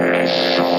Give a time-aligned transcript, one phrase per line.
[0.00, 0.69] Et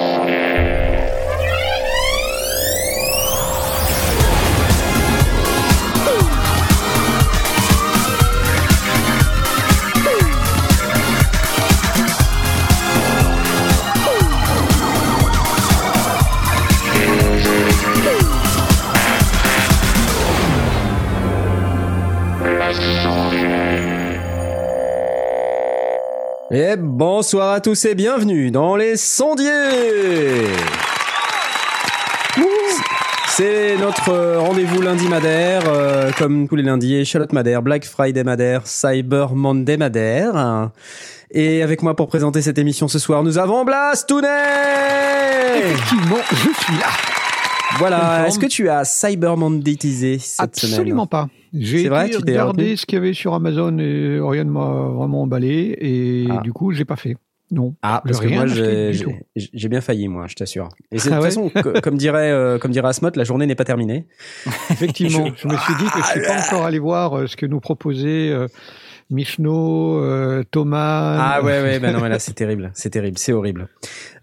[27.03, 30.45] bonsoir à tous et bienvenue dans les sondiers
[33.27, 38.67] C'est notre rendez-vous lundi Madère, euh, comme tous les lundis, Charlotte Madère, Black Friday Madère,
[38.67, 40.69] Cyber Monday Madère.
[41.31, 44.27] Et avec moi pour présenter cette émission ce soir, nous avons Blastounet
[45.57, 47.10] Effectivement, je suis là.
[47.79, 51.27] Voilà, est-ce que tu as Cyber Mondaytisé cette Absolument semaine pas.
[51.53, 56.27] J'ai retenu ce qu'il y avait sur Amazon et rien ne m'a vraiment emballé et
[56.29, 56.41] Ah.
[56.41, 57.15] du coup, j'ai pas fait.
[57.53, 57.75] Non.
[57.81, 58.45] Ah, parce J'ai que moi,
[59.35, 60.69] j'ai bien failli, moi, je t'assure.
[60.89, 63.25] Et c'est- de Ah toute ouais façon, co- comme dirait, euh, comme dirait Asmod, la
[63.25, 64.05] journée n'est pas terminée.
[64.69, 67.45] Effectivement, je me suis dit que je suis pas encore allé voir euh, ce que
[67.45, 68.47] nous proposait euh,
[69.11, 71.17] Michno, euh, Thomas.
[71.19, 73.67] Ah ouais, ouais, ben non, mais là, c'est terrible, c'est terrible, c'est horrible.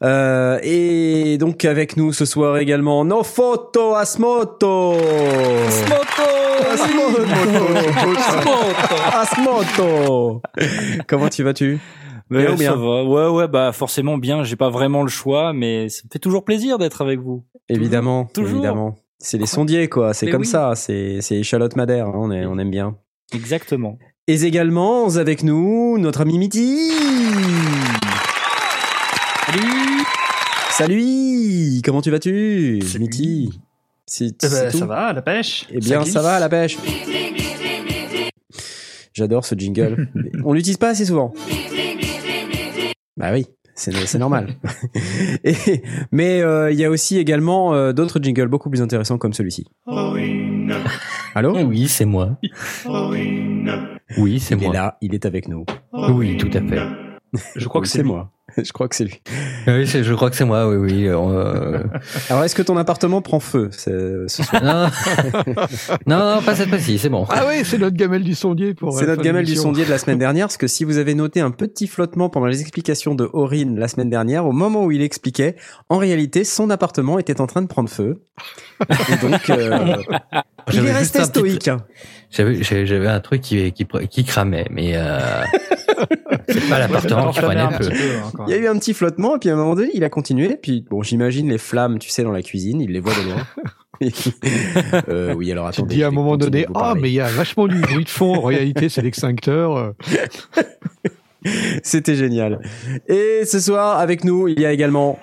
[0.02, 4.94] Euh, et donc, avec nous ce soir également, No Photo Asmoto
[5.66, 7.28] Asmoto
[9.12, 10.42] Asmoto
[11.06, 11.78] Comment tu vas-tu?
[12.30, 12.72] Bien ou bien?
[12.72, 13.04] ça va.
[13.04, 14.44] Ouais, ouais, bah forcément bien.
[14.44, 17.44] J'ai pas vraiment le choix, mais ça me fait toujours plaisir d'être avec vous.
[17.68, 18.58] Évidemment, Toujours.
[18.58, 18.96] évidemment.
[19.18, 20.12] C'est les sondiers, quoi.
[20.14, 20.46] C'est comme oui.
[20.46, 20.74] ça.
[20.74, 22.06] C'est c'est Charlotte Madère.
[22.06, 22.96] hein, On, est- on aime bien.
[23.34, 23.98] Exactement.
[24.30, 26.90] Et également, avec nous, notre ami Mitty.
[29.46, 30.04] Salut.
[30.68, 32.78] Salut Comment tu vas-tu,
[34.04, 36.12] C'est Eh ben, tout ça va, à la pêche Eh bien, glisse.
[36.12, 36.76] ça va à la pêche.
[39.14, 40.08] J'adore ce jingle.
[40.44, 41.32] On l'utilise pas assez souvent.
[43.16, 44.56] Bah oui, c'est normal.
[45.42, 45.54] Et,
[46.12, 49.64] mais euh, il y a aussi également euh, d'autres jingles beaucoup plus intéressants comme celui-ci.
[51.34, 51.58] Allô?
[51.64, 52.36] Oui, c'est moi.
[52.84, 53.64] Oui,
[54.10, 54.72] c'est Il est moi.
[54.74, 55.64] là, il est avec nous.
[55.92, 56.80] Oui, tout à fait.
[57.56, 58.08] Je crois Oui, que c'est lui.
[58.08, 58.30] moi.
[58.56, 59.20] Je crois que c'est lui.
[59.66, 61.06] Oui, c'est- je crois que c'est moi, oui, oui.
[61.06, 61.82] euh,
[62.30, 64.62] Alors, est-ce que ton appartement prend feu ce, soir?
[64.64, 67.26] Non, non, non, pas cette fois-ci, c'est bon.
[67.28, 68.96] Ah ouais, c'est notre gamelle du sondier pour.
[68.98, 71.14] C'est euh, notre gamelle du sondier de la semaine dernière, parce que si vous avez
[71.14, 74.90] noté un petit flottement pendant les explications de Aurine la semaine dernière, au moment où
[74.90, 75.56] il expliquait,
[75.90, 78.22] en réalité, son appartement était en train de prendre feu.
[78.88, 79.94] Et donc, euh,
[80.72, 81.68] il est resté petit- stoïque.
[81.68, 81.78] hein.
[82.30, 85.18] J'avais, j'avais j'avais un truc qui, qui, qui cramait, mais euh,
[86.48, 87.88] c'est pas l'appartement qui prenait peu.
[87.88, 89.90] peu, hein, Il y a eu un petit flottement, et puis à un moment donné,
[89.94, 90.58] il a continué.
[90.60, 93.46] Puis, bon, j'imagine les flammes, tu sais, dans la cuisine, il les voit de loin.
[95.08, 95.96] Euh, oui, alors Tu te attendez.
[95.96, 97.00] dis à un moment donné, ah, parler.
[97.00, 98.32] mais il y a vachement du bruit de fond.
[98.36, 99.76] En réalité, c'est l'extincteur.
[99.76, 99.90] euh.
[101.82, 102.60] C'était génial.
[103.08, 105.18] Et ce soir, avec nous, il y a également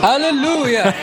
[0.00, 0.94] Alléluia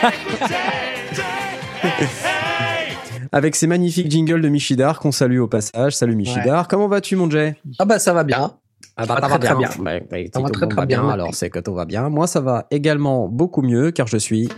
[3.36, 5.94] avec ces magnifiques jingles de Michidar qu'on salue au passage.
[5.94, 7.54] Salut Michidar, comment vas-tu mon Jay?
[7.78, 8.54] Ah bah ça va bien.
[8.96, 9.68] ah va très, très bien.
[9.78, 11.10] Bah, bah, si Ça va très, très va bien, bien.
[11.10, 12.08] alors c'est que tout va bien.
[12.08, 14.48] Moi ça va également beaucoup mieux car je suis...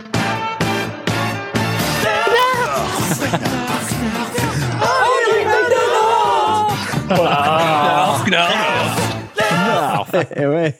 [10.35, 10.75] Eh ouais,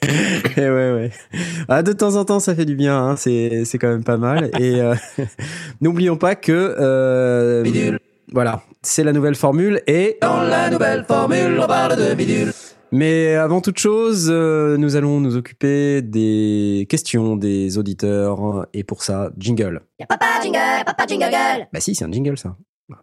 [0.58, 1.12] eh ouais, ouais.
[1.68, 2.98] Ah, de temps en temps, ça fait du bien.
[2.98, 3.16] Hein.
[3.16, 4.52] C'est, c'est quand même pas mal.
[4.60, 4.96] Et euh,
[5.82, 7.98] n'oublions pas que euh,
[8.32, 9.82] voilà, c'est la nouvelle formule.
[9.88, 12.54] Et dans la nouvelle formule, on parle de bidule.
[12.92, 18.68] Mais avant toute chose, euh, nous allons nous occuper des questions des auditeurs.
[18.74, 19.82] Et pour ça, jingle.
[20.00, 21.68] Y'a papa jingle, papa jingle.
[21.72, 22.56] Bah si, c'est un jingle ça.
[22.92, 22.98] Ah,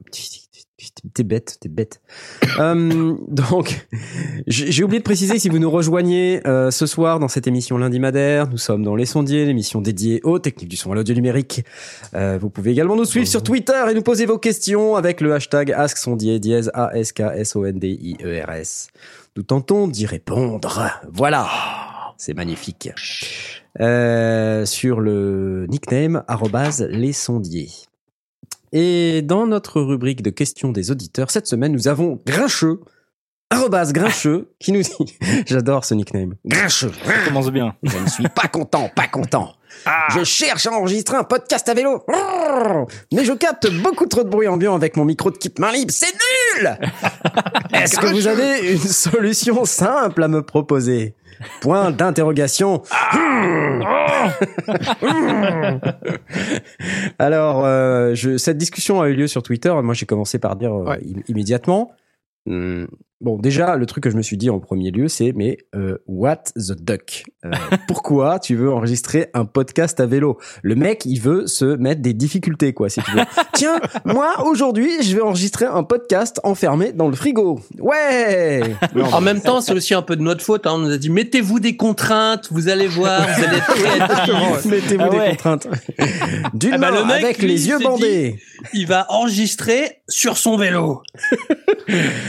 [1.14, 2.00] T'es bête, t'es bête.
[2.58, 3.86] Euh, donc,
[4.46, 8.00] j'ai oublié de préciser si vous nous rejoignez euh, ce soir dans cette émission Lundi
[8.00, 8.48] Madère.
[8.48, 11.66] Nous sommes dans Les Sondiers, l'émission dédiée aux techniques du son à l'audio numérique.
[12.14, 15.34] Euh, vous pouvez également nous suivre sur Twitter et nous poser vos questions avec le
[15.34, 18.88] hashtag AskSondier, dièse A-S-K-S-O-N-D-I-E-R-S.
[19.36, 20.90] Nous tentons d'y répondre.
[21.12, 21.46] Voilà.
[22.16, 22.90] C'est magnifique.
[23.80, 27.68] Euh, sur le nickname arrobase les sondiers.
[28.72, 32.80] Et dans notre rubrique de questions des auditeurs, cette semaine, nous avons Grincheux,
[33.50, 37.74] arrobase Grincheux, qui nous dit, j'adore ce nickname, Grincheux, Ça commence bien.
[37.82, 39.52] je ne suis pas content, pas content.
[40.14, 42.02] Je cherche à enregistrer un podcast à vélo,
[43.12, 45.92] mais je capte beaucoup trop de bruit ambiant avec mon micro de kit main libre,
[45.92, 46.14] c'est
[46.56, 46.78] nul
[47.74, 51.14] Est-ce que vous avez une solution simple à me proposer?
[51.60, 52.82] Point d'interrogation.
[57.18, 59.74] Alors, euh, je, cette discussion a eu lieu sur Twitter.
[59.82, 61.00] Moi, j'ai commencé par dire euh, Ouais.
[61.28, 61.92] immédiatement.
[62.48, 62.86] Hum,
[63.22, 65.96] Bon, déjà, le truc que je me suis dit en premier lieu, c'est mais euh,
[66.06, 67.24] what the duck?
[67.46, 67.50] Euh,
[67.88, 70.36] Pourquoi tu veux enregistrer un podcast à vélo?
[70.62, 73.22] Le mec, il veut se mettre des difficultés, quoi, si tu veux.
[73.54, 77.58] Tiens, moi aujourd'hui, je vais enregistrer un podcast enfermé dans le frigo.
[77.78, 78.60] Ouais.
[78.94, 80.66] Non, En même temps, c'est aussi un peu de notre faute.
[80.66, 80.72] hein.
[80.74, 84.64] On nous a dit mettez-vous des contraintes, vous allez voir, vous allez être créatifs.
[84.70, 85.68] Mettez-vous Ah des contraintes.
[86.52, 88.38] D'une Ah bah, main, le mec, avec lui, les yeux bandés.
[88.74, 91.02] Il va enregistrer sur son vélo.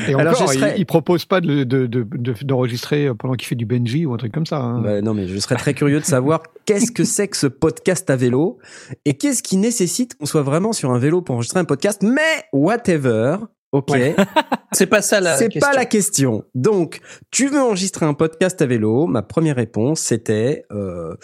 [0.08, 3.48] Et Alors, encore, je serais- il, propose pas de, de, de- de- d'enregistrer pendant qu'il
[3.48, 4.58] fait du Benji ou un truc comme ça.
[4.58, 4.82] hein.
[4.82, 8.10] Bah, non, mais je serais très curieux de savoir qu'est-ce que c'est que ce podcast
[8.10, 8.60] à vélo
[9.06, 12.02] et qu'est-ce qui nécessite qu'on soit vraiment sur un vélo pour enregistrer un podcast.
[12.04, 13.38] Mais whatever.
[13.74, 13.92] Ok,
[14.72, 15.70] C'est pas ça la c'est question.
[15.70, 16.44] pas la question.
[16.56, 17.00] Donc,
[17.32, 19.08] tu veux enregistrer un podcast à vélo?
[19.08, 21.16] Ma première réponse, c'était, euh,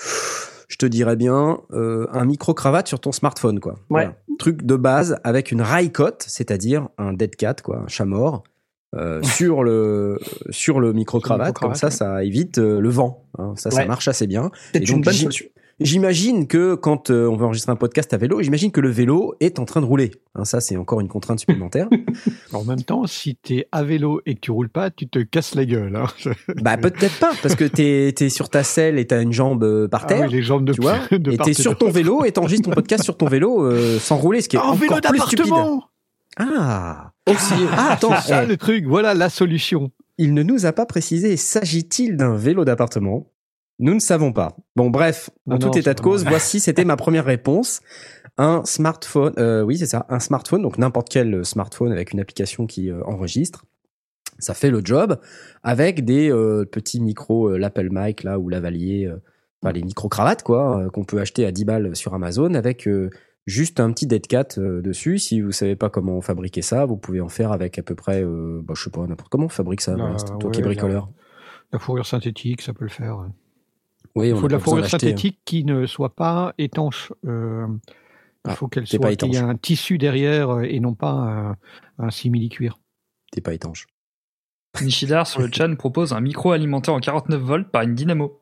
[0.67, 3.75] je te dirais bien, euh, un micro cravate sur ton smartphone, quoi.
[3.89, 4.15] Voilà.
[4.39, 8.43] Truc de base avec une railcote, c'est-à-dire un dead cat, quoi, un chat mort.
[8.93, 10.19] Euh, sur le
[10.49, 13.53] sur le micro cravate comme ça ça évite euh, le vent hein.
[13.55, 15.45] ça ça marche assez bien une bonne solution.
[15.79, 19.33] J'imagine que quand euh, on veut enregistrer un podcast à vélo, j'imagine que le vélo
[19.39, 20.11] est en train de rouler.
[20.35, 21.87] Hein, ça, c'est encore une contrainte supplémentaire.
[22.53, 25.55] En même temps, si t'es à vélo et que tu roules pas, tu te casses
[25.55, 25.95] la gueule.
[25.95, 26.05] hein.
[26.61, 30.03] bah peut-être pas, parce que t'es es sur ta selle et t'as une jambe par
[30.03, 30.27] Ah terre.
[30.27, 32.69] oui, les jambes de tu vois, de et part t'es sur ton vélo et t'enregistres
[32.69, 35.19] ton podcast sur ton vélo euh, sans rouler, ce qui est En encore vélo plus
[35.21, 35.45] stupide.
[35.47, 35.83] d'appartement
[36.37, 37.53] Ah, aussi.
[37.71, 39.91] Ah, attends, C'est ça le truc, voilà la solution.
[40.17, 41.37] il ne nous a pas précisé.
[41.37, 43.29] S'agit-il d'un vélo d'appartement?
[43.79, 44.55] Nous ne savons pas.
[44.75, 47.81] Bon, bref, en Non, tout non, état de cause, voici, c'était ma première réponse.
[48.37, 52.65] Un smartphone, euh, oui, c'est ça, un smartphone, donc n'importe quel smartphone avec une application
[52.67, 53.65] qui euh, enregistre.
[54.39, 55.19] Ça fait le job
[55.63, 59.21] avec des euh, petits micros euh, lapel mic là ou lavalier, euh,
[59.61, 62.87] enfin les micro cravates quoi, euh, qu'on peut acheter à 10 balles sur Amazon avec
[62.87, 63.09] euh,
[63.45, 65.19] juste un petit dead cat euh, dessus.
[65.19, 68.23] Si vous savez pas comment fabriquer ça, vous pouvez en faire avec à peu près,
[68.23, 69.91] euh, bah, je sais pas n'importe comment on fabrique ça.
[69.93, 71.09] Euh, voilà, c'est toi qui es bricoleur.
[71.71, 73.17] La fourrure synthétique, ça peut le faire.
[73.17, 73.27] ouais.
[74.15, 74.87] Oui, Il on faut de la fourrure hein.
[74.87, 77.11] synthétique qui ne soit pas étanche.
[77.25, 77.65] Euh,
[78.45, 81.11] il Ah, faut qu'elle soit qu'il y ait un tissu derrière euh, et non pas
[81.11, 81.55] un,
[81.97, 82.79] un simili-cuir.
[83.31, 83.87] T'es pas étanche.
[84.81, 88.39] Nishidar sur le chat nous propose un micro alimenté en 49 volts par une dynamo.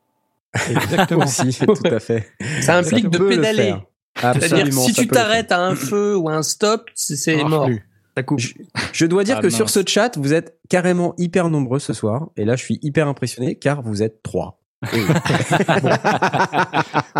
[0.68, 1.24] Exactement.
[1.24, 2.30] Aussi, tout à fait.
[2.60, 3.74] Ça implique de pédaler.
[4.22, 7.66] C'est-à-dire si tu t'arrêtes à un feu ou à un stop, c'est marche mort.
[7.66, 7.86] plus.
[8.16, 8.40] Ça coupe.
[8.40, 8.52] Je,
[8.92, 12.26] je dois dire Ah, que sur ce chat, vous êtes carrément hyper nombreux ce soir.
[12.36, 14.58] Et là, je suis hyper impressionné car vous êtes trois.
[14.92, 15.00] Oui.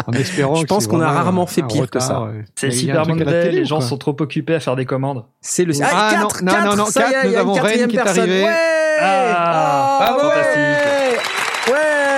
[0.06, 2.22] En espérant Je pense c'est qu'on a rarement fait pire que ça.
[2.22, 2.44] ouais.
[2.56, 5.25] C'est Cyber Monday, les gens sont trop occupés à faire des commandes.
[5.40, 5.72] C'est le.
[5.82, 6.84] Ah, non, quatre, non, quatre, non, non,
[7.31, 8.43] nous avons Rennes qui est arrivé.
[8.44, 8.50] Ouais
[9.00, 10.56] Ah, Ah, fantastique.
[10.56, 11.19] Ouais,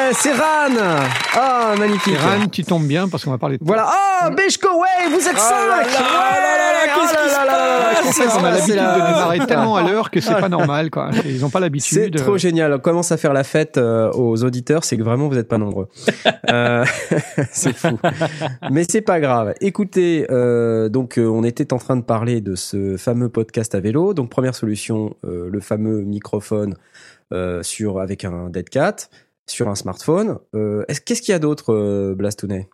[0.09, 0.75] ouais c'est Ran.
[1.37, 2.15] Ah, magnifique.
[2.15, 3.89] Et Ran, tu tombes bien parce qu'on va parler de Voilà.
[4.27, 5.67] Oh, Beshko, ouais, vous êtes Oh cinq.
[5.67, 7.85] là là, Ouais, oh là là là, oh qu'est-ce qui se là là là là,
[7.85, 10.49] passe qu'est-ce qui se On a l'habitude de démarrer tellement à l'heure que c'est pas
[10.49, 11.11] normal, quoi.
[11.25, 12.17] Ils n'ont pas C'est l'habitude.
[12.17, 12.73] trop génial.
[12.75, 15.59] On commence à faire la fête euh, aux auditeurs, c'est que vraiment vous n'êtes pas
[15.59, 15.89] nombreux.
[16.51, 16.85] Euh,
[17.53, 17.99] c'est fou.
[18.71, 19.55] Mais c'est pas grave.
[19.62, 23.81] Écoutez, euh, donc euh, on était en train de parler de ce fameux podcast à
[23.81, 24.12] vélo.
[24.12, 26.75] Donc première solution, euh, le fameux microphone
[27.33, 28.97] euh, sur avec un dead cat
[29.46, 30.38] sur un smartphone.
[30.55, 32.69] Euh, est-ce- Qu'est-ce qu'il y a d'autre, euh, Blastounet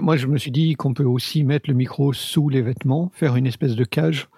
[0.00, 3.36] moi, je me suis dit qu'on peut aussi mettre le micro sous les vêtements, faire
[3.36, 4.30] une espèce de cage.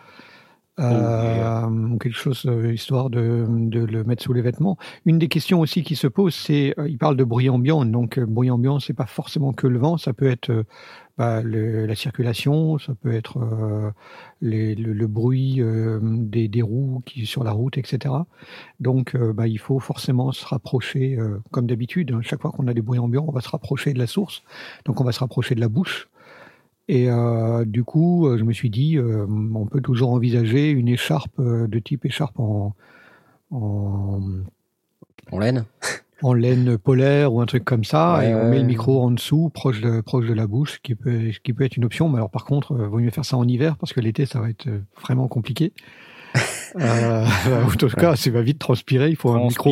[0.80, 4.76] Euh, ou quelque chose euh, histoire de, de le mettre sous les vêtements.
[5.04, 8.18] Une des questions aussi qui se pose, c'est euh, il parle de bruit ambiant, donc
[8.18, 10.64] euh, bruit ambiant, c'est pas forcément que le vent, ça peut être
[11.16, 13.90] bah, le- la circulation, ça peut être euh,
[14.40, 18.26] les- le, le bruit euh, des, des roues qui sur la route, etc.
[18.80, 22.12] Donc, euh, bah, il faut forcément se rapprocher, euh, comme d'habitude.
[22.12, 24.42] hein, chaque fois qu'on a des bruits ambiants, on va se rapprocher de la source,
[24.86, 26.08] donc on va se rapprocher de la bouche.
[26.88, 30.88] Et euh, du coup, euh, je me suis dit, euh, on peut toujours envisager une
[30.88, 32.74] écharpe de type écharpe en,
[33.50, 34.20] en,
[35.32, 35.64] En laine
[36.22, 39.10] en laine polaire ou un truc comme ça, Ouais, et on met le micro en
[39.10, 42.08] dessous, proche de, proche de la bouche, ce qui peut, qui peut être une option.
[42.08, 44.40] Mais alors par contre, euh, vaut mieux faire ça en hiver parce que l'été, ça
[44.40, 44.68] va être
[45.02, 45.72] vraiment compliqué.
[46.80, 47.24] Euh,
[47.66, 49.08] en tout cas, ça va vite transpirer.
[49.10, 49.70] Il faut un micro,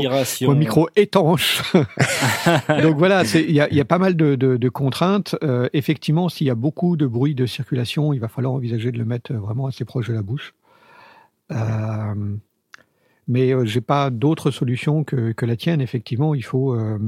[0.50, 1.62] un micro étanche.
[2.82, 5.34] Donc voilà, il y a, il y a pas mal de, de- de contraintes.
[5.42, 8.98] Euh, effectivement, s'il y a beaucoup de bruit de circulation, il va falloir envisager de
[8.98, 10.54] le mettre vraiment assez proche de la bouche.
[11.50, 11.56] Euh,
[13.28, 15.80] mais euh, j'ai pas d'autre solution que, que la tienne.
[15.80, 16.98] Effectivement, il faut euh,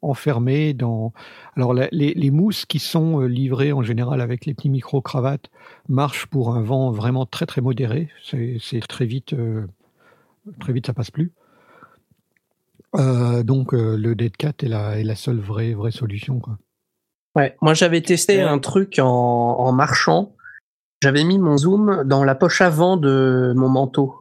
[0.00, 1.12] enfermer dans.
[1.56, 5.02] Alors la- les, les mousses qui sont euh, livrées en général avec les petits micro
[5.02, 5.50] cravates
[5.88, 8.08] marchent pour un vent vraiment très très modéré.
[8.24, 9.66] C'est c'est très vite, euh,
[10.60, 11.32] très vite ça passe plus.
[12.96, 16.40] Euh, donc euh, le Dead Cat est la, est la seule vraie vraie solution.
[16.40, 16.58] Quoi.
[17.36, 20.34] Ouais, moi j'avais testé un truc en, en marchant.
[21.02, 24.16] J'avais mis mon zoom dans la poche avant de mon manteau.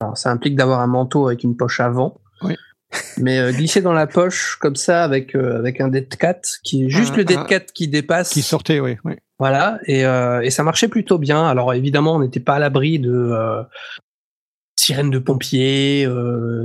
[0.00, 2.20] Alors, ça implique d'avoir un manteau avec une poche avant.
[2.42, 2.54] Oui.
[3.18, 6.84] Mais euh, glisser dans la poche comme ça avec euh, avec un dead cat qui
[6.84, 8.30] est juste Un- le dead un- cat qui dépasse.
[8.30, 8.96] Qui sortait, oui.
[9.04, 9.14] oui.
[9.38, 11.44] Voilà, et, euh, et ça marchait plutôt bien.
[11.46, 13.34] Alors évidemment, on n'était pas à l'abri de
[14.78, 16.08] sirènes de pompiers,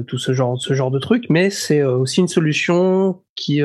[0.07, 3.61] tout ce genre, ce genre de trucs, mais c'est aussi une solution qui,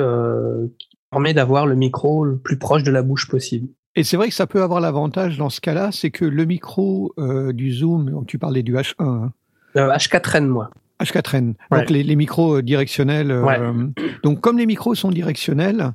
[0.78, 3.68] qui permet d'avoir le micro le plus proche de la bouche possible.
[3.94, 7.14] Et c'est vrai que ça peut avoir l'avantage dans ce cas-là, c'est que le micro
[7.52, 9.28] du Zoom, tu parlais du H1, hein, Euh,
[9.76, 10.70] H4n, moi.
[11.02, 11.78] H4n, Ouais.
[11.80, 13.30] donc les, les micros euh, directionnels.
[13.30, 13.72] euh,
[14.22, 15.92] donc comme les micros sont directionnels,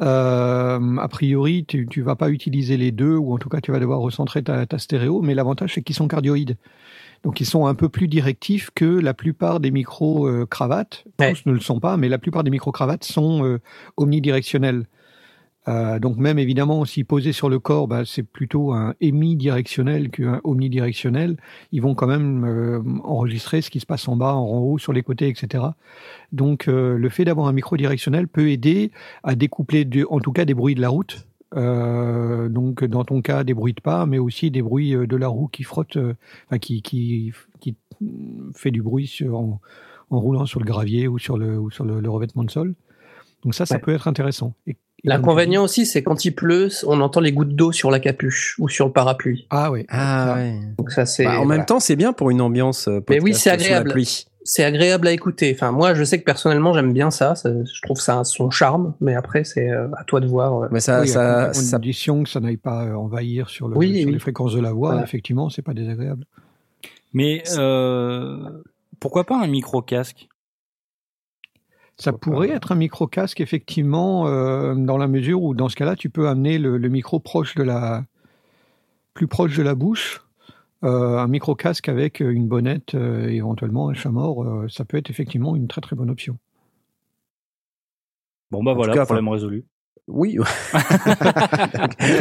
[0.00, 3.72] euh, a priori tu, tu vas pas utiliser les deux, ou en tout cas tu
[3.72, 6.56] vas devoir recentrer ta, ta stéréo, mais l'avantage c'est qu'ils sont cardioïdes.
[7.24, 11.04] Donc ils sont un peu plus directifs que la plupart des micros euh, cravates.
[11.18, 11.32] Ouais.
[11.34, 13.58] Tous ne le sont pas, mais la plupart des micros cravates sont euh,
[13.96, 14.86] omnidirectionnels.
[15.68, 20.40] Euh, donc même évidemment, si posé sur le corps, bah, c'est plutôt un hémidirectionnel qu'un
[20.42, 21.36] omnidirectionnel.
[21.72, 24.92] Ils vont quand même euh, enregistrer ce qui se passe en bas, en haut, sur
[24.94, 25.64] les côtés, etc.
[26.32, 28.92] Donc euh, le fait d'avoir un micro directionnel peut aider
[29.24, 31.26] à découpler, de- en tout cas, des bruits de la route.
[31.54, 35.48] Donc dans ton cas, des bruits de pas, mais aussi des bruits de la roue
[35.48, 35.96] qui frotte,
[36.46, 37.74] enfin, qui, qui, qui
[38.54, 39.60] fait du bruit sur, en,
[40.10, 42.74] en roulant sur le gravier ou sur le, ou sur le, le revêtement de sol.
[43.44, 43.80] Donc ça, ça Ouais.
[43.80, 44.54] peut être intéressant.
[44.66, 48.56] Et- L'inconvénient aussi, c'est quand il pleut, on entend les gouttes d'eau sur la capuche
[48.58, 49.46] ou sur le parapluie.
[49.50, 49.86] Ah oui.
[49.88, 50.54] Ah ouais.
[50.76, 51.58] Donc ça, c'est Bah, en voilà.
[51.58, 52.88] même temps, c'est bien pour une ambiance.
[52.88, 53.90] euh, Mais oui, podcast c'est sous la agréable.
[53.92, 54.26] pluie.
[54.44, 55.52] c'est agréable à écouter.
[55.54, 57.34] Enfin, moi, je sais que personnellement, j'aime bien ça.
[57.36, 60.64] ça- Je trouve ça a son charme, mais après, c'est euh, à toi de voir.
[60.64, 60.68] euh.
[60.72, 63.98] Mais ça, oui, ça, à ça- condition que ça n'aille pas envahir sur, le, Oui,
[63.98, 64.12] sur oui.
[64.14, 65.04] les fréquences de la voix, Voilà.
[65.04, 66.24] effectivement, c'est pas désagréable.
[67.12, 68.36] Mais euh,
[69.00, 70.28] pourquoi pas un micro casque
[72.00, 75.96] Ça pourrait être un micro casque, effectivement, euh, dans la mesure où, dans ce cas-là,
[75.96, 78.04] tu peux amener le, le micro proche de la,
[79.14, 80.22] plus proche de la bouche.
[80.84, 84.96] Euh, un micro casque avec une bonnette, euh, éventuellement un chat mort, euh, ça peut
[84.96, 86.38] être effectivement une très très bonne option.
[88.52, 89.64] Bon bah En voilà, cas, problème résolu.
[90.06, 90.38] oui.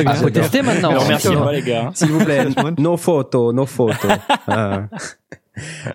[0.05, 0.89] Ah, faut tester maintenant.
[0.89, 1.87] Alors merci pas les gars.
[1.87, 1.91] hein.
[1.93, 2.45] S'il vous plaît,
[2.79, 4.11] nos photos, nos photos.
[4.47, 4.85] Ah.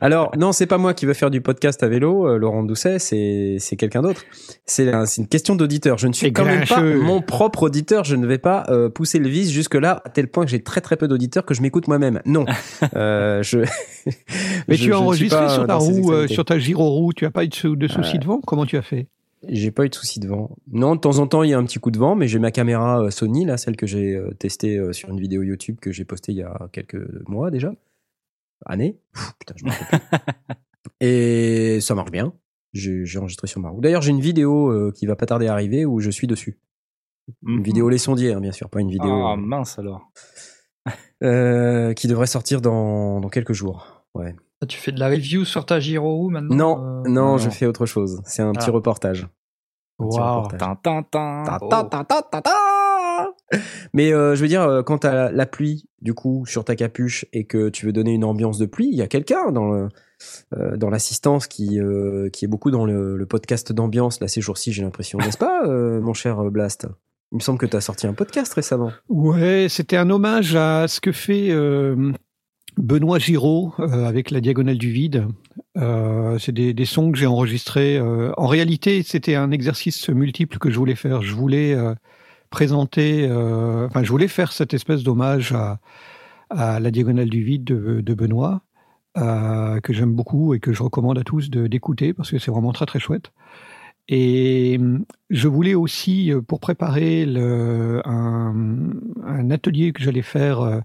[0.00, 2.99] Alors, non, c'est pas moi qui veux faire du podcast à vélo, euh, Laurent Doucet,
[2.99, 4.23] c'est c'est quelqu'un d'autre.
[4.66, 5.99] C'est un- c'est une question d'auditeur.
[5.99, 8.04] Je ne suis quand même pas mon propre auditeur.
[8.04, 10.81] Je ne vais pas euh, pousser le vice jusque-là, à tel point que j'ai très
[10.81, 12.21] très peu d'auditeurs que je m'écoute moi-même.
[12.26, 12.45] Non.
[12.97, 13.59] Euh, je,
[14.69, 17.45] Mais je- tu as enregistré sur ta roue, euh, sur ta gyroroue, tu as pas
[17.45, 18.40] eu de, de soucis de vent?
[18.47, 19.07] Comment tu as fait?
[19.49, 20.50] J'ai pas eu de souci de vent.
[20.73, 22.38] Non, de temps en temps, il y a un petit coup de vent, mais j'ai
[22.38, 25.76] ma caméra euh, Sony, là, celle que j'ai euh, testée euh, sur une vidéo YouTube
[25.81, 26.97] que j'ai postée il y a quelques
[27.28, 27.73] mois déjà.
[28.66, 28.99] Années.
[29.12, 29.64] Pff, Putain, je.
[31.00, 32.33] Et ça marche bien.
[32.73, 33.81] J'ai enregistré sur ma roue.
[33.81, 36.59] D'ailleurs, j'ai une vidéo euh, qui va pas tarder à arriver où je suis dessus.
[37.47, 37.62] Une Mhm.
[37.62, 40.11] vidéo les sondiers, hein, bien sûr, pas une vidéo Ah mince alors.
[41.23, 44.04] euh, qui devrait sortir dans, dans quelques jours.
[44.14, 44.35] Ouais.
[44.62, 47.66] Ah, Tu fais de la review sur ta Giro maintenant Non, euh, non, je fais
[47.66, 48.21] autre chose.
[48.25, 48.73] C'est un petit Ah.
[48.73, 49.28] reportage.
[49.99, 50.37] Un petit Waouh.
[50.42, 50.59] reportage.
[50.61, 51.42] Tin, tin, tin.
[51.45, 51.69] Ta, Oh.
[51.69, 53.35] ta, ta, ta, ta, ta.
[53.92, 56.76] Mais euh, je veux dire, euh, quand t'as la, la pluie, du coup, sur ta
[56.76, 59.88] capuche et que tu veux donner une ambiance de pluie, il y a quelqu'un dans
[60.56, 61.80] euh, dans l'assistance qui,
[62.32, 66.14] qui est beaucoup dans le, podcast d'ambiance là ces jours-ci, j'ai l'impression, n'est-ce pas, mon
[66.14, 66.87] cher Blast?
[67.32, 68.92] Il me semble que tu as sorti un podcast récemment.
[69.09, 71.50] Ouais, c'était un hommage à ce que fait
[72.76, 75.26] Benoît Giraud avec la diagonale du vide.
[75.75, 78.00] C'est des, sons que j'ai enregistrés.
[78.00, 81.23] en réalité, c'était un exercice multiple que je voulais faire.
[81.23, 81.76] Je voulais
[82.52, 85.80] présenter, euh, enfin, je voulais faire cette espèce d'hommage à,
[86.80, 88.61] la diagonale du vide de, Benoît,
[89.16, 92.73] euh, que j'aime beaucoup et que je recommande à tous d'écouter parce que c'est vraiment
[92.73, 93.32] très très chouette.
[94.09, 97.25] Et hum, je voulais aussi, euh, pour préparer
[98.04, 100.82] un, atelier que j'allais faire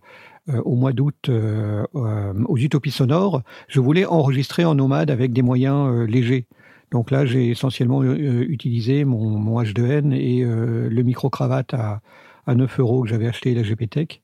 [0.47, 6.47] au mois d'août aux Utopies sonores, je voulais enregistrer en nomade avec des moyens légers.
[6.91, 12.01] Donc là, j'ai essentiellement euh, utilisé mon, mon H2N et euh, le micro-cravate à,
[12.45, 14.21] à 9 euros que j'avais acheté à la GPTech.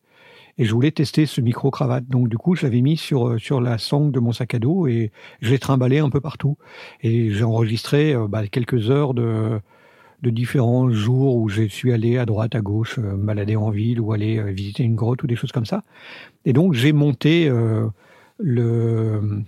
[0.58, 2.08] Et je voulais tester ce micro-cravate.
[2.08, 4.60] Donc du coup, je l'avais mis sur, euh, sur la sangle de mon sac à
[4.60, 6.58] dos et je l'ai trimballé un peu partout.
[7.02, 9.60] Et j'ai enregistré euh, bah, quelques heures de,
[10.24, 14.00] de différents jours où je suis allé à droite, à gauche, euh, balader en ville
[14.00, 15.84] ou aller euh, visiter une grotte ou des choses comme ça.
[16.46, 17.88] Et donc j'ai monté euh,
[18.40, 19.44] le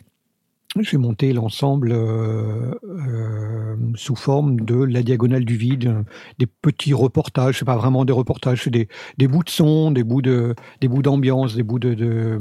[0.83, 6.03] j'ai monté l'ensemble euh, euh, sous forme de la diagonale du vide,
[6.37, 10.03] des petits reportages, c'est pas vraiment des reportages, c'est des, des bouts de son, des
[10.03, 12.37] bouts de des bouts d'ambiance, des bouts de, de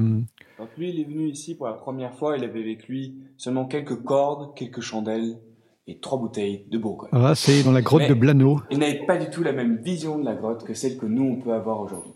[0.58, 3.66] Donc lui, il est venu ici pour la première fois, il avait avec lui seulement
[3.66, 5.38] quelques cordes, quelques chandelles
[5.86, 7.10] et trois bouteilles de Bourgogne.
[7.12, 8.60] voilà, c'est dans la grotte Mais- de Blano.
[8.70, 11.24] Il n'avait pas du tout la même vision de la grotte que celle que nous,
[11.24, 12.12] on peut avoir aujourd'hui.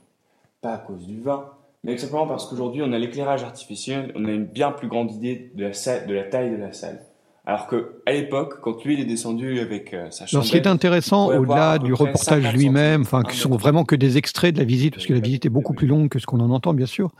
[0.62, 1.44] Pas à cause du vin,
[1.84, 5.52] mais simplement parce qu'aujourd'hui, on a l'éclairage artificiel, on a une bien plus grande idée
[5.54, 7.07] de la, de la taille de la salle.
[7.48, 10.50] Alors que à l'époque, quand lui il est descendu avec euh, sa Alors, chandelle, ce
[10.50, 14.54] qui est intéressant, au-delà du reportage 50 lui-même, enfin, qui sont vraiment que des extraits
[14.54, 16.50] de la visite, parce que la visite est beaucoup plus longue que ce qu'on en
[16.50, 17.10] entend, bien sûr,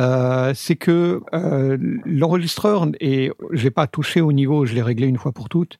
[0.00, 5.06] euh, c'est que euh, l'enregistreur, et je l'ai pas touché au niveau, je l'ai réglé
[5.06, 5.78] une fois pour toutes,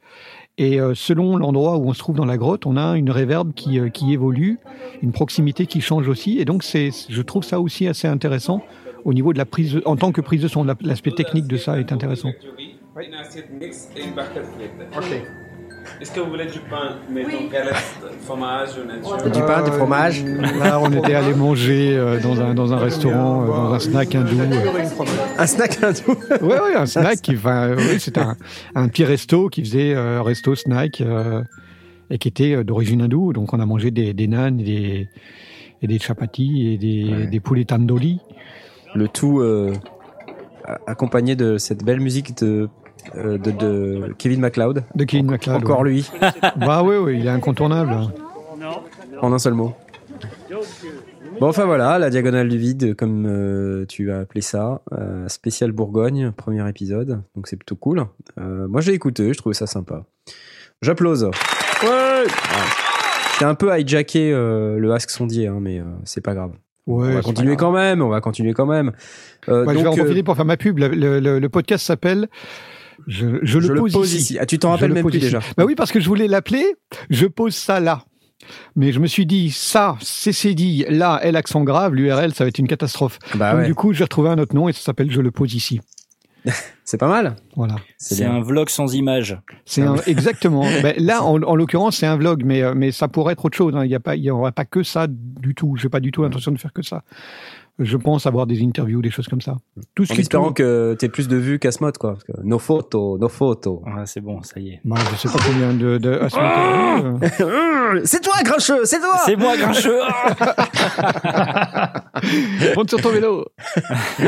[0.57, 3.55] et euh, selon l'endroit où on se trouve dans la grotte, on a une réverb
[3.55, 4.59] qui, euh, qui évolue,
[5.03, 8.63] une proximité qui change aussi, et donc c'est, je trouve ça aussi assez intéressant
[9.05, 11.57] au niveau de la prise, en tant que prise de son, la- l'aspect technique de
[11.57, 12.31] ça est intéressant.
[12.99, 14.71] Une assiette mixte et une barquette frite.
[14.97, 15.23] Ok.
[16.01, 17.75] Est-ce que vous voulez du pain, mettons galette,
[18.23, 19.31] fromage ou nature?
[19.31, 20.23] Du pain, du fromage.
[20.27, 23.79] Euh, Là, on était allé manger euh, dans un, dans un restaurant, euh, dans un
[23.79, 24.39] snack hindou.
[24.41, 24.85] euh.
[25.39, 26.17] Un snack hindou.
[26.43, 28.37] Ouais, ouais, un snack qui, enfin, oui, c'était un,
[28.75, 31.43] un petit resto qui faisait euh, resto snack euh,
[32.11, 33.33] et qui était d'origine hindoue.
[33.33, 35.09] Donc, on a mangé des, des naans et des,
[35.81, 38.21] et des chapatis et des, des poulets tandoori.
[38.95, 39.73] Le tout euh,
[40.87, 42.69] accompagné de cette belle musique de,
[43.15, 44.85] de, de Kevin MacLeod.
[44.95, 45.91] De Kevin MacLeod, Encore ouais.
[45.91, 46.11] lui,
[46.57, 47.97] Bah oui, oui, il est incontournable.
[49.23, 49.73] en un seul mot.
[51.41, 55.73] Bon, enfin voilà, la diagonale du vide, comme euh, tu as appelé ça, euh, spécial
[55.73, 58.05] Bourgogne, premier épisode, donc c'est plutôt cool.
[58.39, 60.05] Euh, moi j'ai écouté, je trouvais ça sympa.
[60.83, 61.25] J'applause.
[61.83, 62.25] Ouais.
[63.39, 66.53] J'ai un peu hijacké euh, le Ask Sondier, hein, mais euh, c'est pas grave.
[66.87, 68.93] Ouais, on va continuer quand même, on va continuer quand même.
[69.49, 70.79] Euh, Bah, je vais en donc, euh, profiter pour faire ma pub.
[70.79, 72.29] Le, le- le- le podcast s'appelle
[73.07, 74.23] je, je le je le pose, pose ici.
[74.35, 74.39] ici.
[74.41, 75.25] Ah, tu t'en Je rappelles le même plus ici.
[75.27, 75.41] déjà.
[75.57, 76.65] Bah oui, parce que je voulais l'appeler
[77.11, 78.05] Je pose ça là.
[78.75, 82.49] Mais je me suis dit, ça, c'est dit, là, L accent grave, l'URL, ça va
[82.49, 83.19] être une catastrophe.
[83.35, 85.31] Bah Donc ouais, du coup, j'ai retrouvé un autre nom et ça s'appelle Je le
[85.31, 85.81] pose ici.
[86.85, 87.37] c'est pas mal.
[87.55, 87.77] Voilà.
[87.99, 89.39] C'est un vlog sans image.
[89.67, 90.63] C'est Ah un- exactement.
[90.83, 93.57] Ben, là, en, en l'occurrence, c'est un vlog, mais euh, mais ça pourrait être autre
[93.59, 93.77] chose.
[93.77, 93.85] hein.
[93.85, 95.77] Il y a pas, il y aura pas que ça du tout.
[95.77, 97.03] J'ai pas du tout l'intention de faire que ça.
[97.83, 99.57] Je pense avoir des interviews, des choses comme ça.
[99.95, 102.13] Tout ce En qui espérant tourne- que t'aies plus de vues qu'Asmod, quoi.
[102.13, 103.81] Parce que nos photos, nos photos.
[103.87, 104.81] Ah, c'est bon, ça y est.
[104.85, 105.97] Bah, je sais pas combien de.
[105.99, 106.21] de...
[106.35, 107.01] ah,
[107.41, 110.01] euh, c'est toi, Grincheux, c'est toi C'est moi, Grincheux
[112.77, 113.47] Monte sur ton vélo.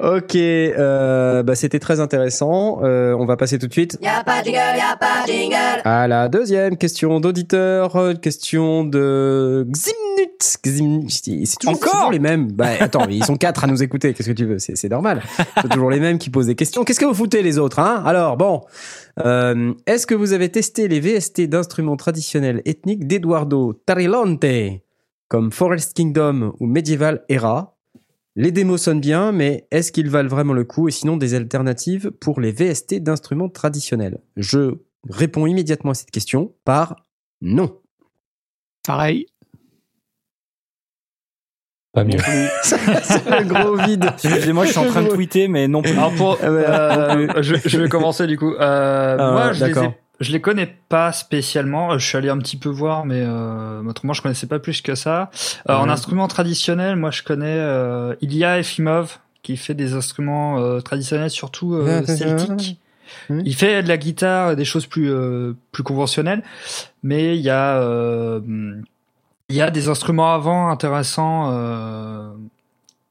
[0.00, 2.80] Ok, euh, bah c'était très intéressant.
[2.82, 5.80] Euh, on va passer tout de suite Y'a pas de jingle, y'a pas de jingle.
[5.84, 10.58] à la deuxième question d'auditeur, question de Ximnut.
[10.64, 12.50] Ximnut, c'est toujours, les mêmes.
[12.52, 14.14] Bah attends, mais ils sont quatre à nous écouter.
[14.14, 14.58] Qu'est-ce que tu veux?
[14.58, 15.22] C'est c'est normal.
[15.62, 16.84] C'est toujours les mêmes qui posent des questions.
[16.84, 18.02] Qu'est-ce que vous foutez les autres, hein?
[18.04, 18.62] Alors bon,
[19.24, 24.44] euh, est-ce que vous avez testé les VST d'instruments traditionnels ethniques d'Eduardo Tarilonte,
[25.28, 27.73] comme Forest Kingdom ou Medieval Era?
[28.36, 32.10] Les démos sonnent bien, mais est-ce qu'ils valent vraiment le coup et sinon des alternatives
[32.10, 34.18] pour les VST d'instruments traditionnels?
[34.36, 34.74] Je
[35.08, 36.96] réponds immédiatement à cette question par
[37.40, 37.80] non.
[38.86, 39.26] Pareil.
[41.92, 42.18] Pas mieux.
[42.62, 44.04] C'est un gros vide.
[44.14, 45.92] Excusez-moi, je suis en train de tweeter, mais non plus.
[45.92, 48.52] Alors pour, Ah euh, je, je vais commencer du coup.
[48.52, 49.92] Euh, Ah, moi, je les, d'accord.
[49.92, 51.98] ai- je les connais pas spécialement.
[51.98, 54.94] Je suis allé un petit peu voir, mais euh, autrement, je connaissais pas plus que
[54.94, 55.30] ça.
[55.68, 60.80] Euh, En instrument traditionnel, moi, je connais euh, Ilya Efimov qui fait des instruments euh,
[60.80, 62.80] traditionnels, surtout euh, celtiques.
[63.44, 66.42] Il fait de la guitare, des choses plus euh, plus conventionnelles,
[67.02, 68.40] mais il y a euh,
[69.50, 72.30] il y a des instruments avant intéressants euh,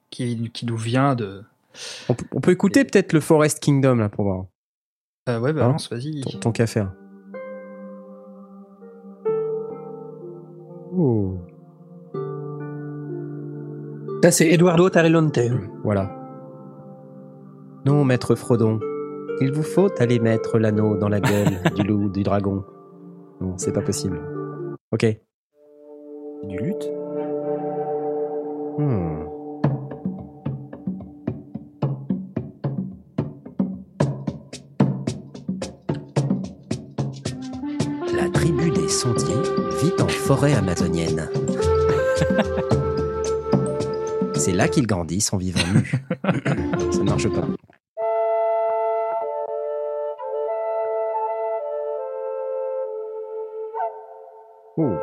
[0.10, 1.44] qui qui nous vient de
[2.10, 4.46] On, peut- on peut écouter peut-être le Forest Kingdom là pour voir.
[5.30, 6.92] Euh, ouais bah Hein balance vas-y Ton, ton qu'à faire.
[10.96, 11.38] Oh,
[14.24, 15.40] Ça, c'est Eduardo Tarilonte.
[15.84, 16.12] voilà.
[17.86, 18.80] Non, maître Frodon.
[19.42, 22.64] Il vous faut aller mettre l'anneau dans la gueule du loup, du dragon.
[23.42, 24.22] Non, c'est pas possible.
[24.92, 25.06] Ok.
[26.44, 26.90] Du lutte
[28.78, 29.23] Hmm.
[38.94, 39.34] Sondiers
[39.82, 41.30] vit en forêt amazonienne.
[44.36, 45.60] C'est là qu'ils grandissent en vivant.
[46.24, 47.48] Ça ne marche pas.
[54.78, 54.98] Oh.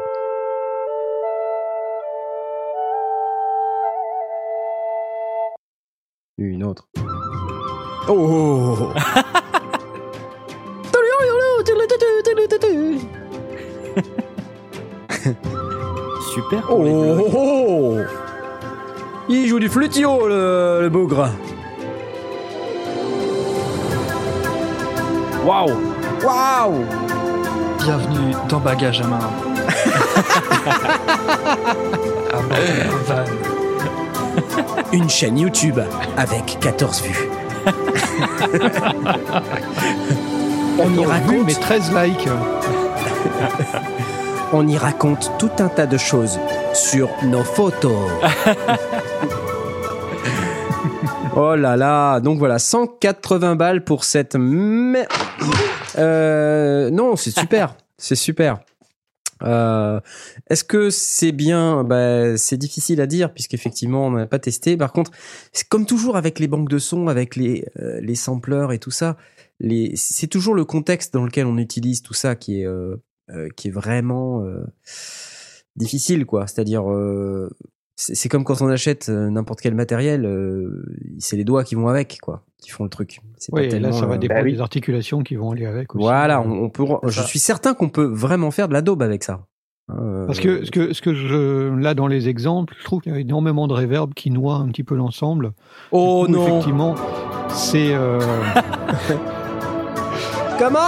[6.39, 6.89] Une autre.
[8.09, 8.93] Oh
[16.51, 16.65] Super.
[16.69, 17.23] Oh, pour les blogs.
[17.33, 17.99] oh, oh.
[19.29, 21.29] Il joue du flutio, le, le bougre.
[25.47, 25.71] Waouh
[26.25, 26.85] Waouh
[27.79, 29.21] bienvenue dans Bagage à main
[32.33, 32.41] Ah,
[33.07, 33.25] van.
[34.93, 35.81] Une chaîne YouTube
[36.17, 37.29] avec 14 vues.
[40.79, 42.29] On y raconte, mais 13 likes.
[44.53, 46.39] on y raconte tout un tas de choses
[46.75, 48.11] sur nos photos.
[51.37, 54.37] oh là là, donc voilà, 180 balles pour cette...
[54.37, 55.09] mer-
[55.99, 58.61] Euh, non, c'est super, c'est super.
[59.43, 60.01] Euh,
[60.51, 61.83] Est-ce que c'est bien?
[61.83, 64.77] Bah, C'est difficile à dire puisqu'effectivement on n'a pas testé.
[64.77, 65.11] Par contre,
[65.53, 68.91] c'est comme toujours avec les banques de sons, avec les euh, les sampleurs et tout
[68.91, 69.17] ça,
[69.95, 72.97] c'est toujours le contexte dans lequel on utilise tout ça qui est euh,
[73.57, 74.65] qui est vraiment euh,
[75.77, 76.47] difficile quoi.
[76.47, 77.51] C'est-à-dire euh,
[78.01, 80.83] c'est comme quand on achète euh, n'importe quel matériel, euh,
[81.19, 83.21] c'est les doigts qui vont avec quoi, qui font le truc.
[83.53, 84.55] Oui, là, ça va euh, dépendre bah oui.
[84.55, 86.03] des articulations qui vont aller avec aussi.
[86.03, 86.85] voilà, on, on peut.
[87.05, 87.27] Je ça.
[87.27, 89.47] suis certain qu'on peut vraiment faire de la daube avec ça.
[89.89, 93.01] Hein, euh, Parce que ce que, ce que je, là, dans les exemples, je trouve
[93.01, 95.53] qu'il y a énormément de réverb qui noie un petit peu l'ensemble.
[95.93, 96.95] Oh coup, non Effectivement,
[97.51, 98.19] c'est euh,
[100.61, 100.79] Comment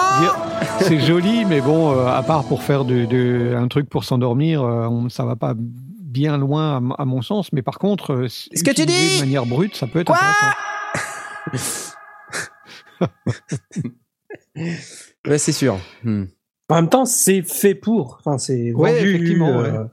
[0.81, 4.63] c'est joli, mais bon, euh, à part pour faire de, de- un truc pour s'endormir,
[4.63, 7.51] euh, ça va pas bien loin à, mon sens.
[7.55, 10.19] Mais par contre, euh, Ce que tu dis de manière brute, ça peut être Quoi
[11.51, 11.93] intéressant.
[15.27, 15.79] Ouais, c'est sûr.
[16.05, 16.25] Hmm.
[16.69, 18.19] En même temps, c'est fait pour.
[18.21, 19.85] Enfin, c'est Ouais, vendu, effectivement, euh,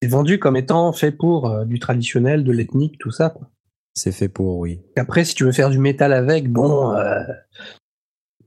[0.00, 3.28] c'est vendu comme étant fait pour euh, du traditionnel, de l'ethnique, tout ça.
[3.28, 3.50] Quoi.
[3.94, 4.80] C'est fait pour, oui.
[4.96, 7.20] Après, si tu veux faire du métal avec, bon, euh,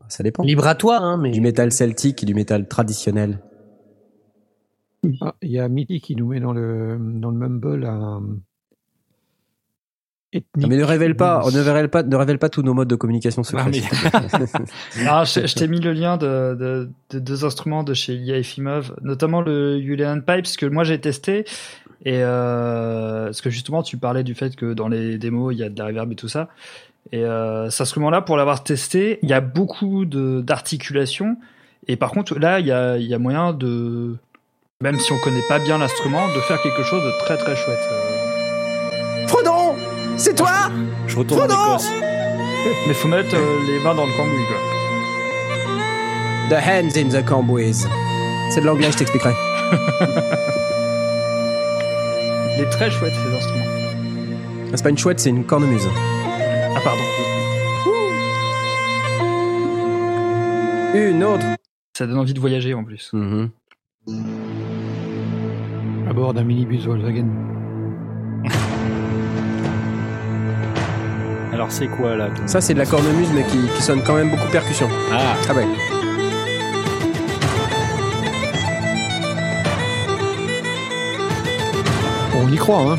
[0.10, 0.44] Ça dépend.
[0.44, 3.39] libre à toi, hein, mais Du métal celtique et du métal traditionnel.
[5.22, 8.22] Ah, Il y a Mitty qui nous met dans le, dans le Mumble un.
[10.58, 12.96] Non, mais ne révèle pas, ne révèle pas, ne révèle pas tous nos modes de
[12.96, 13.63] communication secrets.
[13.68, 14.65] Ah, mais- te plaît.
[15.08, 18.38] Ah, je, je t'ai mis le lien de, de, de deux instruments de chez Ilya
[18.39, 21.46] Efimov, notamment le Julian Pipes que moi j'ai testé.
[22.04, 25.63] Et euh, parce que justement, tu parlais du fait que dans les démos, il y
[25.63, 26.50] a de la reverb et tout ça.
[27.12, 31.38] Et euh, cet instrument-là, pour l'avoir testé, il y a beaucoup de d'articulation.
[31.88, 34.18] Et par contre, là, il y a, il y a moyen de,
[34.82, 37.80] même si on connaît pas bien l'instrument, de faire quelque chose de très très chouette.
[37.91, 39.76] Euh, Frodon
[40.18, 40.70] C'est toi
[41.08, 41.91] Je retourne en Frodon Écosse.
[42.88, 44.58] Mais faut mettre euh, les mains dans le cambouis, quoi.
[46.50, 47.86] The hands in the cambouis.
[48.52, 49.34] C'est de l'anglais, je t'expliquerai.
[52.58, 53.65] Il est très chouette ces instruments.
[54.68, 55.88] Ah, C'est pas une chouette, c'est une cornemuse.
[56.76, 57.04] Ah pardon.
[60.94, 61.46] Une autre.
[61.98, 63.12] Ça donne envie de voyager en plus.
[63.14, 63.50] Mhm.
[66.08, 67.28] à bord d'un minibus Volkswagen.
[71.52, 74.30] Alors c'est quoi là Ça, c'est de la cornemuse, mais qui, qui sonne quand même
[74.30, 74.88] beaucoup percussion.
[75.12, 75.66] Ah, Ah ouais.
[82.38, 82.98] On y croit, hein.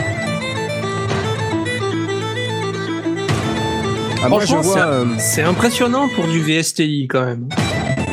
[4.22, 7.48] Ah, moi, je Franchement, vois, euh, c'est impressionnant pour du VSTI quand même.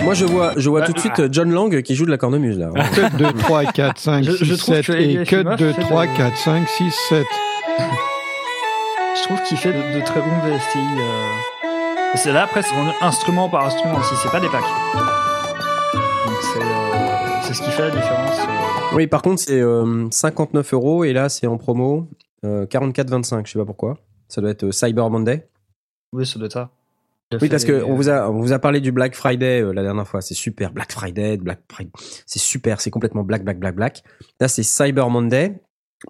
[0.03, 2.17] moi, je vois, je vois tout de suite euh, John Lang qui joue de la
[2.17, 2.69] cornemuse, là.
[2.93, 5.73] Cut 2, 3, 4, 5, Je- 6, je trouve 7 que et cut Filmov 2,
[5.73, 7.25] fait 3, de- 4, 5, 6, 7.
[9.15, 10.77] Je trouve qu'il fait de, de très bons VSTI.
[10.79, 11.71] euh.
[12.15, 14.61] C'est là après, c'est instrument par instrument aussi, c'est pas des packs.
[16.25, 18.39] Donc c'est euh, c'est ce qui fait la différence.
[18.39, 18.95] euh.
[18.95, 22.07] Oui, par contre, c'est euh, 59 euros et là, c'est en promo
[22.45, 23.47] euh, 44,25.
[23.47, 23.97] Je sais pas pourquoi.
[24.27, 25.47] Ça doit être Cyber Monday.
[26.13, 26.69] Oui, ça doit être ça.
[27.41, 29.73] Oui, parce des- que on vous a on vous a parlé du Black Friday euh,
[29.73, 30.21] la dernière fois.
[30.21, 31.91] C'est super Black Friday, Black Friday.
[32.27, 32.79] C'est super.
[32.79, 34.03] C'est complètement black, black, black, black.
[34.39, 35.59] Là, c'est Cyber Monday.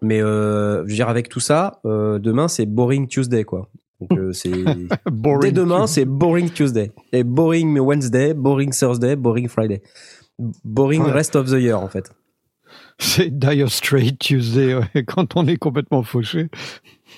[0.01, 3.69] Mais euh, je veux dire, avec tout ça, euh, demain, c'est Boring Tuesday, quoi.
[4.01, 4.51] Donc, euh, c'est
[5.11, 5.41] Boring.
[5.41, 9.81] dès demain, c'est Boring Tuesday et Boring Wednesday, Boring Thursday, Boring Friday,
[10.65, 11.11] Boring Ouais.
[11.11, 12.11] rest of the year, en fait.
[12.97, 16.49] C'est Dire Straight Tuesday, ouais, quand on est complètement fauché.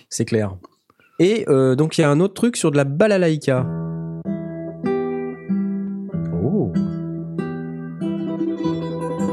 [0.09, 0.55] C'est clair.
[1.19, 3.65] Et euh, donc il y a un autre truc sur de la balalaïka.
[6.43, 6.73] Oh.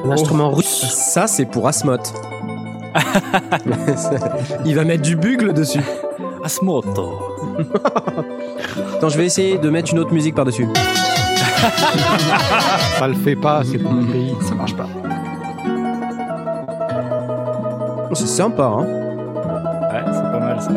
[0.05, 0.87] Un instrument russe.
[0.93, 2.13] Ça c'est pour Asmoth.
[4.65, 5.81] Il va mettre du bugle dessus.
[6.45, 7.19] Asmoto.
[8.97, 10.69] Attends, je vais essayer de mettre une autre musique par-dessus.
[12.99, 14.35] Ça le fait pas, c'est pour le pays.
[14.43, 14.89] Ça marche pas.
[18.11, 20.71] Oh, C'est sympa, hein Ouais, c'est pas mal ça.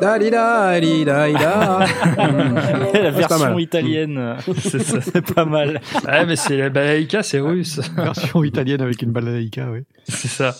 [0.00, 1.78] Dalida, dalida,
[2.94, 5.80] la version italienne, c'est pas mal.
[6.06, 7.80] Ouais, mais c'est la balaïka, c'est russe.
[7.96, 9.80] Version italienne avec une balalaïka, oui.
[10.08, 10.54] c'est ça.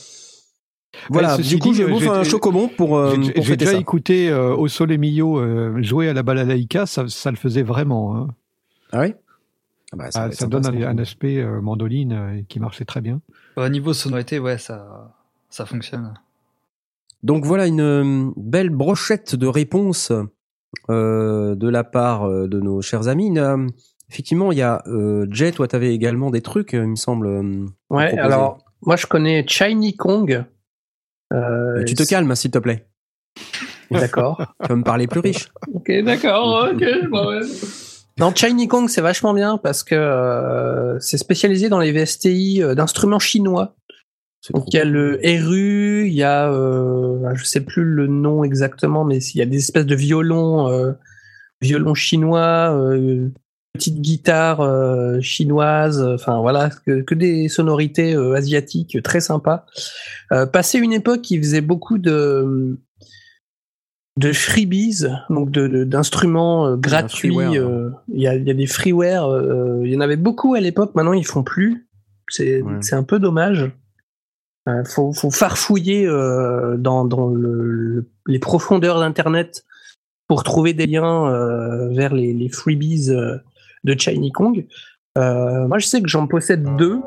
[1.11, 3.73] Voilà, ceci du coup, dit, je bouffe un chocobon pour, euh, J'ai pour j'ai déjà
[3.73, 3.79] ça.
[3.79, 8.17] écouté euh, au Sole Mio euh, jouer à la balalaïka, ça, ça le faisait vraiment.
[8.17, 8.29] hein.
[8.93, 9.15] Ah oui?
[9.93, 13.21] Ah bah, Ah, ça donne un, un aspect euh, mandoline euh, qui marchait très bien.
[13.57, 15.15] Au niveau sonorité, ouais, ça,
[15.51, 16.15] ça fonctionne.
[17.23, 20.13] Donc voilà une euh, belle brochette de réponses
[20.91, 23.35] euh, de la part euh, de nos chers amis.
[24.11, 27.29] Effectivement, il y a euh, Jay, toi, tu avais également des trucs, il me semble.
[27.91, 30.45] Ouais, alors, moi, je connais Shiny Kong.
[31.33, 32.87] Euh, tu te calmes, s'il te plaît.
[33.91, 34.55] D'accord.
[34.63, 35.49] Tu vas me parler plus riche.
[35.73, 36.85] Ok, d'accord, ok.
[38.19, 42.75] Non, Shiny Kong, c'est vachement bien parce que euh, c'est spécialisé dans les VSTI euh,
[42.75, 43.77] d'instruments chinois.
[44.55, 48.45] Donc il y a le RU, il y a, euh, je sais plus le nom
[48.45, 50.93] exactement, mais il y a des espèces de violons, euh,
[51.61, 53.29] violons chinois, euh,
[53.75, 59.67] petites guitares euh, chinoises, enfin voilà, que, que des sonorités asiatiques très sympas.
[60.53, 62.79] Passé une époque, il faisait beaucoup de
[64.17, 67.29] de freebies, donc de- de- d'instruments euh, gratuits.
[68.09, 69.29] Il y, a, il y a des freeware,
[69.85, 70.93] il y en avait beaucoup à l'époque.
[70.97, 71.89] Maintenant, ils font plus.
[72.29, 72.73] C'est Ouais.
[72.81, 73.71] c'est un peu dommage.
[74.69, 79.65] Euh, faut, faut farfouiller euh, dans, dans le, le- les profondeurs d'Internet
[80.29, 83.39] pour trouver des liens euh, vers les, les freebies euh,
[83.85, 84.67] de Shiny Kong.
[85.17, 87.01] Euh, moi, je sais que j'en possède deux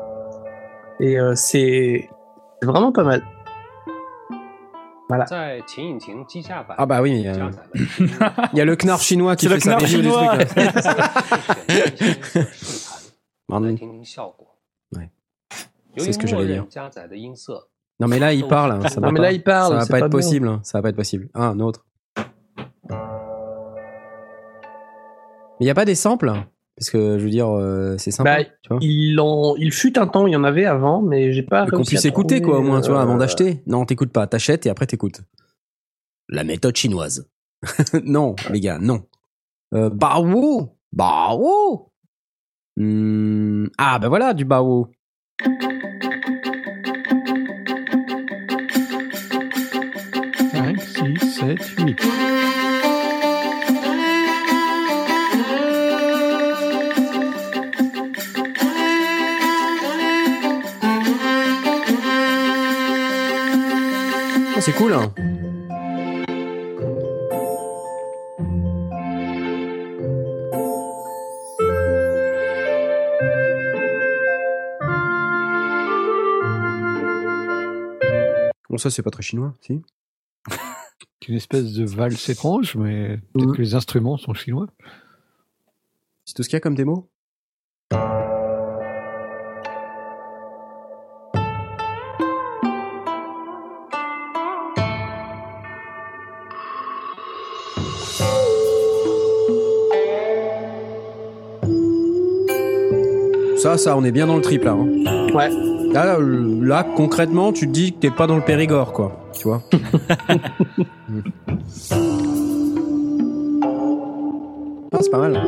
[0.98, 2.08] et euh, c'est
[2.62, 3.22] vraiment pas mal.
[5.08, 5.26] Voilà.
[6.78, 7.50] Ah bah oui, euh,
[8.52, 10.38] il y a le knarr chinois qui fait le du chinois.
[15.96, 16.66] C'est ce que j'allais dire.
[18.00, 19.22] Non mais là il parle, hein, ça Non, va mais pas.
[19.22, 20.96] là, il parle, ça va c'est pas pas être possible, hein, ça va pas être
[20.96, 21.28] possible.
[21.34, 21.84] Ah, un autre.
[22.88, 22.96] Mais
[25.60, 26.32] il y a pas des samples?
[26.76, 28.78] Parce que je veux dire euh, c'est sympa, Bah, tu vois.
[28.80, 31.84] Il, en, il fut un temps, il y en avait avant, mais j'ai pas Qu'on
[31.84, 33.62] puisse écouter trouver, quoi au moins, tu vois, avant euh, d'acheter.
[33.66, 35.20] Non, t'écoutes pas, t'achètes et après t'écoutes.
[36.28, 37.28] La méthode chinoise.
[38.04, 39.04] non, les gars, non.
[39.74, 41.88] Euh, Bao Bao
[42.78, 44.88] Hmm, Ah bah voilà du Bao.
[64.54, 64.92] Ah, c'est cool.
[64.92, 65.12] Hein.
[78.70, 79.82] Bon ça c'est pas très chinois, si?
[81.32, 83.56] Une espèce de valse étrange, mais peut-être Mhm.
[83.56, 84.66] que les instruments sont chinois.
[86.26, 87.08] C'est tout ce qu'il y a comme démo?
[103.56, 104.72] Ça, ça, on est bien dans le triple là.
[104.72, 105.28] hein.
[105.34, 105.50] Ouais.
[105.92, 109.30] Là, là, concrètement, tu te dis que t'es pas dans le Périgord, quoi.
[109.38, 109.62] Tu vois.
[114.94, 115.40] Ah, c'est pas mal.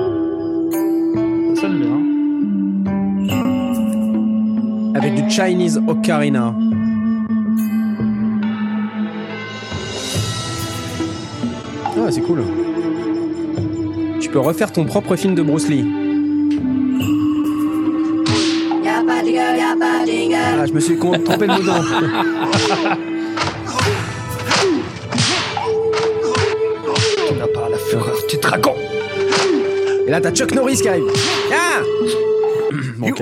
[1.55, 2.01] Ça sonne bien.
[4.95, 6.55] Avec du Chinese Ocarina.
[11.97, 12.43] Ah, c'est cool.
[14.21, 16.04] Tu peux refaire ton propre film de Bruce Lee.
[20.37, 21.83] Ah, je me suis trompé de mot dedans.
[27.29, 28.75] Tu n'as pas la fureur du dragon.
[30.07, 31.05] Et là, t'as Chuck Norris qui arrive.
[31.53, 31.83] Ah
[32.99, 33.15] Bon.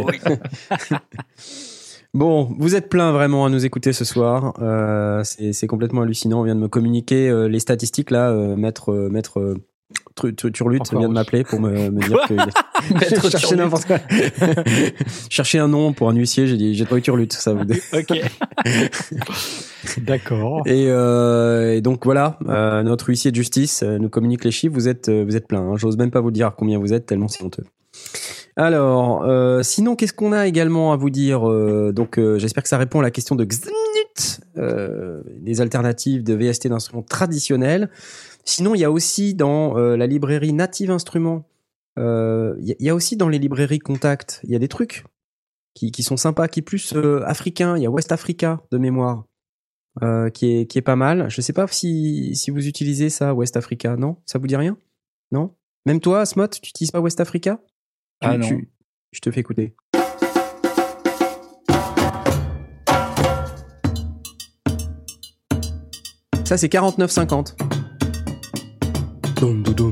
[2.14, 4.52] Bon, vous êtes plein vraiment à nous écouter ce soir.
[4.60, 6.40] Euh, c'est complètement hallucinant.
[6.40, 8.30] On vient de me communiquer euh, les statistiques là.
[8.30, 9.56] Euh, maître maître
[10.52, 12.36] Turlut vient de m'appeler pour me, me dire que
[13.30, 13.56] chercher Turlut.
[13.56, 13.98] n'importe quoi.
[15.30, 16.46] chercher un nom pour un huissier.
[16.46, 17.32] J'ai dit j'ai trouvé Turlut.
[17.32, 17.62] Ça vous.
[17.92, 18.20] Ok.
[19.98, 20.62] D'accord.
[20.66, 24.74] Et, euh, et donc voilà, euh, notre huissier de justice euh, nous communique les chiffres.
[24.74, 25.60] Vous êtes, vous êtes plein.
[25.60, 25.76] Hein.
[25.76, 27.64] J'ose même pas vous dire combien vous êtes tellement c'est honteux.
[28.56, 31.40] Alors, euh, sinon, qu'est-ce qu'on a également à vous dire
[31.92, 33.44] Donc, j'espère que ça répond à la question de
[34.58, 37.90] Euh, des alternatives de VST d'instruments traditionnels.
[38.44, 41.48] Sinon, il y a aussi dans euh, la librairie Native Instruments,
[41.98, 44.58] euh, il y, a- il y a aussi dans les librairies Contact, il y a
[44.58, 45.04] des trucs
[45.74, 46.92] qui, qui sont sympas, qui plus
[47.24, 47.76] africains.
[47.78, 49.24] Il y a West Africa de mémoire
[50.02, 51.30] euh, qui, est, qui est pas mal.
[51.30, 54.16] Je sais pas si, si vous utilisez ça, West Africa, non?
[54.26, 54.76] Ça vous dit rien?
[55.30, 55.54] Non?
[55.86, 57.58] Même toi, Smot, tu utilises pas West Africa?
[58.20, 58.46] Tu- Ah non.
[58.46, 58.70] tu-
[59.12, 59.74] Je te fais écouter.
[66.52, 67.54] Ça, c'est 49,50.
[69.40, 69.90] Doum, doum, doum.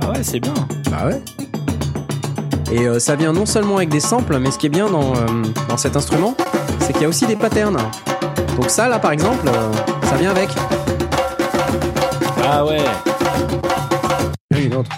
[0.00, 0.54] Ah ouais, c'est bien.
[0.92, 1.20] Bah ouais.
[2.70, 5.12] Et euh, ça vient non seulement avec des samples, mais ce qui est bien dans,
[5.16, 5.26] euh,
[5.68, 6.36] dans cet instrument,
[6.78, 7.78] c'est qu'il y a aussi des patterns.
[8.54, 9.72] Donc ça, là, par exemple, euh,
[10.04, 10.50] ça vient avec.
[12.44, 12.84] Ah ouais.
[14.54, 14.90] Et une autre.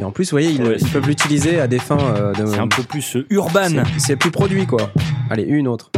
[0.00, 2.46] Et en plus, vous voyez, ils, Ouais, ils peuvent l'utiliser à des fins euh, de.
[2.46, 3.68] C'est un peu plus euh, urban.
[3.68, 4.90] C'est- C'est plus produit, quoi.
[5.30, 5.90] Allez, une autre.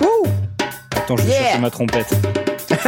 [0.00, 0.26] Ouh
[0.96, 2.14] Attends, je vais chercher ma trompette.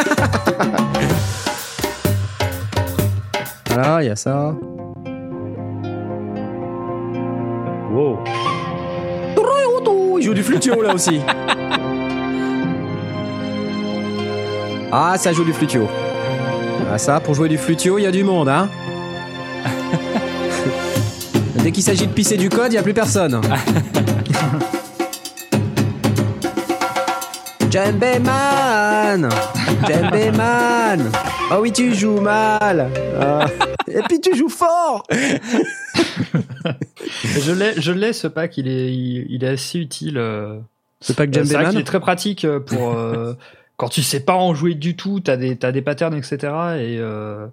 [3.74, 4.54] Voilà, il y a ça.
[7.90, 8.18] Wow.
[10.16, 11.20] Il joue du flutio là aussi.
[14.92, 15.88] Ah, ça joue du flutio.
[16.90, 18.68] Ah, ça, pour jouer du flutio, il y a du monde, hein.
[21.64, 23.40] Dès qu'il s'agit de pisser du code, il n'y a plus personne.
[27.70, 29.28] Djembe man
[29.86, 31.10] Djembe man
[31.50, 33.46] Oh oui, tu joues mal Ah.
[33.88, 35.02] Et puis tu joues fort
[37.38, 40.18] Je l'ai, je l'ai ce pack, il est, il, il est assez utile.
[40.18, 40.58] euh.
[41.06, 43.32] Que Euh, Djembe man est très pratique euh, pour euh,
[43.78, 46.36] quand tu sais pas en jouer du tout, t'as des, t'as des patterns, etc.
[46.78, 47.46] Et euh,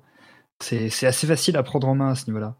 [0.60, 2.56] c'est assez facile à prendre en main à ce niveau-là.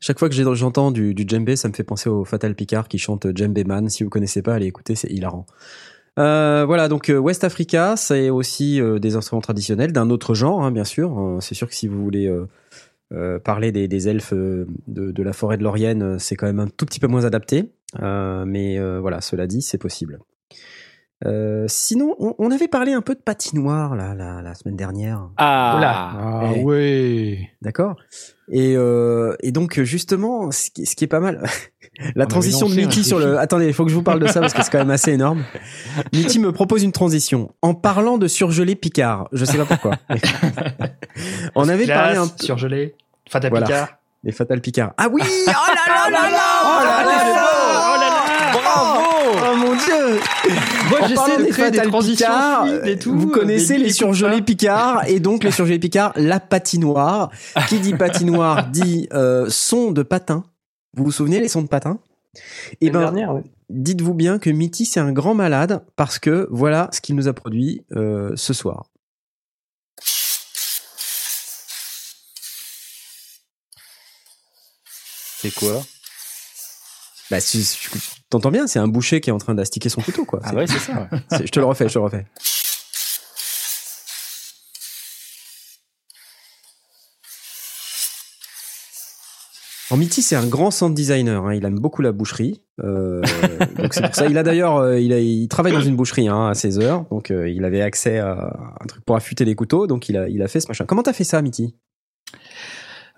[0.00, 2.98] Chaque fois que j'entends du, du djembé, ça me fait penser au Fatal Picard qui
[2.98, 3.88] chante Djembe Man.
[3.88, 5.46] Si vous connaissez pas, allez écouter, c'est hilarant.
[6.18, 10.64] Euh, voilà, donc euh, West Africa, c'est aussi euh, des instruments traditionnels d'un autre genre,
[10.64, 11.38] hein, bien sûr.
[11.40, 12.32] C'est sûr que si vous voulez
[13.44, 17.00] parler des, elfes de, de la forêt de l'Orienne, c'est quand même un tout petit
[17.00, 17.70] peu moins adapté.
[18.00, 20.20] Mais voilà, cela dit, c'est possible.
[21.24, 25.28] Euh, sinon, on, on avait parlé un peu de patinoire là, la, la semaine dernière.
[25.38, 25.80] Ah.
[25.82, 26.62] Ah Eh.
[26.62, 27.50] ouais.
[27.62, 27.96] D'accord.
[28.52, 31.42] Et, euh, et donc justement, ce qui, ce qui est pas mal,
[32.14, 33.38] la transition de Mitty sur le.
[33.38, 35.12] Attendez, il faut que je vous parle de ça parce que c'est quand même assez
[35.12, 35.42] énorme.
[36.12, 39.28] Mitty me propose une transition en parlant de surgelé Picard.
[39.32, 39.92] Je sais pas pourquoi.
[41.54, 42.94] On avait Classe, parlé un peu surgelé,
[43.28, 43.66] Fatal Voilà.
[43.66, 43.88] Picard.
[44.22, 44.92] des Fatal Picard.
[44.98, 47.55] Ah oui Oh là là là là Oh là là, oh là là, Bravo
[49.28, 50.20] Oh mon dieu
[50.90, 53.18] Moi, En parlant j'essaie de des créer des Fatal transitions Picard, fluides et tout.
[53.18, 54.42] Vous euh, connaissez les surgelés.
[54.42, 57.30] Picard et donc les surgelés Picard, la patinoire.
[57.68, 60.44] Qui dit patinoire dit euh, son de patin.
[60.94, 61.98] Vous vous souvenez les sons de patin?
[62.80, 63.42] Eh L'année ben, dernière, ouais.
[63.70, 67.32] dites-vous bien que Mitty c'est un grand malade parce que voilà ce qu'il nous a
[67.32, 68.86] produit euh, ce soir.
[75.40, 75.82] C'est quoi?
[77.30, 77.78] Bah, si, si-
[78.30, 80.40] t'entends bien, c'est un boucher qui est en train d'astiquer son couteau, quoi.
[80.42, 81.08] Ah C'est- ouais, c'est ça.
[81.12, 81.18] ouais.
[81.46, 82.26] je te le refais, je te le refais.
[89.90, 91.46] Alors Mitty, c'est un grand sound designer.
[91.46, 91.54] hein.
[91.54, 92.60] Il aime beaucoup la boucherie.
[92.82, 93.22] Euh,
[93.78, 94.26] donc c'est pour ça.
[94.26, 97.04] Il a d'ailleurs, euh, il, a- il travaille dans une boucherie hein, à 16 heures.
[97.10, 99.86] Donc euh, il avait accès à un truc pour affûter les couteaux.
[99.86, 100.86] Donc il a, il a fait ce machin.
[100.86, 101.76] Comment t'as fait ça, Mitty?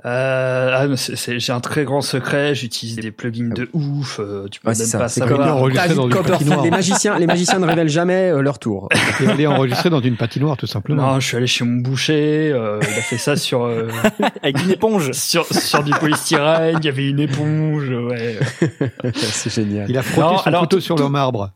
[0.05, 4.21] Euh, ah, mais c'est- c'est- j'ai un très grand secret, j'utilise des plugins de ouf,
[4.21, 4.97] euh, tu peux Ouais, même ça.
[4.99, 5.57] pas C'est comme comme savoir.
[5.57, 5.89] enregistré
[6.23, 6.63] patinoire.
[6.63, 8.89] Les magiciens, les magiciens ne révèlent jamais euh, leur tour.
[9.21, 11.03] Et aller enregistrer dans une patinoire, tout simplement.
[11.15, 13.89] Non, je suis allé chez mon boucher, euh, il a fait ça sur, euh,
[14.45, 15.11] Avec une éponge.
[15.13, 18.39] sur, sur du polystyrène, il y avait une éponge, ouais.
[19.17, 19.87] c'est génial.
[19.91, 21.51] Il a frotté Non, son alors, couteau sur le marbre.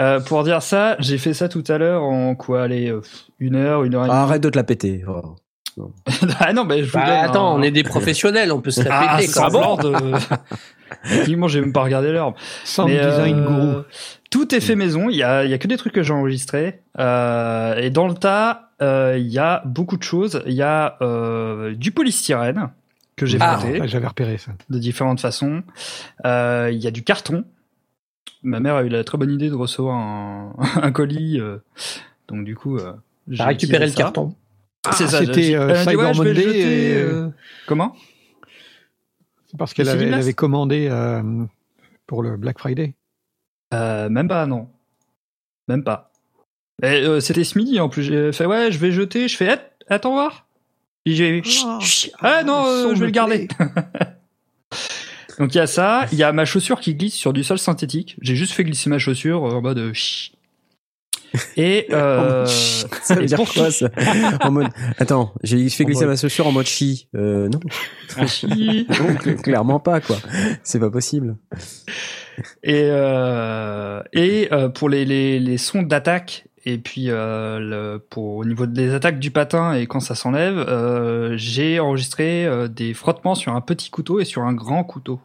[0.00, 3.00] Euh, pour dire ça, j'ai fait ça tout à l'heure en quoi, allez, euh,
[3.40, 4.16] une heure, une heure et demie.
[4.18, 5.04] Arrête de te la péter.
[5.08, 5.34] Oh.
[6.40, 8.70] ah non, mais je vous Bah, donne attends, un- on est des professionnels, on peut
[8.70, 10.18] se Ah, répéter ça quand même.
[11.08, 12.34] Techniquement, j'ai même pas regardé l'heure.
[12.64, 13.82] Sound Mais, design euh, gourou.
[14.30, 15.08] Tout est fait maison.
[15.08, 16.80] Il y a, il y a que des trucs que j'ai enregistrés.
[16.98, 20.42] Euh, et dans le tas, euh, il y a beaucoup de choses.
[20.46, 22.68] Il y a euh, du polystyrène
[23.16, 23.58] que j'ai Ah.
[23.58, 24.52] frotté Ah, J'avais repéré ça.
[24.70, 25.62] de différentes façons.
[26.26, 27.44] Euh, il y a du carton.
[28.42, 31.40] Ma mère a eu la très bonne idée de recevoir un, un colis.
[31.40, 31.58] euh,
[32.28, 32.92] donc du coup, euh,
[33.28, 33.96] j'ai récupéré le ça.
[33.96, 34.34] carton.
[34.92, 35.18] C'est Ah, ça.
[35.20, 37.28] c'était, euh, Cyber ouais, Monday jeter, et- euh,
[37.66, 37.96] Comment?
[39.46, 41.22] C'est parce qu'elle avait, commandé euh,
[42.06, 42.94] pour le Black Friday.
[43.72, 44.68] Euh, même pas, non.
[45.68, 46.12] Même pas.
[46.82, 48.02] Et, euh, C'était ce midi en plus.
[48.02, 49.28] J'ai fait ouais, je vais jeter.
[49.28, 50.46] Je fais att- attends voir.
[51.06, 51.78] Et j'ai Oh.
[52.20, 53.48] ah non, euh, je vais le garder.
[55.38, 56.06] Donc il y a ça.
[56.12, 58.16] Il y a ma chaussure qui glisse sur du sol synthétique.
[58.20, 60.34] J'ai juste fait glisser ma chaussure euh, en mode euh, chut.
[61.56, 63.88] Et euh, Ça veut dire pour quoi ça
[64.42, 64.68] En mode,
[64.98, 67.08] attends, j'ai fait glisser ma chaussure en mode chi.
[67.14, 67.60] Euh, non,
[68.26, 68.86] chi.
[69.00, 70.16] Non, clairement pas quoi.
[70.62, 71.36] C'est pas possible.
[72.62, 78.36] Et, euh, et euh, pour les, les, les sons d'attaque, et puis euh, le, pour,
[78.36, 82.94] au niveau des attaques du patin et quand ça s'enlève, euh, j'ai enregistré euh, des
[82.94, 85.20] frottements sur un petit couteau et sur un grand couteau.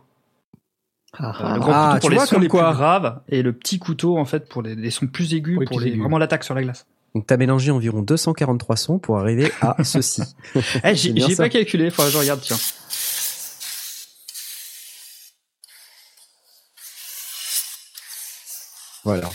[1.19, 2.69] Euh, le grand Ah, couteau pour tu les vois sons comme les quoi.
[2.69, 5.61] plus graves et le petit couteau en fait pour les, les sons plus aigus Pour
[5.61, 6.01] les pour plus les, aigus.
[6.01, 6.85] vraiment l'attaque sur la glace.
[7.15, 10.21] Donc t'as mélangé environ 243 sons pour arriver à ceci.
[10.83, 12.57] Eh, j'ai pas calculé, faudrait que je regarde, tiens.
[19.03, 19.29] Voilà.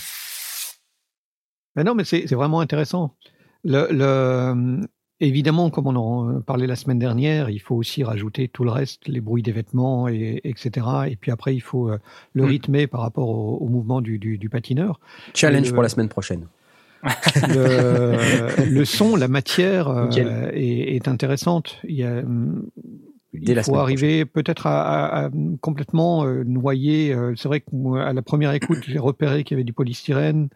[1.76, 3.16] Mais non, mais c'est c'est vraiment intéressant.
[3.64, 4.86] Le, le,
[5.20, 9.06] évidemment, comme on en parlait la semaine dernière, il faut aussi rajouter tout le reste,
[9.08, 10.86] les bruits des vêtements, et, etc.
[11.10, 11.98] Et puis après, il faut euh,
[12.32, 12.46] le Mm.
[12.46, 15.00] rythmer par rapport au, au mouvement du, du, du patineur.
[15.34, 16.46] Challenge Le- pour la semaine prochaine.
[17.48, 20.08] le, le son, la matière euh,
[20.52, 21.78] est, est intéressante.
[21.84, 22.66] Il, y a, hum,
[23.34, 27.12] Dès il la faut arriver peut-être à, à- à complètement euh, noyer.
[27.12, 29.72] euh, C'est vrai que moi, à la première écoute, j'ai repéré qu'il y avait du
[29.72, 30.48] polystyrène.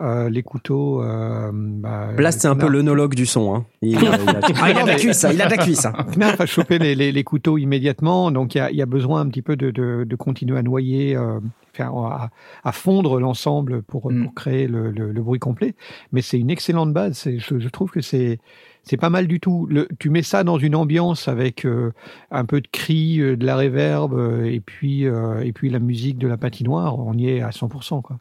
[0.00, 1.02] Euh, les couteaux.
[1.02, 3.54] Euh, bah, Blast, c'est un peu l'œnologue du son.
[3.54, 3.66] Hein.
[3.82, 4.12] Il, il a,
[4.62, 5.84] Ah, il a de la cuisse, hein, il a de la cuisse.
[5.86, 5.92] hein.
[6.38, 9.28] A chopé les, les- les couteaux immédiatement, donc il y a, y a besoin un
[9.28, 11.38] petit peu de, de- de continuer à noyer, euh,
[11.78, 12.30] à,
[12.64, 14.24] à fondre l'ensemble pour, Mm.
[14.24, 15.74] pour créer le, le- le bruit complet.
[16.12, 17.28] Mais c'est une excellente base.
[17.38, 18.38] Je, je trouve que c'est
[18.86, 19.66] c'est pas mal du tout.
[19.70, 21.92] Le, tu mets ça dans une ambiance avec euh,
[22.30, 25.78] un peu de cris, euh, de la réverb, euh, et puis euh, et puis la
[25.78, 28.02] musique de la patinoire, on y est à 100%.
[28.02, 28.18] Quoi.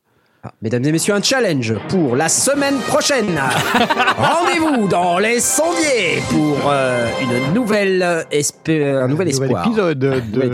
[0.62, 3.39] Mesdames et messieurs, un challenge pour la semaine prochaine.
[4.18, 9.66] Rendez-vous dans les sondiers pour euh, une nouvelle euh, espé- un nouvel espoir.
[9.66, 10.52] épisode de.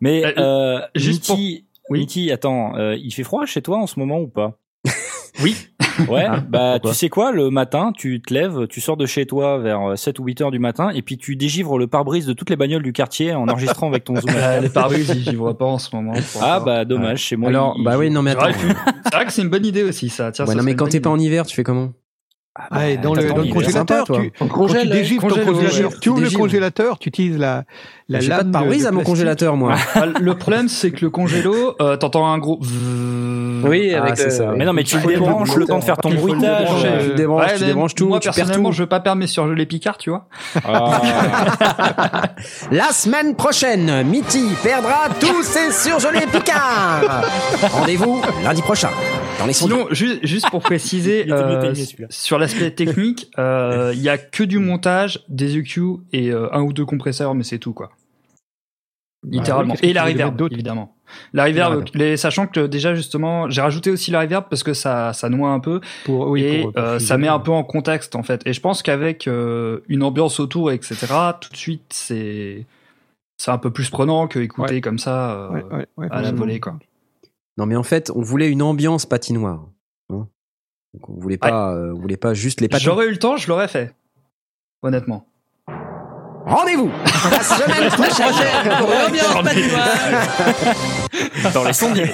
[0.00, 1.26] Mais euh, juste
[2.32, 4.58] attends, euh, il fait froid chez toi en ce moment ou pas?
[5.42, 5.56] Oui.
[6.10, 9.24] Ouais, bah pourquoi tu sais quoi, le matin, tu te lèves, tu sors de chez
[9.24, 12.34] toi vers 7 ou 8 heures du matin et puis tu dégivres le pare-brise de
[12.34, 14.28] toutes les bagnoles du quartier en enregistrant avec ton zoom.
[14.36, 16.12] Euh, les pare-brises, j'y vois pas en ce moment.
[16.42, 17.48] Ah bah dommage, chez moi.
[17.48, 18.50] Alors, il- bah il- oui, non mais attends.
[19.04, 20.30] C'est vrai que c'est une bonne idée aussi, ça.
[20.32, 21.92] Tiens, Ouais, ça non mais quand t'es pas en hiver, tu fais comment?
[22.70, 25.28] Ah, et dans le, t'attends, dans le congélateur, sympa, tu, quand tu Congèle- dégivres ton
[25.36, 27.64] congèle- congélateur, tu ouvres le congélateur, tu utilises la,
[28.08, 29.74] la J'ai pas lame de pare-brise à mon congélateur, moi.
[29.94, 32.58] Ah, Le problème, c'est que le congélo, euh, t'entends un gros.
[33.64, 34.52] Oui, Ah, avec c'est le- ça.
[34.56, 36.68] Mais non, mais tu débranches le temps de faire ton bruitage.
[37.08, 38.74] tu débranches, Ouais, tu débranches tout, Moi, tu personnellement, tout.
[38.76, 40.26] je veux pas perdre mes surgelés Picard, tu vois.
[40.64, 41.02] ah.
[42.70, 47.24] La semaine prochaine, Mitty perdra tous ses surgelés picards.
[47.72, 48.90] Rendez-vous lundi prochain
[49.38, 49.76] dans les sondiers.
[49.76, 51.74] Sinon, ju- juste pour préciser, euh,
[52.10, 56.62] sur l'aspect technique, euh, il y a que du montage, des EQ et euh, un
[56.62, 57.90] ou deux compresseurs, mais c'est tout, quoi.
[59.28, 59.72] Littéralement.
[59.74, 60.94] qu'est-ce que et la reverb, évidemment.
[61.32, 65.12] La reverb, les, sachant que déjà, justement, j'ai rajouté aussi la reverb parce que ça,
[65.12, 65.80] ça noie un peu.
[66.04, 67.06] Pour, oui, et pour- pour euh, fusionner.
[67.06, 68.42] ça met un peu en contexte, en fait.
[68.46, 71.06] Et je pense qu'avec euh, une ambiance autour, etc.,
[71.40, 72.66] tout de suite, c'est
[73.38, 74.80] c'est un peu plus prenant que écouter Ouais.
[74.80, 76.78] comme ça euh, Ouais, ouais, ouais, à la volée, quoi.
[77.58, 79.66] Non mais en fait, on voulait une ambiance patinoire.
[80.10, 80.28] hein.
[80.94, 82.84] Donc on voulait pas, euh, on voulait pas juste les patins.
[82.84, 83.94] J'aurais eu le temps, je l'aurais fait.
[84.82, 85.26] Honnêtement.
[86.46, 86.90] Rendez-vous
[87.30, 89.88] la semaine prochaine pour l'ambiance patinoire.
[91.52, 92.10] Dans les sondiers.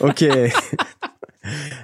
[0.00, 0.24] ok.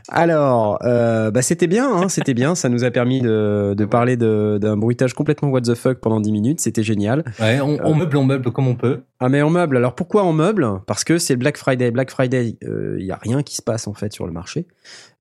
[0.09, 2.55] Alors, euh, bah c'était bien, hein, c'était bien.
[2.55, 6.21] Ça nous a permis de, de parler de- d'un bruitage complètement what the fuck pendant
[6.21, 6.61] 10 minutes.
[6.61, 7.25] C'était génial.
[7.41, 9.01] Ouais, on, on meuble, on meuble comme on peut.
[9.21, 9.77] Ah mais en meuble.
[9.77, 10.67] Alors pourquoi en meuble?
[10.87, 11.91] Parce que c'est le Black Friday.
[11.91, 14.67] Black Friday, il y a rien qui se passe en fait sur le marché.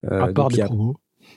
[0.10, 0.96] Euh, À part donc, des promos.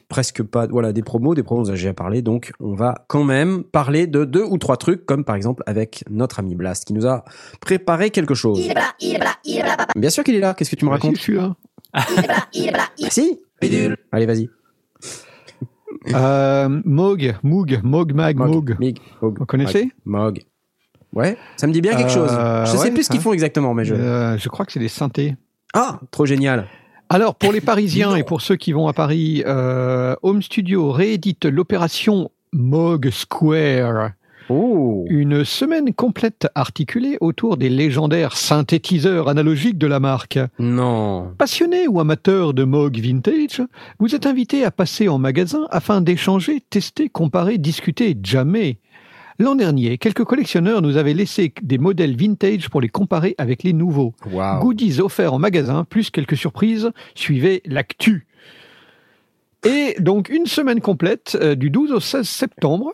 [0.09, 0.66] presque pas.
[0.68, 1.62] Voilà des promos, des promos.
[1.66, 2.22] On a déjà parlé.
[2.22, 6.05] Donc on va quand même parler de deux ou trois trucs, comme par exemple avec
[6.09, 7.24] notre ami Blast qui nous a
[7.61, 8.61] préparé quelque chose.
[8.61, 10.55] Il est là, il est là, il est là, papa, Bien sûr qu'il est là.
[10.55, 11.16] Qu'est-ce que tu me Ouais, si, racontes?
[11.16, 11.55] je suis là.
[11.95, 13.40] Il est là, il est là, il Ah, Si.
[14.12, 14.49] Allez vas-y.
[16.14, 18.76] Euh, Moog, Moog, Moog Mag, Moog.
[18.80, 18.99] Mog.
[19.20, 20.43] Vous connaissez Mog.
[21.14, 22.30] Ouais, ça me dit bien quelque chose.
[22.32, 23.22] Euh, Je sais ouais, plus ce qu'ils hein.
[23.22, 23.95] font exactement, mais je.
[23.95, 25.36] Euh, je crois que c'est des synthés.
[25.74, 26.66] Ah, trop génial.
[27.09, 31.45] Alors, pour les Parisiens et pour ceux qui vont à Paris, euh, Home Studio réédite
[31.45, 34.12] l'opération Moog Square.
[34.55, 35.07] Oh.
[35.09, 40.38] Une semaine complète articulée autour des légendaires synthétiseurs analogiques de la marque.
[40.59, 41.32] Non.
[41.38, 43.62] Passionné ou amateur de Moog Vintage,
[43.98, 48.78] vous êtes invité à passer en magasin afin d'échanger, tester, comparer, discuter, jamais.
[49.38, 53.72] L'an dernier, quelques collectionneurs nous avaient laissé des modèles vintage pour les comparer avec les
[53.72, 54.12] nouveaux.
[54.61, 58.26] Goodies offerts en magasin, plus quelques surprises, suivez l'actu.
[59.64, 62.92] Et donc une semaine complète, euh, du 12 au 16 septembre,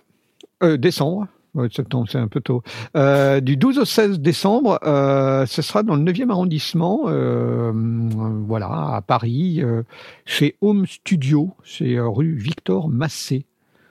[0.62, 2.62] euh, décembre, ouais, septembre c'est un peu tôt,
[2.96, 7.72] euh, du 12 au 16 décembre, euh, ce sera dans le 9e arrondissement, euh,
[8.46, 9.62] voilà, à Paris,
[10.24, 13.46] chez Home Studio, c'est rue Victor Massé,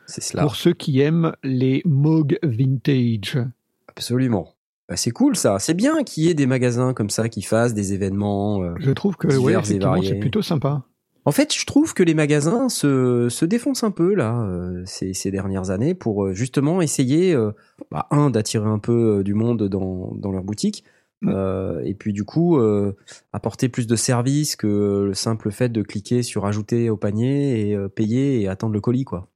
[0.05, 0.43] C'est cela.
[0.43, 3.39] pour ceux qui aiment les Moog Vintage.
[3.87, 4.53] Absolument.
[4.89, 5.59] Bah, c'est cool ça.
[5.59, 8.77] C'est bien qu'il y ait des magasins comme ça qui fassent des événements.
[8.79, 10.83] Je trouve que ouais, c'est plutôt sympa.
[11.27, 15.13] En fait, je trouve que les magasins se, se défoncent un peu là euh, ces,
[15.13, 17.51] ces dernières années pour euh, justement essayer, euh,
[17.91, 20.83] bah, un, d'attirer un peu du monde dans, dans leur boutique,
[21.25, 22.95] Euh, et puis du coup, euh,
[23.33, 27.75] apporter plus de services que le simple fait de cliquer sur ajouter au panier et
[27.75, 29.27] euh, payer et attendre le colis, quoi.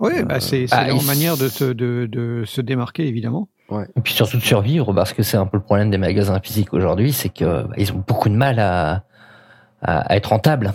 [0.00, 3.48] Oui, Euh, bah, c'est bah, leur il- manière de, se- de, de se démarquer, évidemment.
[3.96, 6.72] Et puis surtout de survivre, parce que c'est un peu le problème des magasins physiques
[6.72, 9.04] aujourd'hui, c'est que bah, ils ont beaucoup de mal à,
[9.82, 10.72] à, à être rentables.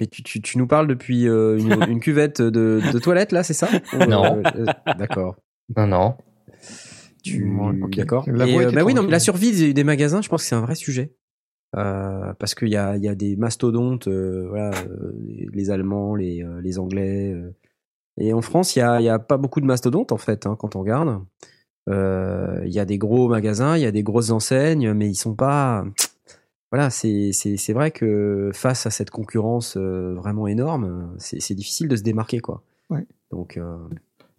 [0.00, 3.42] Mais tu, tu, tu nous parles depuis euh, une, une cuvette de, de toilette, là,
[3.42, 3.68] c'est ça?
[3.94, 4.42] Ou, Non.
[4.56, 4.66] euh,
[4.98, 5.36] D'accord.
[5.76, 6.14] Non, non.
[7.22, 7.44] Tu...
[7.44, 7.96] Ouais, ok.
[7.96, 8.24] D'accord?
[8.28, 10.60] Euh, bah oui, non, mais la survie des, des magasins, je pense que c'est un
[10.60, 11.14] vrai sujet.
[11.76, 15.12] Euh, parce qu'il y a, il y a des mastodontes, euh, voilà, euh,
[15.52, 17.32] les, Allemands, les, euh, les Anglais.
[17.32, 17.50] euh.
[18.18, 20.46] et en France, il y a, il y a pas beaucoup de mastodontes, en fait,
[20.46, 21.20] hein, quand on regarde.
[21.90, 25.14] Euh, Il y a des gros magasins, il y a des grosses enseignes, mais ils
[25.16, 25.84] sont pas.
[26.74, 32.02] Voilà, c'est vrai que face à cette concurrence euh, vraiment énorme, c'est difficile de se
[32.02, 32.64] démarquer, quoi.
[32.90, 33.06] Ouais.
[33.30, 33.76] Donc, euh,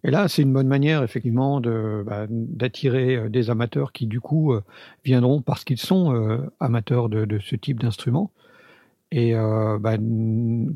[0.04, 4.20] Et là, c'est une bonne manière, effectivement, de, bah, d'attirer euh, des amateurs qui, du
[4.20, 4.60] coup, euh,
[5.02, 8.30] viendront parce qu'ils sont euh, amateurs de, de ce type d'instrument.
[9.12, 9.96] Et euh, bah,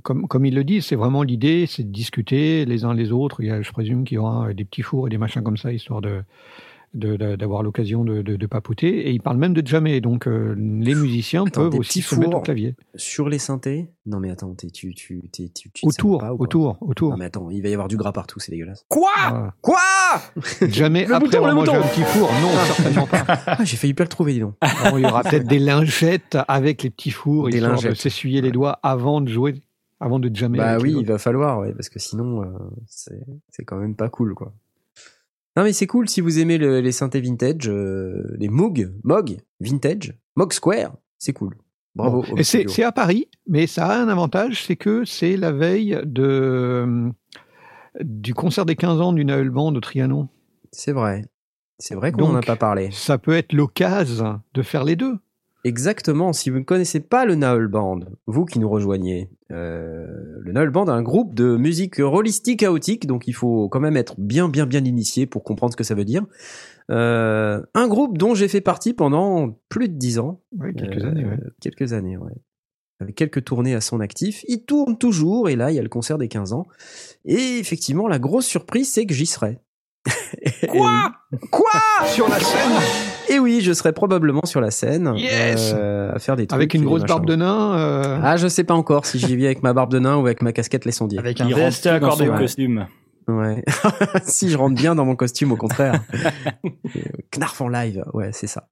[0.03, 3.43] comme, comme ils le disent, c'est vraiment l'idée, c'est de discuter les uns les autres.
[3.43, 5.59] Il y a, je présume qu'il y aura des petits fours et des machins comme
[5.59, 6.23] ça, histoire de, de- de-
[6.93, 9.09] d'avoir l'occasion de, de, de papoter.
[9.09, 12.37] Et ils parlent même de jammer, donc euh, les musiciens Attends, peuvent aussi se mettre
[12.37, 12.75] au clavier.
[12.97, 13.89] sur les synthés.
[14.07, 17.11] Non mais attends, t'es- tu tu t'es- tu tu- Autour, pas autour, autour.
[17.11, 18.85] Non mais attends, il va y avoir du gras partout, c'est dégueulasse.
[18.89, 19.09] Quoi?
[19.29, 19.55] Voilà.
[19.61, 19.79] Quoi?
[20.69, 21.85] Jamais Le après bouton, avoir le mangé bouton.
[21.85, 23.25] un petit four, non, certainement pas.
[23.47, 24.55] ah, J'ai failli pas le trouver, dis donc.
[24.91, 28.01] Bon, il y aura peut-être des lingettes avec les petits fours, Des histoire de lingettes.
[28.01, 29.55] s'essuyer les doigts avant de jouer,
[30.01, 30.59] avant de jammer.
[30.59, 32.47] Bah oui, il va falloir, ouais, parce que sinon, euh,
[32.89, 33.21] c'est
[33.51, 34.53] c'est quand même pas cool, quoi.
[35.57, 39.39] Non mais c'est cool si vous aimez le- les synthés vintage, euh, les Moog, Moog
[39.61, 41.57] vintage, Moog Square, c'est cool.
[41.97, 42.23] Bravo.
[42.23, 42.37] Bon.
[42.43, 47.11] c'est à Paris, mais ça a un avantage, c'est que c'est la veille de
[48.01, 50.29] du concert des 15 ans du Naël Band au Trianon.
[50.71, 51.25] C'est vrai.
[51.79, 52.91] C'est vrai qu'on n'en a pas parlé.
[52.93, 55.19] Ça peut être l'occasion de faire les deux.
[55.65, 56.33] Exactement.
[56.33, 60.07] Si vous ne connaissez pas le Naël Band, vous qui nous rejoignez, euh,
[60.41, 64.15] le Naël Band un groupe de musique rollistique chaotique, donc il faut quand même être
[64.19, 66.25] bien, bien, bien initié pour comprendre ce que ça veut dire.
[66.91, 70.41] Euh, un groupe dont j'ai fait partie pendant plus de dix ans.
[70.59, 71.25] Ouais, quelques Euh, années.
[71.25, 71.39] ouais.
[71.61, 72.33] Quelques années, ouais.
[73.01, 74.45] Avec quelques tournées à son actif.
[74.49, 76.67] Il tourne toujours, et là, il y a le concert des 15 ans.
[77.25, 79.59] Et effectivement, la grosse surprise, c'est que j'y serai.
[80.69, 81.13] Quoi
[81.51, 81.71] Quoi
[82.07, 82.73] Sur la scène,
[83.29, 86.57] Et oui, je serai probablement sur la scène Yes euh, à faire des trucs.
[86.59, 87.77] avec une grosse barbe de nain.
[87.79, 90.27] euh, Ah, je sais pas encore si j'y vais avec ma barbe de nain ou
[90.27, 91.19] avec ma casquette les sondiers.
[91.19, 92.29] Avec un Il dans accordé.
[92.29, 92.39] ouais.
[92.39, 92.87] costume.
[93.29, 93.63] Ouais.
[94.25, 96.03] si je rentre bien dans mon costume, au contraire.
[97.37, 98.69] Knarf en live, ouais, c'est ça.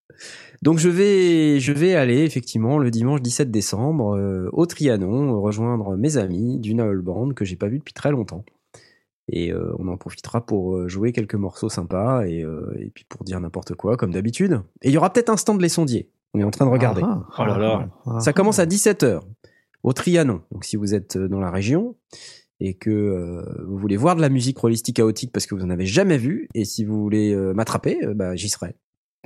[0.62, 5.38] Donc je vais, je vais aller effectivement le dimanche 17 décembre euh, au Trianon euh,
[5.38, 8.44] rejoindre mes amis du Naël Band que j'ai pas vu depuis très longtemps.
[9.30, 13.04] Et euh, on en profitera pour euh, jouer quelques morceaux sympas et, euh, et puis
[13.08, 14.62] pour dire n'importe quoi comme d'habitude.
[14.82, 16.10] Et il y aura peut-être un stand les sondiers.
[16.34, 17.02] On est en train de regarder.
[17.04, 17.88] ah, Oh là là.
[18.06, 19.20] ah, ah, Ça commence à 17h
[19.82, 20.42] au Trianon.
[20.52, 21.96] Donc si vous êtes dans la région
[22.60, 25.70] et que euh, vous voulez voir de la musique rollistique chaotique parce que vous en
[25.70, 28.74] avez jamais vu et si vous voulez euh, m'attraper, euh, bah, j'y serai.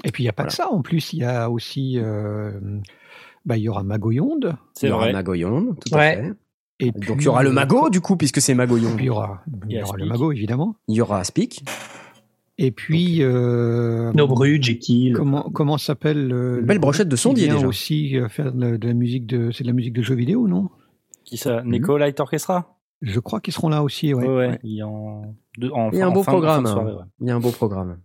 [0.04, 0.68] Et puis il n'y a pas que ça.
[0.70, 2.50] En plus, il y a aussi, euh,
[3.44, 4.56] bah, il y aura Magoyonde.
[4.74, 5.12] C'est il y aura vrai.
[5.12, 6.16] Magoyon, tout Ouais.
[6.16, 6.32] à fait.
[6.84, 8.96] Et Donc puis, il y aura le euh, Mago du coup puisque c'est Magoyon.
[8.98, 10.08] il y aura, il y aura le Speak.
[10.12, 10.76] Mago évidemment.
[10.88, 11.64] Il y aura Aspic.
[12.58, 15.14] Et puis, euh, Nobru, Jekyll.
[15.14, 17.66] comment comment s'appelle le, Une belle le brochette de sondier déjà.
[17.66, 20.46] aussi euh, faire de, de la musique de, c'est de la musique de jeux vidéo,
[20.48, 20.68] non?
[21.24, 21.62] Qui ça?
[21.64, 22.78] Nico Light Orchestra?
[23.00, 24.22] Je crois qu'ils seront là aussi, ouais.
[24.26, 24.48] Ouais, ouais.
[24.48, 24.58] Ouais.
[24.64, 26.66] Il y a en, de- en, Il y a un en beau programme.
[26.66, 27.02] soirée, ouais.
[27.20, 27.98] Il y a un beau programme.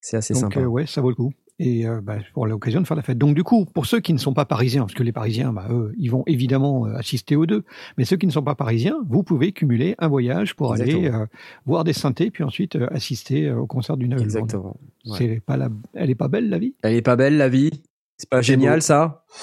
[0.00, 0.60] C'est assez Donc sympa.
[0.60, 1.32] euh, ouais, ça vaut le coup.
[1.64, 3.18] Et euh, bah, pour l'occasion de faire la fête.
[3.18, 5.68] Donc du coup, pour ceux qui ne sont pas parisiens, parce que les Parisiens, bah,
[5.70, 7.62] eux, ils vont évidemment euh, assister aux deux.
[7.96, 11.24] Mais ceux qui ne sont pas parisiens, vous pouvez cumuler un voyage pour aller euh,
[11.64, 14.24] voir des synthés, puis ensuite euh, assister au concert du Naël Band.
[14.24, 14.76] Exactement.
[15.06, 15.18] Ouais.
[15.18, 15.68] C'est pas la...
[15.94, 16.74] Elle est pas belle la vie?
[16.82, 17.70] Elle est pas belle la vie?
[18.16, 18.80] C'est pas génial beau.
[18.80, 19.24] ça?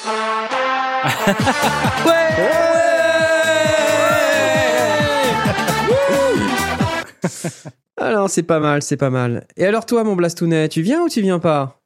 [7.97, 9.45] Alors c'est pas mal, c'est pas mal.
[9.55, 11.78] Et alors toi mon Blastounet, tu viens ou tu viens pas?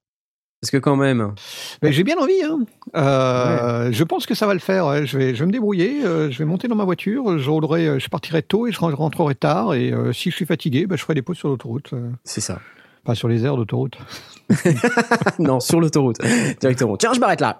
[0.64, 1.34] Parce que quand même.
[1.82, 2.41] Ben, J'ai bien envie.
[2.41, 2.59] Hein.
[2.95, 5.05] Euh, Je pense que ça va le faire.
[5.05, 6.05] Je, vais, je vais me débrouiller.
[6.05, 7.38] euh, je vais monter dans ma voiture.
[7.38, 9.74] Je, roulerai, euh, je partirai tôt et je rentrerai tard.
[9.74, 11.91] Et euh, si je suis fatigué, ben, je ferai des pauses sur l'autoroute.
[12.24, 12.59] C'est ça.
[13.03, 13.97] Pas sur les aires d'autoroute.
[15.39, 16.22] non, sur l'autoroute
[16.61, 16.95] directement.
[16.95, 17.59] Tiens, je m'arrête là.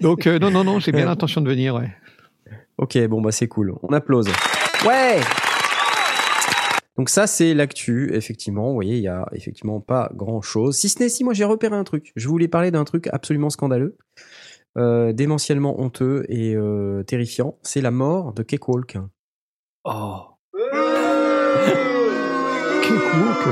[0.00, 1.76] Donc non, non, non, j'ai bien l'intention de venir.
[1.76, 1.92] Ouais.
[2.78, 3.74] Ok, bon bah c'est cool.
[3.84, 4.26] On applause.
[4.84, 5.20] Ouais.
[6.96, 8.68] Donc ça c'est l'actu, effectivement.
[8.68, 10.76] Vous voyez, il y a effectivement pas grand chose.
[10.76, 12.12] Si ce n'est si moi j'ai repéré un truc.
[12.16, 13.96] Je voulais parler d'un truc absolument scandaleux,
[14.78, 17.58] euh, démentiellement honteux et euh, terrifiant.
[17.62, 18.98] C'est la mort de Cakewalk.
[19.84, 20.20] Oh.
[22.82, 23.42] Cakewalk.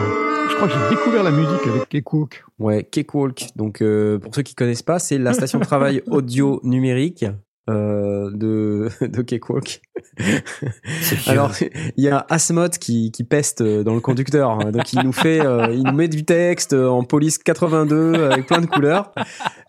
[0.51, 2.45] Je crois que j'ai découvert la musique avec Cakewalk.
[2.59, 3.49] Ouais, Cakewalk.
[3.57, 7.25] Donc, euh, pour ceux qui connaissent pas, c'est la station de travail audio numérique
[7.71, 9.81] euh, de de Cakewalk.
[11.27, 11.53] Alors,
[11.97, 14.51] il y a Asmod qui qui peste euh, dans le conducteur.
[14.51, 14.71] hein.
[14.71, 18.61] Donc, il nous fait, euh, il nous met du texte en police 82 avec plein
[18.61, 19.13] de couleurs.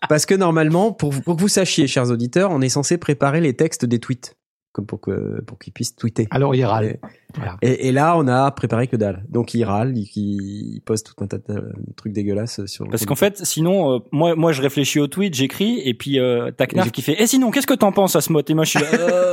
[0.08, 3.54] Parce que normalement, pour pour que vous sachiez, chers auditeurs, on est censé préparer les
[3.54, 4.36] textes des tweets,
[4.72, 6.26] comme pour que pour qu'ils puissent tweeter.
[6.30, 6.84] Alors il râle.
[6.86, 7.00] Et-
[7.34, 7.56] Voilà.
[7.62, 9.24] Et, et là, on a préparé que dalle.
[9.30, 13.06] Donc, il râle, il, il pose tout un tas de trucs dégueulasses sur le Parce
[13.06, 16.66] qu'en fait, sinon, euh, moi, moi, je réfléchis au tweet, j'écris, et puis euh, t'as
[16.66, 17.22] Knarf j'ai- qui fait.
[17.22, 18.86] Et sinon, qu'est-ce que t'en penses à ce mot Et moi, je suis là.
[18.92, 19.32] Euh,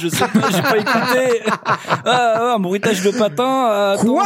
[0.00, 1.42] je sais pas, j'ai pas écouté.
[1.46, 3.68] Ah, ah, un bruitage de patin.
[3.70, 4.24] euh, Attends, Quoi?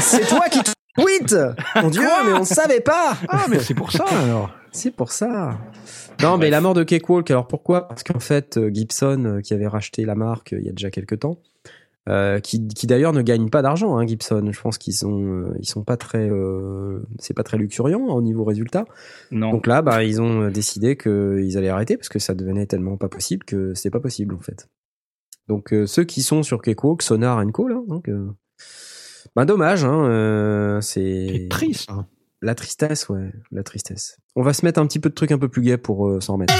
[0.00, 0.58] C'est toi qui
[0.98, 1.34] tweet
[1.82, 4.50] Mon Dieu, mais on savait pas Ah, mais c'est pour ça alors.
[4.72, 5.58] C'est pour ça.
[6.22, 7.88] Non, mais la mort de Cakewalk, alors pourquoi?
[7.88, 10.72] Parce qu'en fait, euh, Gibson, euh, qui avait racheté la marque euh, il y a
[10.72, 11.38] déjà quelques temps,
[12.08, 14.48] euh, qui, qui d'ailleurs ne gagne pas d'argent, hein, Gibson.
[14.50, 18.22] Je pense qu'ils sont, euh, ils sont pas très, euh, c'est pas très luxuriant au
[18.22, 18.86] niveau résultat.
[19.30, 19.50] Non.
[19.50, 23.08] Donc là, bah, ils ont décidé qu'ils allaient arrêter parce que ça devenait tellement pas
[23.08, 24.68] possible que c'était pas possible en fait.
[25.48, 28.08] Donc euh, ceux qui sont sur Cakewalk, Sonar Co, là, donc,
[29.34, 31.90] bah dommage, hein, euh, c'est C'est triste.
[31.90, 32.06] hein.
[32.42, 34.18] la tristesse, ouais, la tristesse.
[34.36, 36.20] On va se mettre un petit peu de trucs un peu plus gays pour euh,
[36.20, 36.54] s'en remettre.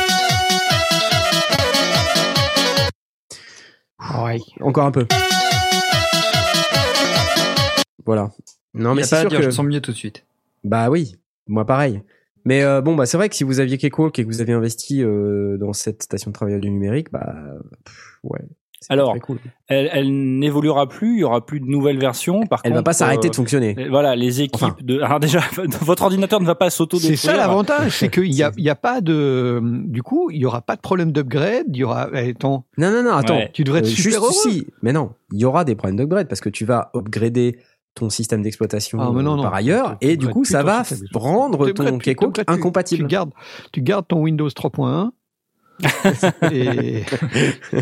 [4.25, 4.41] Ouais.
[4.61, 5.07] Encore un peu.
[8.05, 8.31] Voilà.
[8.75, 9.45] Non, mais c'est sûr dire, que.
[9.45, 10.25] je sens mieux tout de suite.
[10.65, 11.17] Bah oui,
[11.47, 12.03] moi pareil.
[12.45, 14.55] Mais euh, bon, bah c'est vrai que si vous aviez Cakewalk et que vous aviez
[14.55, 17.35] investi euh, dans cette station de travail du numérique, bah
[17.85, 18.41] pff, ouais.
[18.91, 19.39] Alors, cool.
[19.69, 22.47] Elle, elle n'évoluera plus, il y aura plus de nouvelles versions.
[22.47, 23.75] Par elle contre, va pas s'arrêter euh, de fonctionner.
[23.79, 24.77] et Voilà, les équipes Enfin.
[24.81, 25.01] de.
[25.03, 25.41] Alors déjà,
[25.83, 28.71] votre ordinateur ne va pas sauto C'est ça l'avantage, c'est qu'il y a, il y
[28.71, 32.09] a pas de, du coup, il y aura pas de problème d'upgrade, il y aura,
[32.15, 33.37] eh, attends, Non, non, non, attends.
[33.37, 33.51] Ouais.
[33.53, 34.33] tu devrais être Euh, super juste heureux.
[34.33, 37.59] si, mais non, il y aura des problèmes d'upgrade parce que tu vas upgrader
[37.95, 39.43] ton système d'exploitation Ah, non, euh, non.
[39.43, 42.15] par ailleurs et du coup ça va rendre ton tu-
[42.47, 43.03] incompatible.
[43.03, 43.33] Tu gardes,
[43.71, 45.11] tu gardes ton Windows 3.1
[46.53, 47.05] et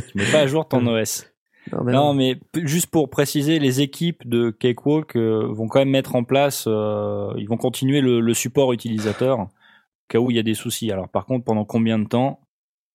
[0.09, 1.27] Tu mets pas à jour ton OS.
[1.73, 2.15] Non, mais Non, non.
[2.15, 6.25] mais p- juste pour préciser, les équipes de Cakewalk euh, vont quand même mettre en
[6.25, 9.49] place, euh, ils vont continuer le, le support utilisateur au
[10.09, 10.91] cas où il y a des soucis.
[10.91, 12.41] Alors par contre, pendant combien de temps?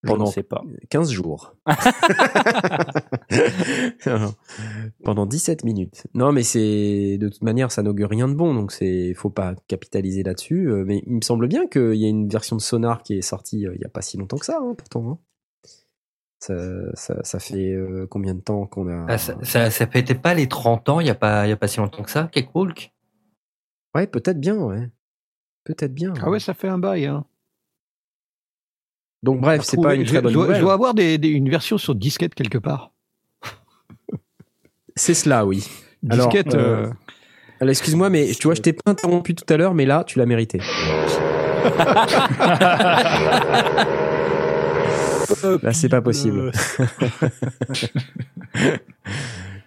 [0.08, 0.64] Pendant- ne sais pas.
[0.89, 1.56] 15 jours.
[5.03, 6.08] Pendant 17 minutes.
[6.14, 9.56] Non, mais c'est de toute manière, ça n'augure rien de bon, donc c'est faut pas
[9.68, 10.70] capitaliser là-dessus.
[10.70, 13.22] Euh, Mais il me semble bien qu'il y a une version de Sonar qui est
[13.22, 15.10] sortie euh, il y a pas si longtemps que ça, hein, pourtant.
[15.12, 15.20] hein.
[16.39, 16.53] Ça,
[16.93, 20.89] ça, ça fait euh, combien de temps qu'on a Ah, ça, ça, pas les 30
[20.89, 22.93] ans, il y a pas, il y a pas si longtemps que ça, Cakewalk?
[23.95, 24.89] Ouais, peut-être bien, ouais.
[25.64, 26.14] Peut-être bien.
[26.22, 27.06] ah ouais, ça fait un bail.
[27.08, 27.26] Hein.
[29.24, 30.55] Donc bref, c'est pas une je- très bonne je, nouvelle.
[30.57, 32.91] je dois avoir des, des- une version sur disquette quelque part.
[34.95, 35.68] C'est cela, oui.
[36.03, 36.53] Disquette.
[36.55, 36.89] euh, euh,
[37.59, 40.20] Alors, excuse-moi, mais tu vois, je t'ai pas interrompu tout à l'heure, mais là, tu
[40.20, 40.59] l'as mérité.
[45.63, 46.49] Là, c'est pas possible.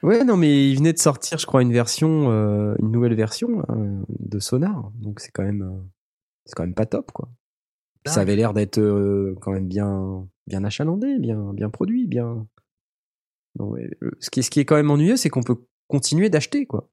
[0.03, 3.62] ouais, non, mais il venait de sortir, je crois, une version, euh, une nouvelle version
[3.68, 4.90] hein, de Sonar.
[4.94, 5.80] Donc c'est quand même, euh,
[6.44, 7.28] c'est quand même pas top, quoi.
[8.09, 12.46] Ça avait l'air d'être euh, quand même bien, bien achalandé, bien, bien produit, bien.
[13.59, 15.56] Ouais, le- ce qui, est- ce qui est quand même ennuyeux, c'est qu'on peut
[15.88, 16.88] continuer d'acheter, quoi.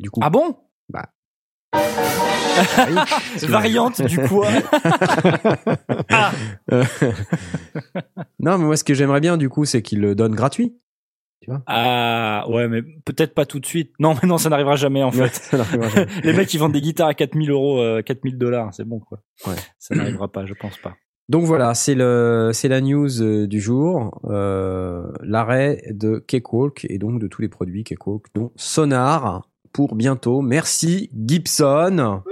[0.00, 0.20] Du coup.
[0.22, 0.56] Ah bon?
[0.88, 1.10] Bah.
[3.48, 4.48] Variante du quoi?
[6.72, 6.82] Euh,
[8.40, 10.76] non, mais moi, ce que j'aimerais bien, du coup, c'est qu'il le donne gratuit.
[11.66, 13.92] Ah ouais, mais peut-être pas tout de suite.
[13.98, 15.34] Non, mais non, ça n'arrivera jamais en fait.
[15.34, 16.06] Ça n'arrivera jamais.
[16.24, 19.20] Les mecs qui vendent des guitares à 4000 euros, euh, 4000 dollars, c'est bon quoi.
[19.46, 19.54] Ouais.
[19.78, 20.94] Ça n'arrivera pas, je pense pas.
[21.28, 26.98] Donc voilà, c'est le, c'est la news euh, du jour, euh, l'arrêt de Cakewalk et
[26.98, 30.40] donc de tous les produits Cakewalk, dont Sonar pour bientôt.
[30.40, 32.22] Merci Gibson.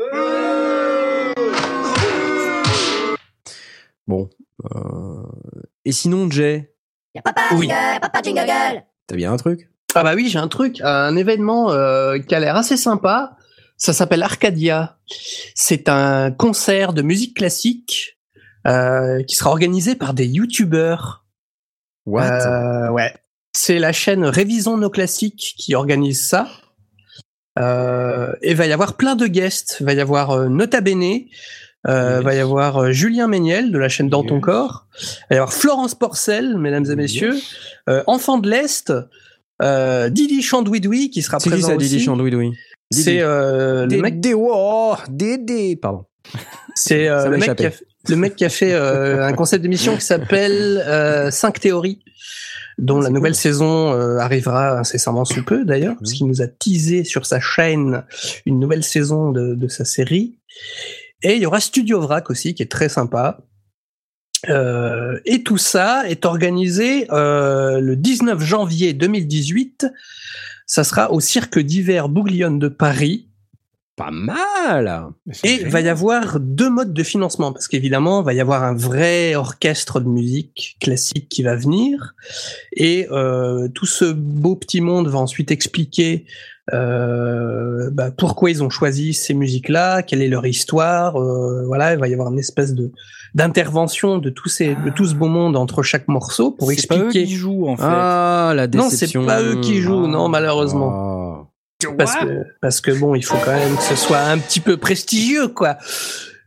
[4.06, 4.28] Bon,
[4.74, 5.22] euh,
[5.84, 6.70] et sinon Jay,
[7.14, 7.66] Y'a papa Oui.
[7.68, 8.84] jingle, y'a papa jingle.
[9.07, 9.68] T'as bien un truc?
[9.94, 13.36] Ah bah oui, j'ai un truc, un événement euh, qui a l'air assez sympa.
[13.76, 14.98] Ça s'appelle Arcadia.
[15.55, 18.18] C'est un concert de musique classique
[18.66, 21.24] euh, qui sera organisé par des youtubeurs.
[22.07, 22.24] What?
[22.24, 23.14] Euh, ouais.
[23.52, 26.48] C'est la chaîne Révisons nos classiques qui organise ça.
[27.57, 29.80] Et va y avoir plein de guests.
[29.80, 31.26] Va y avoir Nota Bene,
[31.87, 32.24] euh, Yes.
[32.24, 34.87] va y avoir euh, Julien Méniel de la chaîne Dans ton corps,
[35.30, 37.35] va y avoir Florence Porcel, mesdames et messieurs,
[37.89, 38.93] euh, Enfant de l'Est,
[39.62, 42.01] euh, Didi Chandouidoui qui sera présent ça, Didi.
[42.01, 42.53] Chandouidoui
[42.91, 46.05] C'est euh, le mec Dédé, oh, Dédé, pardon.
[46.74, 49.62] C'est euh, le mec qui a, fait- le mec qui a fait euh, un concept
[49.62, 52.01] d'émission qui s'appelle euh, 5 théories,
[52.78, 57.24] dont la nouvelle saison arrivera incessamment sous peu d'ailleurs, parce qu'il nous a teasé sur
[57.26, 58.03] sa chaîne
[58.47, 60.39] une nouvelle saison de, de sa série.
[61.25, 63.39] Et il y aura Studio Vrac aussi, qui est très sympa.
[64.51, 69.87] Euh, et tout ça est organisé euh, le 19 janvier 2018.
[70.66, 73.29] Ça sera au Cirque d'hiver Bouglione de Paris.
[73.97, 75.12] Pas mal.
[75.45, 78.64] Et il va y avoir deux modes de financement, parce qu'évidemment, il va y avoir
[78.64, 82.16] un vrai orchestre de musique classique qui va venir,
[82.72, 88.70] et euh, tout ce beau petit monde va ensuite expliquer euh, bah, pourquoi ils ont
[88.70, 91.16] choisi ces musiques-là, quelle est leur histoire?
[91.16, 92.90] euh, voilà, il va y avoir une espèce de
[93.34, 96.96] d'intervention de tous ces, de tout ce beau monde entre chaque morceau pour C'est pas
[96.98, 97.26] eux expliquer.
[97.26, 97.82] qui jouent en fait.
[97.84, 101.48] Ah, la Non, c'est pas eux qui jouent, non, malheureusement.
[101.84, 101.94] Oh.
[101.98, 104.76] Parce que, parce que bon, il faut quand même que ce soit un petit peu
[104.76, 105.76] prestigieux, quoi.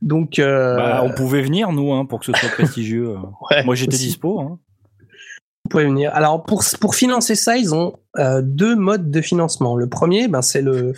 [0.01, 3.09] Donc, euh, Bah, on pouvait venir nous hein, pour que ce soit prestigieux.
[3.51, 4.39] ouais, Moi j'étais dispo.
[4.39, 4.57] Hein.
[5.67, 6.15] Vous pouvez venir.
[6.15, 9.75] Alors pour financer ça, ils ont euh, deux modes de financement.
[9.75, 10.93] Le premier, ben c'est le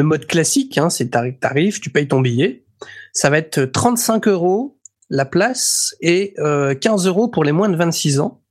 [0.00, 2.64] mode classique, hein, c'est tarif, tarif, tu payes ton billet.
[3.12, 7.76] Ça va être 35 euros la place et euh, 15 euros pour les moins de
[7.76, 8.42] 26 ans.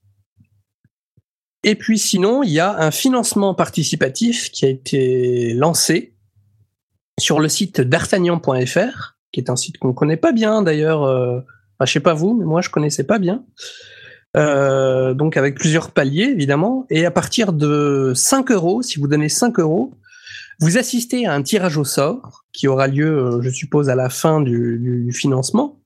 [1.64, 6.16] Et puis sinon, il y a un financement participatif qui a été lancé
[7.20, 11.04] sur le site d'artagnan.fr, qui est un site qu'on connaît pas bien d'ailleurs.
[11.04, 11.40] Euh,
[11.78, 13.44] enfin, je sais pas vous, mais moi je connaissais pas bien.
[14.36, 16.86] Euh, donc avec plusieurs paliers évidemment.
[16.90, 19.94] Et à partir de 5 euros, si vous donnez 5 euros,
[20.60, 24.10] vous assistez à un tirage au sort qui aura lieu, euh, je suppose, à la
[24.10, 25.80] fin du, du financement.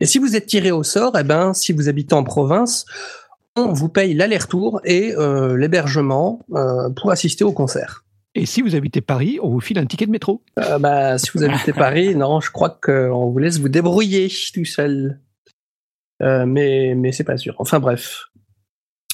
[0.00, 2.86] Et si vous êtes tiré au sort, eh ben, si vous habitez en province,
[3.56, 8.04] on vous paye l'aller-retour et euh, l'hébergement euh, pour assister au concert.
[8.34, 10.42] Et si vous habitez Paris, on vous file un ticket de métro.
[10.58, 14.64] Euh, bah, si vous habitez Paris, non, je crois qu'on vous laisse vous débrouiller tout
[14.64, 15.20] seul.
[16.24, 17.54] Euh, mais mais c'est pas sûr.
[17.58, 18.26] Enfin bref,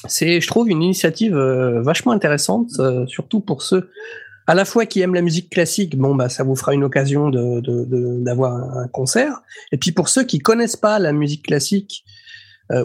[0.07, 3.89] c'est je trouve une initiative euh, vachement intéressante, euh, surtout pour ceux
[4.47, 5.97] à la fois qui aiment la musique classique.
[5.97, 7.61] Bon bah ça vous fera une occasion de
[8.23, 9.41] d'avoir un concert.
[9.71, 12.05] Et puis pour ceux qui connaissent pas la musique classique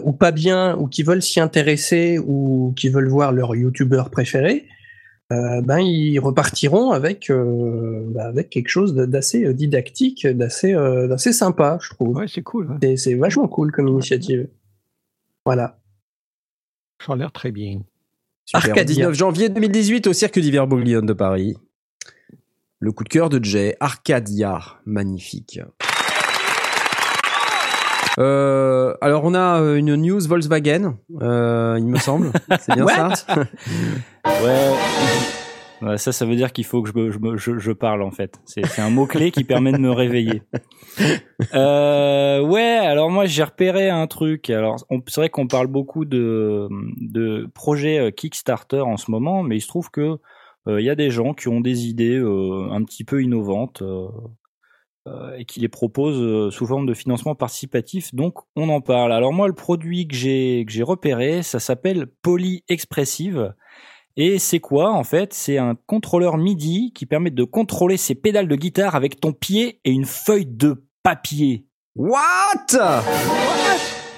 [0.03, 4.67] ou pas bien ou qui veulent s'y intéresser ou qui veulent voir leur youtubeur préféré,
[5.33, 11.07] euh, ben ils repartiront avec euh, bah, avec quelque chose d'assez euh, didactique, d'assez euh,
[11.07, 12.15] d'assez sympa, je trouve.
[12.15, 12.69] Ouais, c'est cool.
[12.71, 12.77] ouais.
[12.81, 14.47] C'est- C'est vachement cool comme initiative.
[15.45, 15.79] Voilà.
[17.05, 17.81] Ça a l'air très bien.
[18.45, 18.69] Super.
[18.69, 18.83] Arcadia.
[18.95, 21.55] 19 janvier 2018 au Cirque d'hiver Bouglione de Paris.
[22.79, 25.59] Le coup de cœur de Jay, Arcadia, magnifique.
[28.19, 32.31] Euh, alors on a euh, une news Volkswagen, euh, il me semble.
[32.59, 33.09] C'est bien ça?
[34.25, 34.73] Ouais.
[35.79, 38.01] Ouais, ça, ça veut dire qu'il faut que je, me- je, me- je, je parle
[38.01, 38.39] en fait.
[38.45, 40.41] C'est un mot clé qui permet de me réveiller.
[41.53, 44.49] Euh, ouais, alors moi j'ai repéré un truc.
[44.49, 46.67] Alors c'est vrai qu'on parle beaucoup de,
[46.99, 50.17] de projets euh, Kickstarter en ce moment, mais il se trouve que
[50.67, 53.83] euh, il y a des gens qui ont des idées euh, un petit peu innovantes
[53.83, 54.09] euh, euh,
[55.37, 58.13] et qui les proposent euh, sous forme de financement participatif.
[58.13, 59.11] Donc on en parle.
[59.13, 63.53] Alors moi le produit que j'ai que j'ai repéré, ça s'appelle Poly Expressive.
[64.15, 65.33] Et c'est quoi en fait?
[65.33, 69.79] C'est un contrôleur MIDI qui permet de contrôler ses pédales de guitare avec ton pied
[69.85, 71.65] et une feuille de papier.
[71.95, 72.21] What?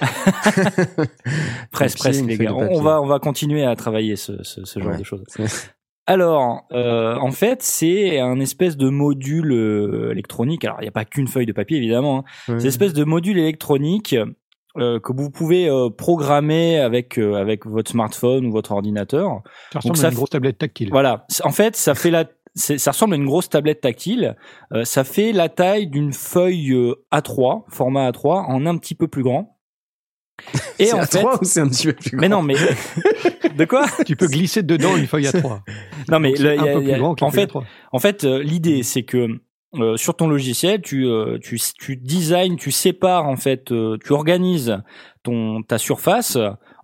[0.00, 2.54] Et presque une les gars.
[2.54, 4.98] On, va, on va continuer à travailler ce, ce, ce genre Ouais.
[4.98, 5.24] de choses.
[6.10, 10.64] Alors, euh, en fait, c'est un espèce de module euh, électronique.
[10.64, 12.18] Alors, il n'y a pas qu'une feuille de papier, évidemment.
[12.18, 12.24] hein.
[12.46, 14.16] C'est une espèce de module électronique
[14.76, 19.42] euh, que vous pouvez euh, programmer avec euh, avec votre smartphone ou votre ordinateur.
[19.72, 20.88] Ça ressemble ça à une grosse tablette tactile.
[20.90, 21.26] Voilà.
[21.44, 22.24] En fait, ça fait la,
[22.56, 24.34] ça ressemble à une grosse tablette tactile.
[24.82, 29.22] Ça fait la taille d'une feuille euh, A3, format A3, en un petit peu plus
[29.22, 29.58] grand.
[30.80, 32.42] Et C'est en à fait, trois ou c'est un petit peu plus grand mais non,
[32.42, 32.54] mais
[33.56, 35.62] de quoi Tu peux glisser dedans une feuille à trois.
[36.08, 37.50] Non, mais le- y a- un peu il y a- plus grand en fait,
[37.92, 39.40] en fait, euh, l'idée c'est que
[39.76, 44.12] euh, sur ton logiciel, tu euh, tu tu designs, tu sépares en fait, euh, tu
[44.12, 44.78] organises
[45.22, 46.36] ton ta surface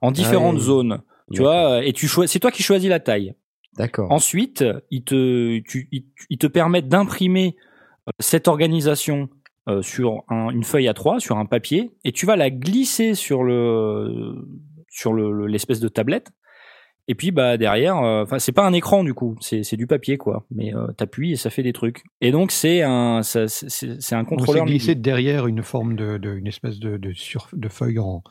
[0.02, 1.02] en différentes Ah zones.
[1.32, 3.34] Tu vois, et tu c'est toi qui choisis la taille.
[3.76, 4.11] D'accord.
[4.12, 7.57] Ensuite, ils te, tu, ils, ils te permettent d'imprimer
[8.20, 9.28] cette organisation
[9.82, 14.36] sur un- une feuille A3, sur un papier, et tu vas la glisser sur le
[14.88, 16.28] sur le- le- l'espèce de tablette.
[17.09, 19.86] Et puis bah derrière, euh, enfin c'est pas un écran du coup, c'est c'est du
[19.86, 22.02] papier quoi, mais euh, t'appuies et ça fait des trucs.
[22.20, 25.00] Et donc c'est un c'est un On contrôleur glissé MIDI.
[25.02, 28.24] derrière une forme de, de- une espèce de, de, sur- de feuille en,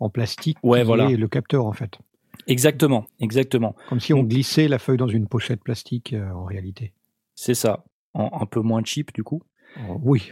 [0.00, 0.56] en plastique.
[0.62, 1.10] Ouais, qui voilà.
[1.10, 1.98] est le capteur en fait.
[2.46, 3.76] Exactement, exactement.
[3.88, 6.92] Comme si on glissait la feuille dans une pochette plastique euh, en réalité.
[7.34, 9.42] C'est ça, En- un peu moins cheap du coup.
[9.76, 10.30] Oh, oui,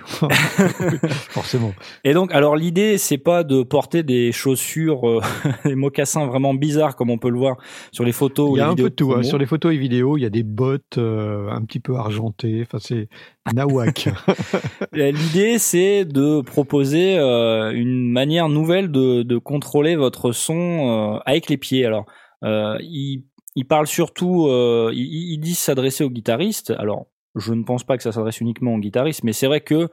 [1.30, 1.74] forcément.
[2.04, 5.20] Et donc, alors l'idée, c'est pas de porter des chaussures, euh,
[5.64, 7.56] des mocassins vraiment bizarres comme on peut le voir
[7.90, 8.48] sur les photos.
[8.48, 9.12] Il ou y les a un peu de tout.
[9.14, 9.22] hein.
[9.22, 12.62] Sur les photos et vidéos, il y a des bottes euh, un petit peu argentées.
[12.66, 13.08] Enfin, c'est
[13.52, 14.08] nawak.
[14.92, 21.56] L'idée, c'est de proposer euh, une manière nouvelle de, de contrôler votre son avec les
[21.56, 21.84] pieds.
[21.84, 22.06] Alors,
[22.44, 23.24] il,
[23.56, 24.48] il parle surtout,
[24.92, 26.72] il, il dit s'adresser aux guitaristes.
[26.78, 27.06] Alors,
[27.36, 29.88] je ne pense pas que ça s'adresse uniquement aux guitaristes, mais c'est vrai que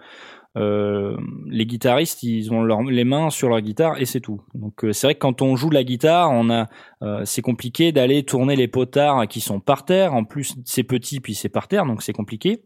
[0.57, 1.15] euh,
[1.47, 4.41] les guitaristes, ils ont les mains sur leur guitare et c'est tout.
[4.55, 6.67] Donc, euh, c'est vrai que quand on joue de la guitare, on a,
[7.03, 10.13] euh, c'est compliqué d'aller tourner les potards qui sont par terre.
[10.13, 12.63] En plus, c'est petit puis c'est par terre, donc c'est compliqué.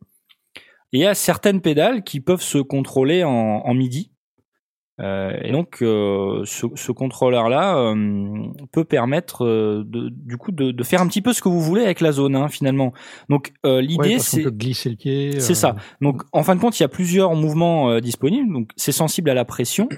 [0.93, 4.12] Et il y a certaines pédales qui peuvent se contrôler en MIDI.
[5.02, 10.84] Euh, et donc, euh, ce, ce contrôleur-là euh, peut permettre, de, du coup, de, de
[10.84, 12.94] faire un petit peu ce que vous voulez avec la zone, hein, finalement.
[13.30, 15.39] Donc, Ouais, l'idée, c'est glisser le pied.
[15.39, 15.76] c'est ça.
[16.02, 18.52] Donc, en fin de compte, il y a plusieurs mouvements disponibles.
[18.54, 19.89] Donc, c'est sensible à la pression.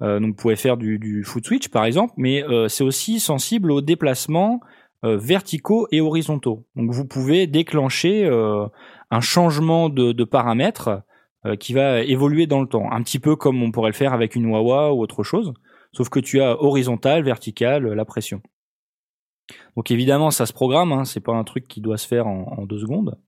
[0.00, 3.80] Donc, vous pouvez faire du, du foot switch, par exemple, mais c'est aussi sensible aux
[3.80, 4.60] déplacements
[5.02, 6.66] verticaux et horizontaux.
[6.74, 8.28] Donc, vous pouvez déclencher
[9.10, 11.02] un changement de, de paramètres
[11.60, 14.34] qui va évoluer dans le temps, un petit peu comme on pourrait le faire avec
[14.34, 15.52] une wah ou autre chose,
[15.92, 18.40] sauf que tu as horizontal, vertical, euh, la pression.
[19.76, 22.64] Donc évidemment, ça se programme, hein, c'est pas un truc qui doit se faire en,
[22.66, 23.18] deux secondes.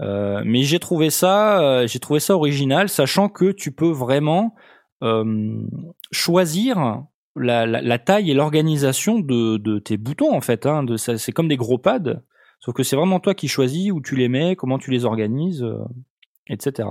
[0.00, 4.54] Euh, mais j'ai trouvé ça, euh, j'ai trouvé ça original, sachant que tu peux vraiment
[5.02, 5.62] euh,
[6.10, 7.04] choisir
[7.36, 10.66] la, taille et l'organisation de, tes boutons en fait.
[10.66, 12.22] Hein, c'est comme des gros pads,
[12.60, 15.62] sauf que c'est vraiment toi qui choisis où tu les mets, comment tu les organises,
[15.62, 15.84] euh,
[16.48, 16.88] etc.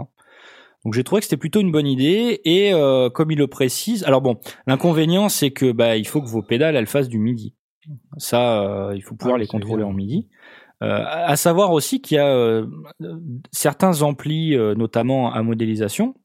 [0.86, 4.04] Donc j'ai trouvé que c'était plutôt une bonne idée et euh, comme il le précise,
[4.04, 7.56] alors bon, l'inconvénient c'est que bah il faut que vos pédales elles fassent du MIDI.
[8.18, 9.92] Ça, euh, il faut pouvoir Ah, les contrôler bien.
[9.92, 10.28] en MIDI.
[10.82, 12.66] Euh, à savoir aussi qu'il y a euh,
[13.52, 16.16] certains amplis, euh, notamment à modélisation,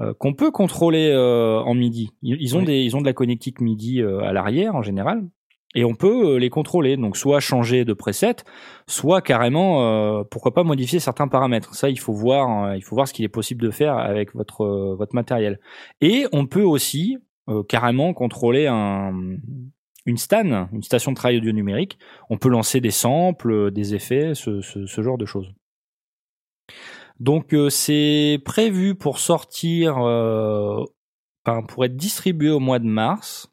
[0.00, 2.10] euh, qu'on peut contrôler euh, en MIDI.
[2.22, 2.64] Ils, ils ont Oui.
[2.66, 5.22] des, ils ont de la connectique MIDI à l'arrière en général,
[5.74, 6.96] et on peut euh, les contrôler.
[6.96, 8.36] Donc soit changer de preset,
[8.86, 11.74] soit carrément, euh, pourquoi pas modifier certains paramètres.
[11.74, 14.34] Ça, il faut voir, euh, il faut voir ce qu'il est possible de faire avec
[14.34, 15.60] votre euh, votre matériel.
[16.00, 17.18] Et on peut aussi
[17.68, 19.12] carrément contrôler un
[20.06, 21.98] une stan, une station de travail audio numérique.
[22.30, 25.52] On peut lancer des samples, des effets, ce, ce, ce genre de choses.
[27.18, 33.49] Donc c'est prévu pour sortir, enfin, pour être distribué au mois de mars.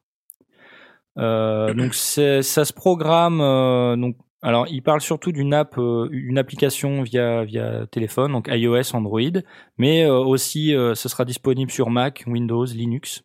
[1.17, 3.41] Euh, donc ça se programme.
[3.41, 8.47] euh, donc alors il parle surtout d'une app, euh, une application via via téléphone, donc
[8.49, 9.41] iOS, Android,
[9.77, 13.23] mais aussi ce sera disponible sur Mac, Windows, Linux.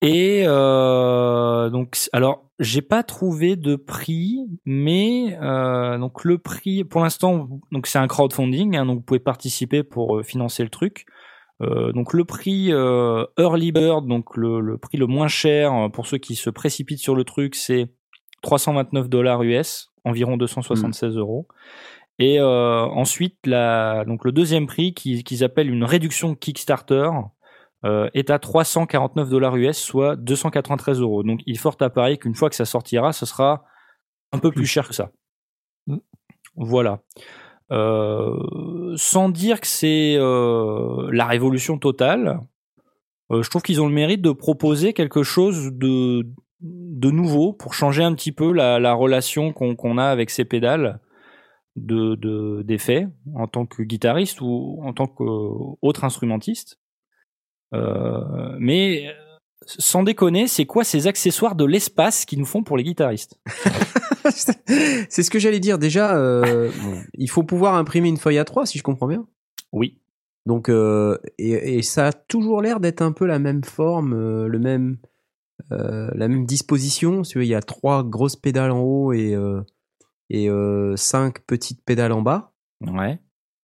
[0.00, 5.36] Et donc, alors, j'ai pas trouvé de prix, mais
[5.98, 10.22] donc le prix, pour l'instant, donc c'est un crowdfunding, hein, donc vous pouvez participer pour
[10.24, 11.06] financer le truc.
[11.60, 15.88] Euh, donc le prix euh, early bird, donc le, le prix le moins cher euh,
[15.88, 17.88] pour ceux qui se précipitent sur le truc, c'est
[18.42, 21.48] 329 dollars US, environ 276 euros.
[22.20, 27.10] Et euh, ensuite, la, donc le deuxième prix qui- qu'ils appellent une réduction Kickstarter
[28.12, 31.22] est à 349 dollars US, soit 293 euros.
[31.22, 33.64] Donc il est fort à parier qu'une fois que ça sortira, ce sera
[34.32, 35.12] un peu plus cher que ça.
[35.86, 35.98] Mm.
[36.56, 37.00] Voilà.
[37.70, 38.34] Euh,
[38.96, 42.40] sans dire que c'est euh, la révolution totale,
[43.30, 46.26] euh, je trouve qu'ils ont le mérite de proposer quelque chose de,
[46.60, 50.44] de nouveau pour changer un petit peu la, la relation qu'on qu'on a avec ces
[50.46, 51.00] pédales
[51.76, 56.78] de de- d'effets en tant que guitariste ou en tant qu'autre instrumentiste.
[57.74, 59.14] Euh, mais
[59.68, 63.38] sans déconner, c'est quoi ces accessoires de l'espace qu'ils nous font pour les guitaristes?
[65.10, 65.78] C'est ce que j'allais dire.
[65.78, 66.70] Déjà, euh,
[67.14, 69.26] il faut pouvoir imprimer une feuille A3, si je comprends bien.
[69.72, 69.98] Oui.
[70.46, 74.48] Donc, euh, et, et ça a toujours l'air d'être un peu la même forme, euh,
[74.48, 74.98] le même,
[75.70, 77.22] la même disposition.
[77.22, 79.36] Il y a trois grosses pédales en haut et,
[80.30, 80.48] et
[80.96, 82.52] cinq petites pédales en bas.
[82.80, 83.18] Ouais.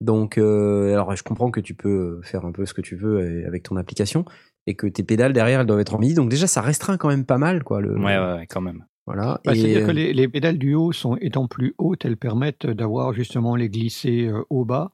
[0.05, 3.46] Donc, euh, alors je comprends que tu peux faire un peu ce que tu veux
[3.46, 4.26] avec ton application
[4.67, 6.15] et que tes pédales derrière elles doivent être en MIDI.
[6.15, 7.81] Donc déjà, ça restreint quand même pas mal, quoi.
[7.81, 8.85] Le, Ouais, ouais, ouais, quand même.
[9.07, 9.41] Voilà.
[9.45, 12.67] Bah, Et, C'est-à-dire que les, les pédales du haut sont étant plus hautes, elles permettent
[12.67, 14.93] d'avoir justement les glissés euh, au bas,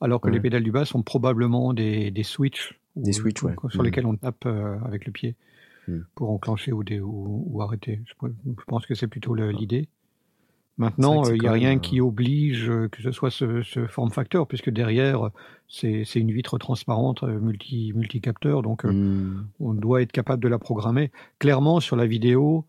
[0.00, 0.34] alors que Ouais.
[0.34, 3.54] les pédales du bas sont probablement des, des switches, Des ou- switches, ouais.
[3.70, 3.84] sur Mm.
[3.84, 5.36] lesquels on tape euh, avec le pied
[5.88, 5.98] Mm.
[6.16, 8.00] pour enclencher ou, dé- ou, ou arrêter.
[8.06, 9.88] Je, pe- je pense que c'est plutôt l'idée.
[10.78, 13.86] Maintenant, euh, il n'y a quand rien qui oblige euh, que ce soit ce, ce
[13.86, 15.30] form factor, puisque derrière,
[15.68, 20.48] c'est une vitre transparente euh, multi, multicapteur, donc euh, hmm, on doit être capable de
[20.48, 21.10] la programmer.
[21.38, 22.64] Clairement, sur la vidéo,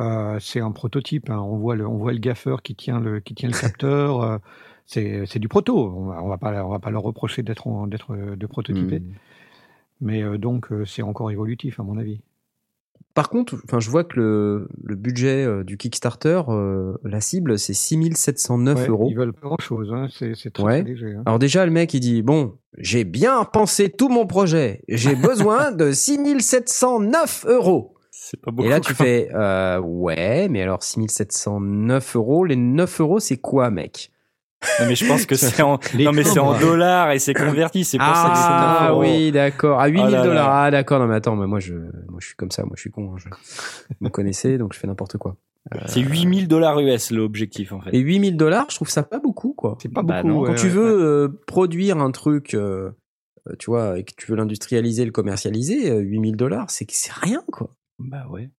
[0.00, 1.28] euh, c'est un prototype.
[1.30, 1.38] hein.
[1.38, 4.22] On, voit le, on voit le gaffeur qui tient le, qui tient le capteur.
[4.22, 4.38] euh,
[4.86, 5.88] c'est du proto.
[5.94, 7.68] On on va pas on va pas leur reprocher d'être
[8.10, 9.00] euh, de prototyper.
[9.00, 9.12] Hmm.
[10.00, 12.20] Mais euh, donc euh, c'est encore évolutif à mon avis.
[13.14, 17.58] Par contre, enfin, je vois que le, le budget euh, du Kickstarter, euh, la cible,
[17.58, 19.08] c'est 6709 Ouais, euros.
[19.10, 19.90] Ils veulent pas grand chose.
[19.92, 20.08] Hein.
[20.10, 20.82] C'est c'est très, Ouais.
[20.82, 21.14] très léger.
[21.16, 21.22] hein.
[21.26, 24.82] Alors déjà, le mec, il dit, bon, j'ai bien pensé tout mon projet.
[24.88, 27.94] J'ai besoin de 6709 euros.
[28.10, 28.66] C'est pas beaucoup.
[28.66, 33.70] Et là, tu fais, euh, ouais, mais alors 6709 euros, les 9 euros, c'est quoi,
[33.70, 34.10] mec?
[34.80, 37.34] Non, mais je pense que c'est en, Les non, mais c'est en dollars et c'est
[37.34, 37.84] converti.
[37.84, 39.80] C'est pour ça que c'est 9 Ah oui, d'accord.
[39.80, 40.24] À 8000 Oh là là.
[40.24, 40.50] dollars.
[40.54, 40.98] Ah d'accord.
[41.00, 42.62] Non mais attends, mais moi je, moi je suis comme ça.
[42.62, 43.12] Moi je suis con.
[43.12, 43.16] hein.
[43.18, 43.28] Je...
[43.28, 45.36] Vous me connaissez, donc je fais n'importe quoi.
[45.86, 47.90] C'est 8000 dollars US l'objectif en fait.
[47.94, 49.78] Et 8000 dollars, je trouve ça pas beaucoup, quoi.
[49.80, 50.28] C'est pas Bah beaucoup.
[50.34, 51.02] non, ouais, Quand tu ouais, veux ouais.
[51.04, 52.90] euh, produire un truc, euh,
[53.48, 56.92] euh, tu vois, et que tu veux l'industrialiser, le commercialiser, euh, 8000 dollars, c'est que
[56.94, 57.70] c'est rien, quoi.
[58.00, 58.50] Bah ouais.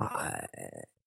[0.00, 0.32] Ah,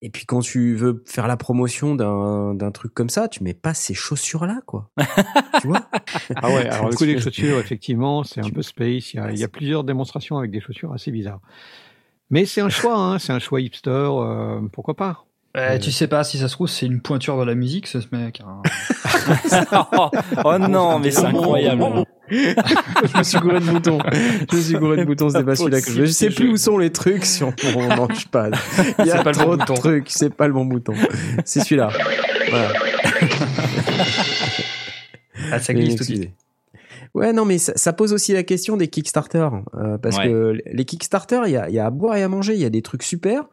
[0.04, 3.54] Et puis quand tu veux faire la promotion d'un d'un truc comme ça, tu mets
[3.54, 4.90] pas ces chaussures-là, quoi.
[5.62, 5.88] tu vois?
[6.36, 9.14] Ah ouais, alors le coup des chaussures, effectivement, c'est un peu space.
[9.14, 11.42] Il y, a, il y a plusieurs démonstrations avec des chaussures assez bizarres.
[12.32, 15.26] Mais c'est un choix, hein, c'est un choix hipster, euh, pourquoi pas?
[15.54, 17.98] Ouais, tu sais pas si ça se trouve, c'est une pointure de la musique, ce
[18.14, 18.42] mec.
[18.48, 18.62] hein.
[19.98, 20.10] oh,
[20.46, 21.84] oh non, mais c'est incroyable.
[22.32, 24.00] je me suis gouré de boutons.
[24.50, 26.06] Je me suis gouré de boutons, c'est pas celui-là que je veux.
[26.06, 28.56] Je sais plus où sont les trucs sur mon manchepad.
[29.00, 29.74] Il y a pas le trop bon de bouton.
[29.74, 30.94] trucs, c'est pas le bon bouton.
[31.44, 31.90] C'est celui-là.
[32.50, 32.70] Voilà.
[35.52, 36.30] Ah, ça glisse tout de suite.
[37.14, 39.50] Ouais, non, mais ça, ça pose aussi la question des Kickstarter.
[39.76, 40.28] euh, parce Ouais.
[40.30, 42.54] que les Kickstarter, il y a, il y a à boire et à manger.
[42.54, 43.44] Il y a des trucs super.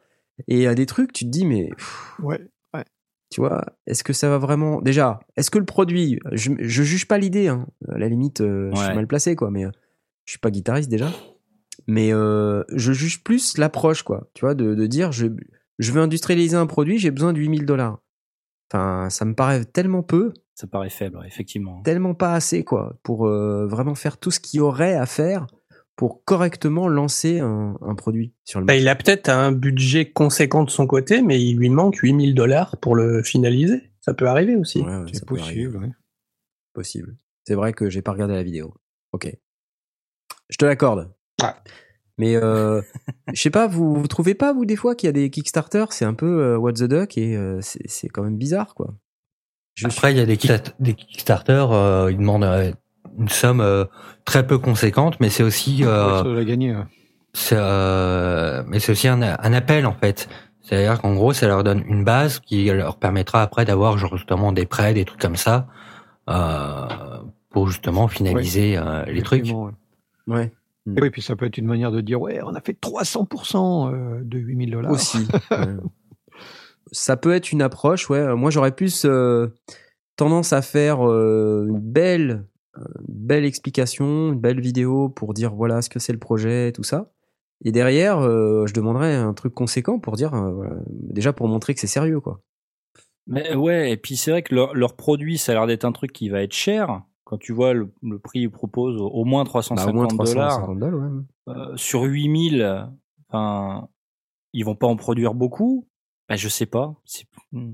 [0.47, 2.41] Et il y a des trucs, tu te dis, mais pff, Ouais.
[3.31, 4.81] tu vois, est-ce que ça va vraiment.
[4.81, 6.19] Déjà, est-ce que le produit.
[6.33, 7.67] Je, je juge pas l'idée, hein.
[7.89, 8.95] À la limite, euh, je suis Ouais.
[8.95, 9.51] mal placé, quoi.
[9.51, 9.71] Mais euh,
[10.25, 11.11] je suis pas guitariste déjà.
[11.87, 14.29] Mais euh, je juge plus l'approche, quoi.
[14.35, 15.27] Tu vois, de, de dire, je,
[15.79, 18.01] je veux industrialiser un produit, j'ai besoin de 8000 dollars.
[18.73, 21.81] Enfin, ça me paraît tellement peu Ça paraît faible, effectivement.
[21.83, 25.47] tellement pas assez quoi pour euh, vraiment faire tout ce qu'il y aurait à faire
[25.99, 28.83] pour correctement lancer un, un produit sur le Bah, marché.
[28.83, 32.77] il a peut-être un budget conséquent de son côté, mais il lui manque 8000 dollars
[32.79, 33.83] pour le finaliser.
[34.01, 34.81] Ça peut arriver aussi.
[34.81, 35.77] Ouais, ouais, C'est possible.
[35.77, 35.91] ouais.
[36.73, 37.17] possible.
[37.47, 38.75] C'est vrai que j'ai pas regardé la vidéo.
[39.13, 39.31] Ok,
[40.49, 41.11] je te l'accorde.
[41.43, 41.49] Ouais.
[42.17, 42.81] Mais euh,
[43.35, 45.87] je sais pas, vous, vous trouvez pas vous des fois qu'il y a des Kickstarter,
[45.91, 48.95] c'est un peu euh, what the duck et euh, c'est c'est quand même bizarre quoi.
[49.75, 52.73] Je Après, il y a des, Kickstarter- des Kickstarter, euh, ils demandent euh,
[53.19, 53.85] une somme euh,
[54.25, 56.75] très peu conséquente, mais c'est aussi, euh, gagner.
[56.75, 56.85] ouais.
[57.33, 60.29] c'est, euh, mais c'est aussi un, un appel en fait.
[60.63, 64.67] C'est-à-dire qu'en gros, ça leur donne une base qui leur permettra après d'avoir justement des
[64.67, 65.67] prêts, des trucs comme ça,
[66.29, 66.87] euh,
[67.49, 69.47] pour justement finaliser euh, les trucs.
[69.47, 69.73] Ouais.
[70.27, 70.53] ouais.
[70.97, 73.93] Et oui, puis ça peut être une manière de dire ouais, on a fait 300%
[73.93, 74.93] euh, de 8000 dollars.
[74.93, 75.27] aussi.
[76.93, 78.35] Ça peut être une approche, ouais.
[78.35, 79.49] Moi, j'aurais plus euh,
[80.17, 82.45] tendance à faire euh, une belle,
[83.09, 87.11] belle explication, une belle vidéo pour dire voilà ce que c'est le projet, tout ça.
[87.65, 91.75] Et derrière, euh, je demanderais un truc conséquent pour dire, euh, voilà, déjà pour montrer
[91.75, 92.41] que c'est sérieux, quoi.
[93.27, 95.93] Mais ouais, et puis c'est vrai que leur, leur produit, ça a l'air d'être un
[95.93, 97.03] truc qui va être cher.
[97.25, 100.49] Quand tu vois le, le prix qu'ils proposent, au- moins Bah, 350 au moins dollars.
[100.61, 101.23] 350 dollars, ouais.
[101.49, 102.89] Euh, sur 8000,
[103.29, 103.89] enfin,
[104.55, 105.87] ils vont pas en produire beaucoup.
[106.29, 106.95] Bah, je sais pas.
[107.53, 107.73] Hmm.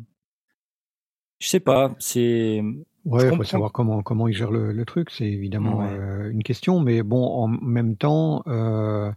[1.40, 1.94] Je sais pas.
[1.98, 2.62] C'est.
[3.04, 5.88] Ouais, il faut savoir comment comment ils gèrent le, le truc, c'est évidemment Ouais.
[5.90, 9.12] euh, une question, mais bon, en même temps, euh,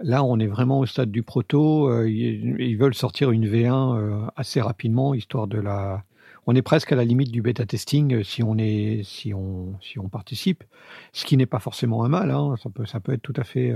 [0.00, 1.88] là, on est vraiment au stade du proto.
[1.90, 6.04] euh, ils, ils veulent sortir une V1 euh, assez rapidement, histoire de la.
[6.46, 9.98] On est presque à la limite du bêta testing si on est si on si
[9.98, 10.64] on participe,
[11.12, 12.30] ce qui n'est pas forcément un mal.
[12.30, 13.74] Hein, ça peut ça peut être tout à fait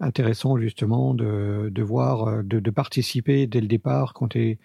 [0.00, 4.58] intéressant justement de de voir de, de participer dès le départ quand tu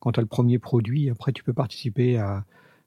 [0.00, 1.10] quand as le premier produit.
[1.10, 2.44] Après, tu peux participer à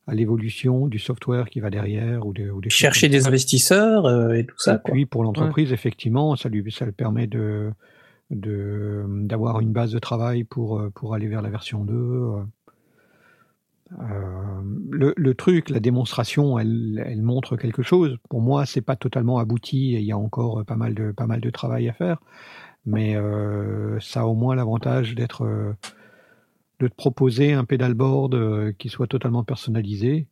[0.08, 4.06] à l'évolution du software qui va derrière ou, de, ou des choses Chercher des investisseurs
[4.06, 4.76] euh, et tout ça.
[4.76, 4.94] Et quoi.
[4.94, 7.72] puis pour l'entreprise, effectivement, ça lui ça le permet de
[8.32, 11.94] de d'avoir une base de travail pour euh, pour aller vers la version 2.
[11.94, 12.44] euh.
[14.90, 18.18] Le, le truc, la démonstration, elle, elle montre quelque chose.
[18.30, 19.96] Pour moi, c'est pas totalement abouti.
[19.96, 22.18] et Il y a encore pas mal de pas mal de travail à faire,
[22.86, 25.74] mais euh, ça a au moins l'avantage d'être euh,
[26.80, 30.28] de te proposer un pedalboard euh, qui soit totalement personnalisé.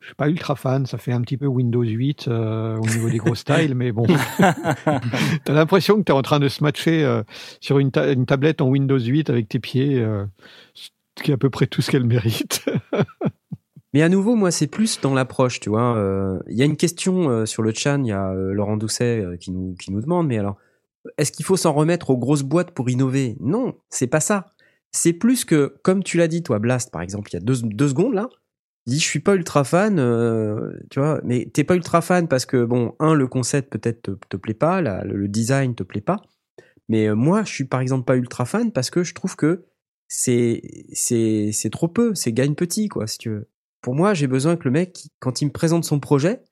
[0.00, 3.10] Je suis pas ultra fan, ça fait un petit peu Windows 8 euh, au niveau
[3.10, 4.06] des gros styles, mais bon,
[5.44, 7.22] t'as l'impression que t'es en train de se matcher euh,
[7.60, 10.24] sur une, ta- une tablette en Windows 8 avec tes pieds, euh,
[10.74, 10.90] ce
[11.22, 12.64] qui est à peu près tout ce qu'elle mérite.
[13.92, 15.96] Mais à nouveau, moi, c'est plus dans l'approche, tu vois.
[15.96, 18.76] Euh, Il y a une question euh, sur le chat, il y a euh, Laurent
[18.76, 20.56] Doucet euh, qui, nous, qui nous demande, mais alors,
[21.18, 23.36] est-ce qu'il faut s'en remettre aux grosses boîtes pour innover?
[23.40, 24.52] Non, c'est pas ça.
[24.92, 27.56] C'est plus que, comme tu l'as dit, toi, Blast, par exemple, il y a deux,
[27.62, 28.28] deux secondes, là,
[28.86, 32.28] Il dit je suis pas ultra fan, euh, tu vois, mais t'es pas ultra fan
[32.28, 36.00] parce que bon, un le concept peut-être te, te plaît pas, le design te plaît
[36.00, 36.22] pas,
[36.88, 39.66] mais euh, moi je suis par exemple pas ultra fan parce que je trouve que
[40.08, 40.62] c'est
[40.92, 43.48] c'est c'est trop peu, c'est gagne petit quoi si tu veux.
[43.82, 46.42] Pour moi j'ai besoin que le mec quand il me présente son projet,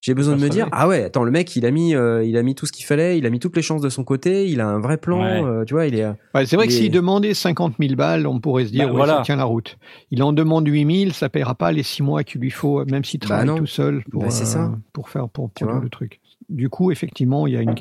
[0.00, 2.36] j'ai besoin de me dire ah ouais attends le mec il a mis euh, il
[2.36, 4.46] a mis tout ce qu'il fallait, il a mis toutes les chances de son côté,
[4.46, 5.42] il a un vrai plan, Ouais.
[5.42, 7.94] euh, tu vois il est euh, Ouais, c'est vrai que est- s'il demandait 50 000
[7.96, 9.16] balles, on pourrait se dire, Bah, ouais, voilà.
[9.16, 9.76] ça tient la route.
[10.10, 13.02] Il en demande 8 000, ça paiera pas les 6 mois qu'il lui faut, même
[13.04, 13.58] s'il travaille Bah non.
[13.58, 14.70] tout seul pour, Bah, euh, ça.
[14.92, 16.20] pour faire, pour produire le truc.
[16.48, 17.74] Du coup, effectivement, il y a une,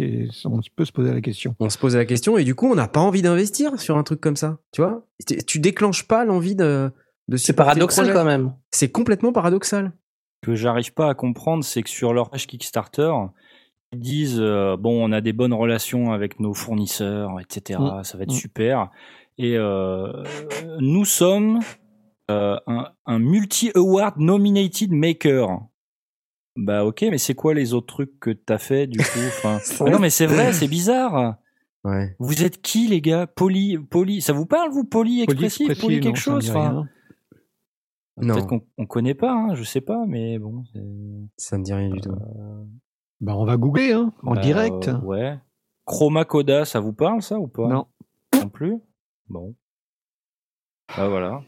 [0.45, 1.55] on peut se poser la question.
[1.59, 4.03] on se pose la question et du coup on n'a pas envie d'investir sur un
[4.03, 5.05] truc comme ça tu vois?
[5.45, 6.91] Tu, déclenches pas l'envie de,
[7.29, 8.53] de C'est paradoxal quand même.
[8.71, 9.93] c'est complètement paradoxal
[10.41, 13.11] que j'arrive pas à comprendre, c'est que sur leur page Kickstarter,
[13.93, 17.79] ils disent euh, bon, on a des bonnes relations avec nos fournisseurs, etc.
[17.81, 18.03] Mm.
[18.03, 18.35] Ça va être Mm.
[18.35, 18.89] super.
[19.37, 20.11] Et euh,
[20.79, 21.59] nous sommes
[22.31, 25.59] euh, un, un multi-award nominated maker.
[26.55, 29.05] Bah ok, mais c'est quoi les autres trucs que t'as fait du coup?
[29.45, 29.59] Enfin,
[29.89, 31.35] Non mais c'est vrai, c'est bizarre.
[31.83, 33.27] ouais Vous êtes qui les gars?
[33.27, 36.87] Poly, poly, ça vous parle vous Poly expressif, non, quelque chose enfin,
[38.19, 40.63] Peut-être qu'on on connaît pas, hein, je sais pas, mais bon.
[40.73, 40.79] c'est-
[41.37, 42.15] ça me dit rien du tout
[43.21, 44.87] Bah, on va googler, hein, en Bah, direct.
[44.87, 45.37] euh, ouais.
[45.85, 47.67] Chroma Coda, ça vous parle ça ou pas?
[47.67, 47.85] Non.
[48.33, 48.77] Non plus?
[49.29, 49.55] Bon.
[50.95, 51.41] Bah voilà.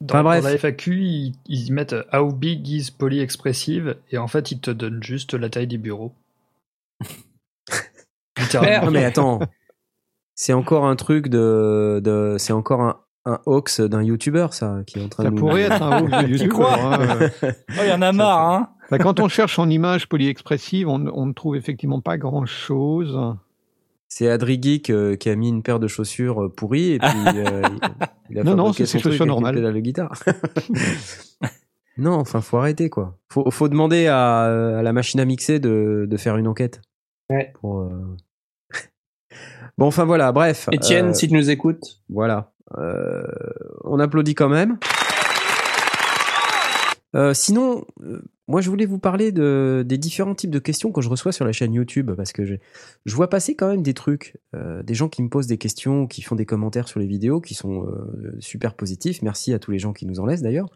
[0.00, 0.42] Dans, Enfin, bref.
[0.42, 3.96] dans la FAQ, ils, ils mettent How big is polyexpressive?
[4.10, 6.12] Et en fait, ils te donnent juste la taille des bureaux.
[8.38, 8.86] Littéralement.
[8.86, 9.40] non mais attends
[10.34, 14.98] c'est encore un truc de, de c'est encore un, un hoax d'un youtubeur ça qui
[14.98, 16.48] est en train Ça de nous- pourrait être un hoax de Tu YouTube.
[16.50, 17.18] crois hein.
[17.42, 21.06] Oh, il y en a marre, hein Bah, quand on cherche en image polyexpressive, on,
[21.12, 23.18] on ne trouve effectivement pas grand-chose.
[24.08, 27.08] c'est Adri Geek euh, qui a mis une paire de chaussures euh, pourries et puis
[27.36, 27.78] euh, il,
[28.30, 29.54] il a Non, non, c'est ses chaussures normales.
[29.54, 30.12] pédale de guitare
[31.98, 36.06] non enfin faut arrêter quoi faut, faut demander à, à la machine à mixer de,
[36.08, 36.80] de faire une enquête
[37.28, 37.52] Ouais.
[37.60, 38.16] pour, euh,
[39.78, 42.00] bon enfin voilà bref Étienne, euh, si tu nous écoutes.
[42.08, 42.52] Voilà.
[42.78, 43.22] Euh,
[43.84, 44.78] on applaudit quand même.
[47.16, 51.00] Euh, sinon, euh, moi je voulais vous parler de, des différents types de questions que
[51.00, 52.54] je reçois sur la chaîne YouTube parce que je,
[53.14, 56.36] vois passer quand même des trucs, des gens qui me posent des questions, qui font
[56.36, 57.88] des commentaires sur les vidéos qui sont
[58.38, 59.22] super positifs.
[59.22, 60.68] Merci à tous les gens qui nous en laissent d'ailleurs.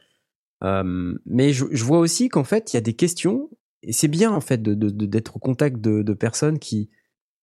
[0.63, 3.49] Mais je, vois aussi qu'en fait il y a des questions
[3.83, 6.91] et c'est bien en fait d'être au contact de personnes qui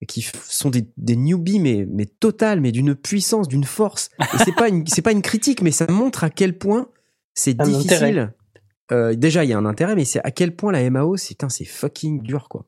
[0.06, 4.10] qui sont des, des newbies mais mais totales mais d'une puissance d'une force.
[4.20, 6.90] Et c'est pas une c'est pas une critique mais ça montre à quel point
[7.34, 8.34] c'est difficile.
[8.92, 11.38] Euh, déjà il y a un intérêt mais c'est à quel point la MAO c'est
[11.50, 12.66] c'est fucking dur quoi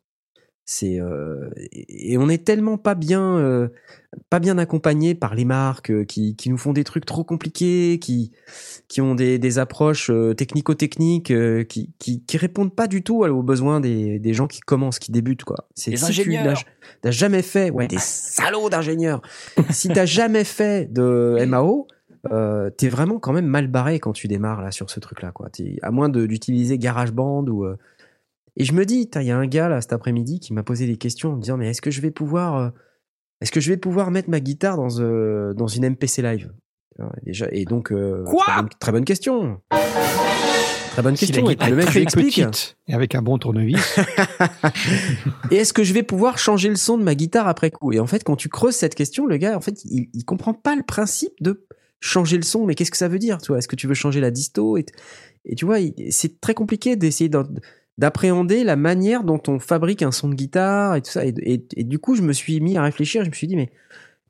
[0.66, 3.68] c'est euh, et on est tellement pas bien euh,
[4.30, 8.00] pas bien accompagné par les marques euh, qui, qui nous font des trucs trop compliqués
[8.00, 8.32] qui
[8.88, 13.24] qui ont des, des approches euh, technico-techniques euh, qui, qui qui répondent pas du tout
[13.26, 15.68] aux besoins des, des gens qui commencent qui débutent quoi.
[15.76, 16.46] C'est Les si tu ingénieurs.
[16.46, 16.54] n'as-
[17.02, 17.88] t'as jamais fait ouais.
[17.88, 19.22] des salauds d'ingénieurs.
[19.70, 21.88] Si t'as jamais fait de MAO
[22.32, 25.34] euh, t'es vraiment quand même mal barré quand tu démarres là sur ce truc là
[25.34, 25.50] quoi
[25.82, 27.76] à moins d'utiliser GarageBand ou euh,
[28.58, 30.86] et je me dis, il y a un gars là cet après-midi qui m'a posé
[30.88, 32.70] des questions en me disant mais est-ce que je vais pouvoir euh,
[33.42, 36.52] est-ce que je vais pouvoir mettre ma guitare dans euh, dans une MPC live?
[37.26, 38.44] Déjà et donc euh, Quoi?
[38.46, 39.60] très, bonne, très bonne question.
[40.92, 41.50] Très bonne Si question.
[41.50, 42.36] Et puis le mec je lui explique.
[42.36, 43.98] petite et avec un bon tournevis,
[45.52, 47.92] Et est-ce que je vais pouvoir changer le son de ma guitare après coup?
[47.94, 50.54] Et en fait, quand tu creuses cette question, le gars, en fait, il, il comprend
[50.54, 51.66] pas le principe de
[52.00, 52.66] changer le son.
[52.66, 53.58] Mais qu'est-ce que ça veut dire Tu vois?
[53.58, 54.86] Est-ce que tu veux changer la disto et,
[55.46, 55.78] et tu vois,
[56.12, 57.44] c'est très compliqué d'essayer d'en-
[57.98, 61.24] d'appréhender la manière dont on fabrique un son de guitare et tout ça.
[61.26, 63.24] Et, du coup, je me suis mis à réfléchir.
[63.24, 63.72] Je me suis dit, mais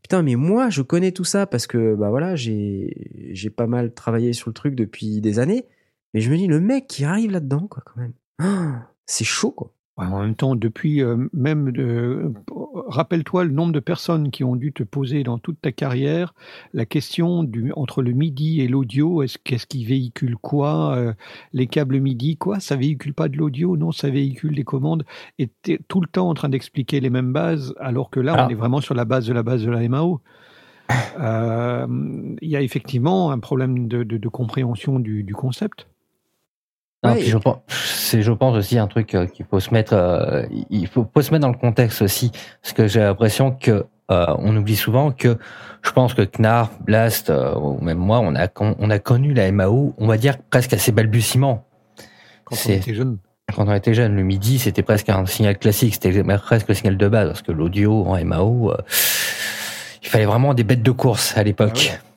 [0.01, 2.93] putain, mais moi, je connais tout ça parce que bah voilà, j'ai
[3.55, 5.65] pas mal travaillé sur le truc depuis des années.
[6.13, 8.13] Mais je me dis, le mec qui arrive là-dedans, quoi, quand même,
[9.05, 9.73] c'est chaud, quoi.
[9.95, 12.33] En même temps, depuis euh, même, de-
[12.87, 16.33] rappelle-toi le nombre de personnes qui ont dû te poser dans toute ta carrière
[16.73, 19.21] la question du, entre le MIDI et l'audio.
[19.21, 21.13] Est-ce qu'est-ce qui véhicule quoi euh,
[21.53, 22.59] Les câbles MIDI, quoi?
[22.59, 23.77] Ça véhicule pas de l'audio?
[23.77, 25.05] Non, ça véhicule des commandes.
[25.37, 28.45] Et t'es tout le temps en train d'expliquer les mêmes bases, alors que là, Ah.
[28.47, 30.21] on est vraiment sur la base de la base de la MAO.
[31.19, 31.87] Euh,
[32.41, 35.87] Il y a effectivement un problème de, de- de compréhension du, du concept.
[37.03, 39.59] Non, Ouais, puis et- je pense, c'est, je pense aussi un truc euh, qu'il faut
[39.59, 42.31] se mettre, euh, il faut, faut se mettre dans le contexte aussi,
[42.61, 45.37] parce que j'ai l'impression que euh, on oublie souvent que
[45.81, 49.51] je pense que Knar, Blast, euh, ou même moi, on a, on a connu la
[49.51, 51.65] MAO, on va dire presque à ses balbutiements.
[52.45, 53.17] Quand on était jeune.
[53.53, 56.97] Quand on était jeune, le midi, c'était presque un signal classique, c'était presque le signal
[56.97, 58.77] de base, parce que l'audio en MAO, euh,
[60.01, 61.91] il fallait vraiment des bêtes de course à l'époque.
[61.93, 62.12] Mm.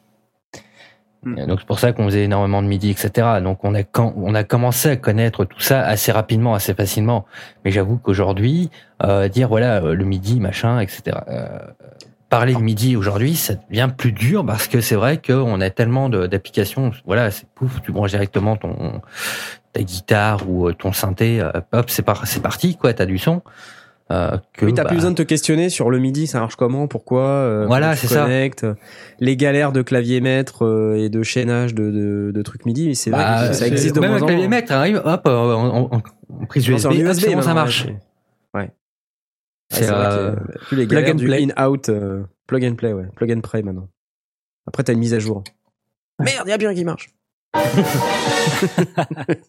[1.36, 3.40] Et Donc c'est pour ça qu'on faisait énormément de midi, etc.
[3.42, 3.82] Donc on a
[4.16, 7.26] on a commencé à connaître tout ça assez rapidement, assez facilement.
[7.64, 8.70] Mais j'avoue qu'aujourd'hui,
[9.02, 11.16] euh, dire voilà euh, le midi, machin, etc.
[11.28, 11.58] euh,
[12.28, 16.08] parler de midi aujourd'hui, ça devient plus dur parce que c'est vrai qu'on a tellement
[16.08, 16.90] d'applications.
[17.06, 19.00] Voilà, c'est pouf, tu branches directement ton
[19.76, 22.94] ta guitare ou euh, ton synthé, euh, hop, c'est parti, quoi.
[22.94, 23.42] T'as du son.
[24.12, 26.54] Euh, que, Oui, t'as bah, plus besoin de te questionner sur le midi, ça marche
[26.54, 28.22] comment, pourquoi, euh, Voilà, comment tu c'est ça.
[28.22, 28.64] connectes,
[29.18, 33.10] les galères de clavier maître euh, et de chaînage de, de, de trucs midi, c'est
[33.10, 35.90] vrai bah, que ça existe de même moins en clavier maître, arrive, hop, euh, en,
[35.92, 36.02] en-
[36.40, 37.86] en prise USB, hop, ça marche.
[38.54, 38.70] ouais,
[39.70, 40.36] c'est- euh, euh,
[40.68, 41.42] plus les plug galères and du play.
[41.56, 43.06] in-out, euh, plug and play, ouais.
[43.16, 43.88] Plug and play maintenant.
[44.68, 45.42] Après, t'as une mise à jour.
[46.20, 47.08] Merde, y a rien qui marche.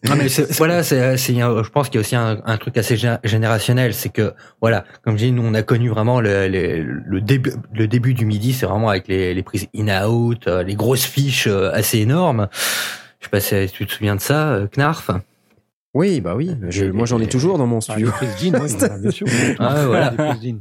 [0.08, 0.26] Non, mais
[0.56, 4.08] voilà, c'est, je pense qu'il y a aussi un, un truc assez gé- générationnel, c'est
[4.10, 7.86] que voilà, comme je dis, nous on a connu vraiment le, le, le début, le
[7.88, 11.70] début du midi, c'est vraiment avec les, les prises in-out, euh, les grosses fiches euh,
[11.72, 12.48] assez énormes.
[13.20, 15.10] Je sais pas si tu te souviens de ça, euh, Knarf.
[15.94, 16.54] Oui, bah oui.
[16.68, 18.10] Je- moi, j'en ai toujours dans mon Ah, studio.
[18.10, 19.26] prises d'in, oui, bah, bien sûr.
[19.58, 20.12] Ah, voilà.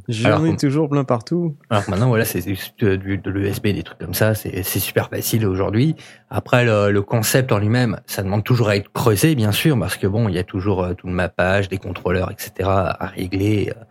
[0.08, 1.56] J'en ai toujours plein partout.
[1.70, 2.42] Alors maintenant, voilà, c'est
[2.84, 5.96] euh, du- de l'ESB, des trucs comme ça, c'est c'est super facile aujourd'hui.
[6.30, 9.98] Après, le, le concept en lui-même, ça demande toujours à être creusé, bien sûr, parce
[9.98, 12.70] que bon, il y a toujours euh, tout le mappage, des contrôleurs, etc.
[12.70, 13.84] à régler, euh,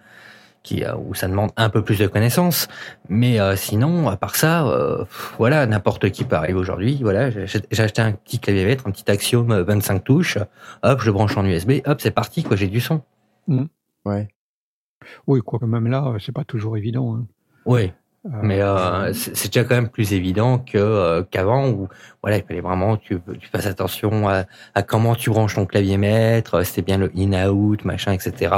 [0.66, 2.66] qui, euh, où ça demande un peu plus de connaissances.
[3.08, 5.04] Mais euh, sinon, à part ça, euh,
[5.38, 6.98] voilà, n'importe qui peut arriver aujourd'hui.
[7.00, 7.46] Voilà, j'ai
[7.78, 10.38] acheté un petit clavier maître, un petit Axiom euh, 25 touches.
[10.82, 11.80] Hop, je le branche en USB.
[11.86, 13.00] Hop, c'est parti, quoi, j'ai du son.
[14.04, 14.28] Ouais.
[15.28, 17.14] Oui, quoi, même là, c'est pas toujours évident.
[17.16, 17.26] hein.
[17.64, 17.92] Oui.
[18.42, 21.88] Mais euh, c'est c'est déjà quand même plus évident que euh, qu'avant où
[22.24, 25.64] voilà il fallait vraiment que tu, tu fasses attention à, à comment tu branches ton
[25.64, 28.52] clavier maître, c'était bien le in out machin etc.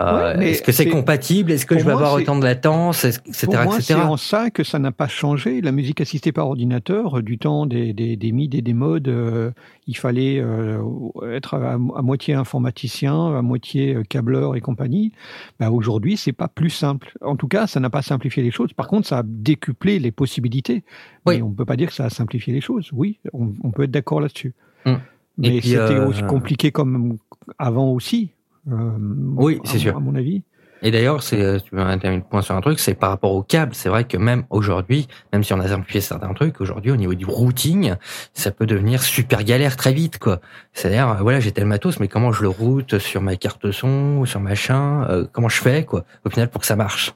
[0.00, 1.52] Euh, est-ce que c'est compatible?
[1.52, 3.46] Est-ce que je vais moi, avoir autant de latence Etc.
[3.46, 5.60] Pour moi, c'est en ça que ça n'a pas changé.
[5.60, 9.06] La musique assistée par ordinateur, euh, du temps des, des, des MID et des modes,
[9.06, 9.52] euh,
[9.86, 10.82] il fallait euh,
[11.30, 15.12] être à, à moitié informaticien, à moitié câbleur et compagnie.
[15.60, 17.16] Bah, Aujourd'hui, c'est pas plus simple.
[17.20, 18.72] En tout cas, ça n'a pas simplifié les choses.
[18.72, 20.82] Par contre, ça a décuplé les possibilités.
[21.24, 21.36] Oui.
[21.36, 22.90] Mais on peut pas dire que ça a simplifié les choses.
[22.92, 24.54] Oui, on, on peut être d'accord là-dessus.
[24.86, 24.98] Hum.
[25.38, 27.18] Mais c'était aussi compliqué comme
[27.58, 28.30] avant aussi.
[28.70, 28.90] Euh,
[29.36, 29.96] Oui, c'est sûr.
[29.96, 30.42] À mon avis.
[30.82, 33.32] Et d'ailleurs, c'est euh, tu veux terminer le point sur un truc, c'est par rapport
[33.32, 33.74] au câble.
[33.74, 37.14] C'est vrai que même aujourd'hui, même si on a simplifié certains trucs, aujourd'hui au niveau
[37.14, 37.94] du routing,
[38.34, 40.40] ça peut devenir super galère très vite, quoi.
[40.74, 44.18] C'est-à-dire, euh, voilà, j'ai tel matos, mais comment je le route sur ma carte son
[44.18, 47.14] ou sur machin euh, Comment je fais, quoi Au final, pour que ça marche.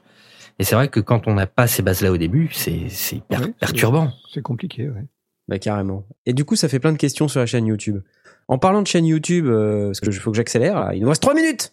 [0.57, 3.39] Et c'est vrai que quand on n'a pas ces bases-là au début, c'est c'est hyper
[3.41, 4.11] Ouais, c'est- perturbant.
[4.33, 5.05] C'est compliqué, ouais.
[5.47, 6.05] Bah carrément.
[6.25, 8.01] Et du coup, ça fait plein de questions sur la chaîne YouTube.
[8.49, 11.07] En parlant de chaîne YouTube, euh, parce que je faut que j'accélère, là, il nous
[11.09, 11.71] reste 3 minutes.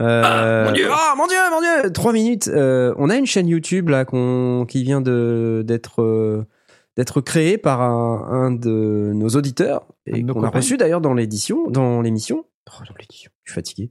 [0.00, 0.86] Euh, mon Dieu.
[0.90, 2.48] Ah, mon dieu, mon dieu 3 minutes.
[2.48, 6.44] Euh, on a une chaîne YouTube là qu'on qui vient de d'être euh,
[6.96, 11.68] d'être créée par un, un de nos auditeurs et qu'on a reçu d'ailleurs dans l'édition,
[11.70, 12.44] dans l'émission.
[12.70, 13.90] Oh, dans l'édition, je suis fatigué.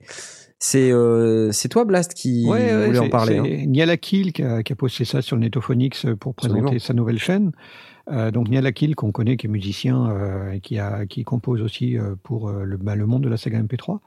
[0.60, 3.38] C'est euh, c'est toi Blast qui Ouais, ouais, voulait en c'est- parler.
[3.38, 3.44] hein.
[3.46, 6.80] C'est Niala Kill qui a, qui a posté ça sur Netophonix pour présenter Absolument.
[6.80, 7.52] sa nouvelle chaîne.
[8.10, 11.62] Euh, donc Niala Kill, qu'on connaît, qui est musicien euh, et qui, a, qui compose
[11.62, 14.00] aussi euh, pour euh, le, bah, le monde de la saga MP3.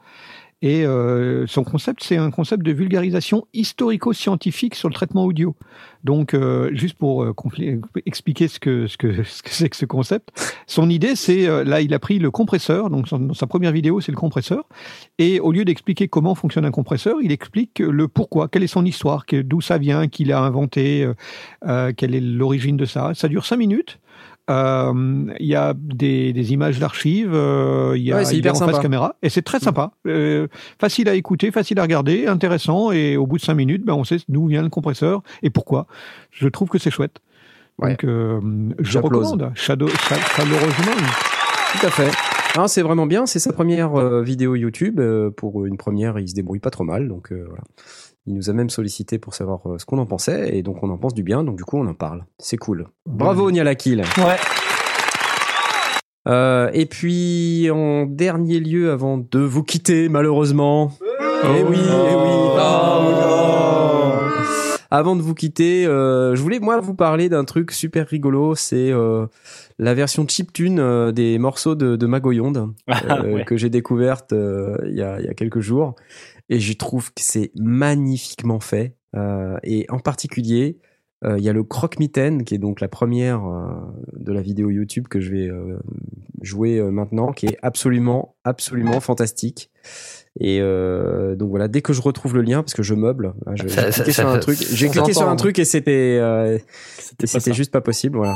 [0.61, 5.55] Et euh, son concept, c'est un concept de vulgarisation historico-scientifique sur le traitement audio.
[6.03, 7.33] Donc, euh, juste pour euh,
[8.05, 10.29] expliquer ce que ce que ce que c'est que ce concept,
[10.67, 12.89] son idée, c'est euh, là, il a pris le compresseur.
[12.89, 14.65] Donc, dans sa première vidéo, c'est le compresseur.
[15.17, 18.85] Et au lieu d'expliquer comment fonctionne un compresseur, il explique le pourquoi, quelle est son
[18.85, 21.13] histoire, d'où ça vient, qui l'a inventé, euh,
[21.65, 23.11] euh, quelle est l'origine de ça.
[23.13, 23.99] Ça dure cinq minutes.
[24.51, 28.55] Euh, Il y a des, des images d'archives, euh, il y a Ouais, hyper en
[28.55, 28.73] sympa.
[28.73, 30.47] face caméra, et c'est très sympa, Euh,
[30.79, 34.03] facile à écouter, facile à regarder, intéressant, et au bout de cinq minutes, ben, on
[34.03, 35.87] sait d'où vient le compresseur et pourquoi.
[36.31, 37.17] Je trouve que c'est chouette.
[37.79, 37.91] Ouais.
[37.91, 38.39] Donc, euh,
[38.79, 41.07] je recommande Shadow, cha- chaleureusement.
[41.79, 42.11] Tout à fait.
[42.57, 43.25] Ah, c'est vraiment bien.
[43.25, 44.99] C'est sa première euh, vidéo YouTube.
[44.99, 47.07] Euh, pour une première, il se débrouille pas trop mal.
[47.07, 47.63] Donc voilà.
[48.25, 50.55] Il nous a même sollicité pour savoir euh, ce qu'on en pensait.
[50.55, 51.43] Et donc on en pense du bien.
[51.43, 52.25] Donc du coup, on en parle.
[52.37, 52.87] C'est cool.
[53.05, 54.03] Bravo, Niala Kill.
[54.17, 54.37] Ouais.
[56.27, 60.91] Euh, et puis, en dernier lieu, avant de vous quitter, malheureusement.
[61.43, 62.29] Eh oui, eh oui.
[62.33, 63.41] Oh, non.
[64.93, 68.55] Avant de vous quitter, euh, je voulais moi vous parler d'un truc super rigolo.
[68.55, 69.25] C'est euh,
[69.79, 72.73] la version chiptune des morceaux de, de Magoyonde
[73.23, 73.45] ouais.
[73.45, 75.95] que j'ai découverte il y, a, il y a quelques jours.
[76.51, 78.95] Et je trouve que c'est magnifiquement fait.
[79.15, 80.77] Euh, et en particulier,
[81.23, 83.69] euh, il y a le croque-mitaine, qui est donc la première euh,
[84.17, 85.77] de la vidéo YouTube que je vais euh,
[86.41, 89.71] jouer euh, maintenant, qui est absolument, absolument fantastique.
[90.39, 93.33] Et euh, donc voilà, dès que je retrouve le lien, parce que je meuble,
[93.69, 96.57] Ça- j'ai cliqué sur un truc, j'ai cliqué sur un truc et c'était, euh,
[96.97, 98.35] C'était juste pas possible, voilà.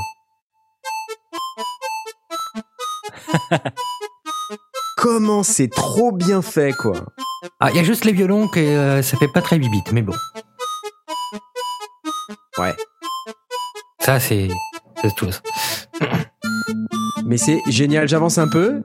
[4.98, 7.06] Comment c'est trop bien fait, quoi.
[7.60, 10.02] Ah, il y a juste les violons que euh, ça fait pas très bibit, mais
[10.02, 10.14] bon.
[12.58, 12.76] Ouais.
[14.00, 14.50] Ça, c'est
[15.02, 15.30] c'est tout.
[17.26, 18.84] Mais c'est génial, j'avance un peu.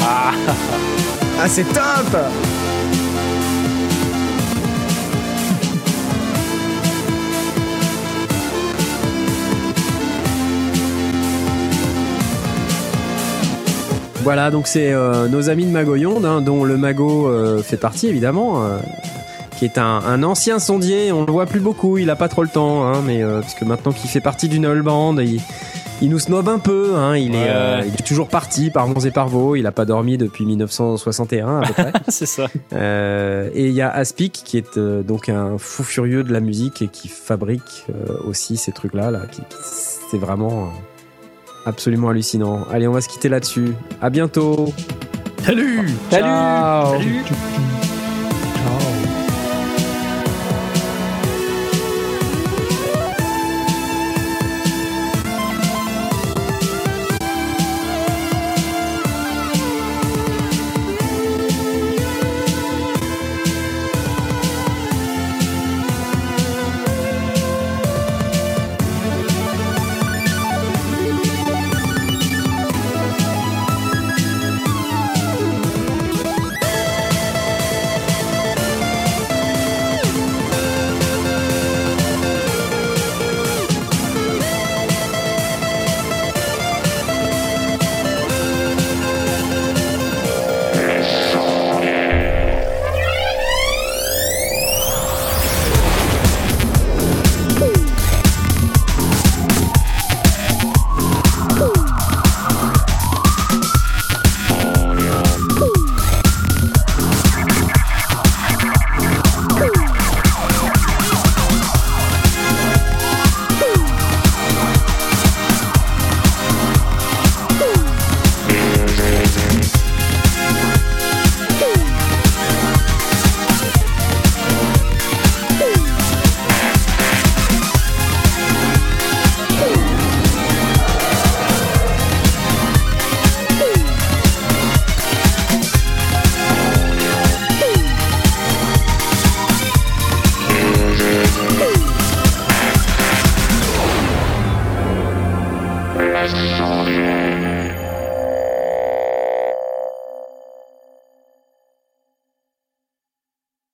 [0.00, 0.32] Ah,
[1.38, 2.16] Ah, c'est top
[14.22, 18.06] Voilà, donc c'est euh, nos amis de Magoyonde, hein, dont le Mago euh, fait partie
[18.06, 18.78] évidemment, euh,
[19.58, 21.10] qui est un, un ancien sondier.
[21.10, 23.64] On le voit plus beaucoup, il a pas trop le temps, hein, mais parce que
[23.64, 25.40] maintenant qu'il fait partie d'une All Band, il,
[26.02, 26.92] il nous snob un peu.
[26.96, 27.84] Hein, il, est, Ouais.
[27.88, 29.56] il est toujours parti par vents et par veaux.
[29.56, 31.92] Il a pas dormi depuis 1961 à peu près.
[32.08, 32.44] c'est ça.
[32.74, 36.88] Et il y a Aspic qui est donc un fou furieux de la musique et
[36.88, 37.86] qui fabrique
[38.26, 39.10] aussi ces trucs-là.
[39.10, 39.56] Là, qui, qui-
[40.10, 40.68] c'est vraiment
[41.66, 42.66] absolument hallucinant.
[42.70, 43.74] Allez, on va se quitter là-dessus.
[44.00, 44.72] À bientôt.
[45.44, 46.92] Salut Ciao.
[46.98, 47.24] Salut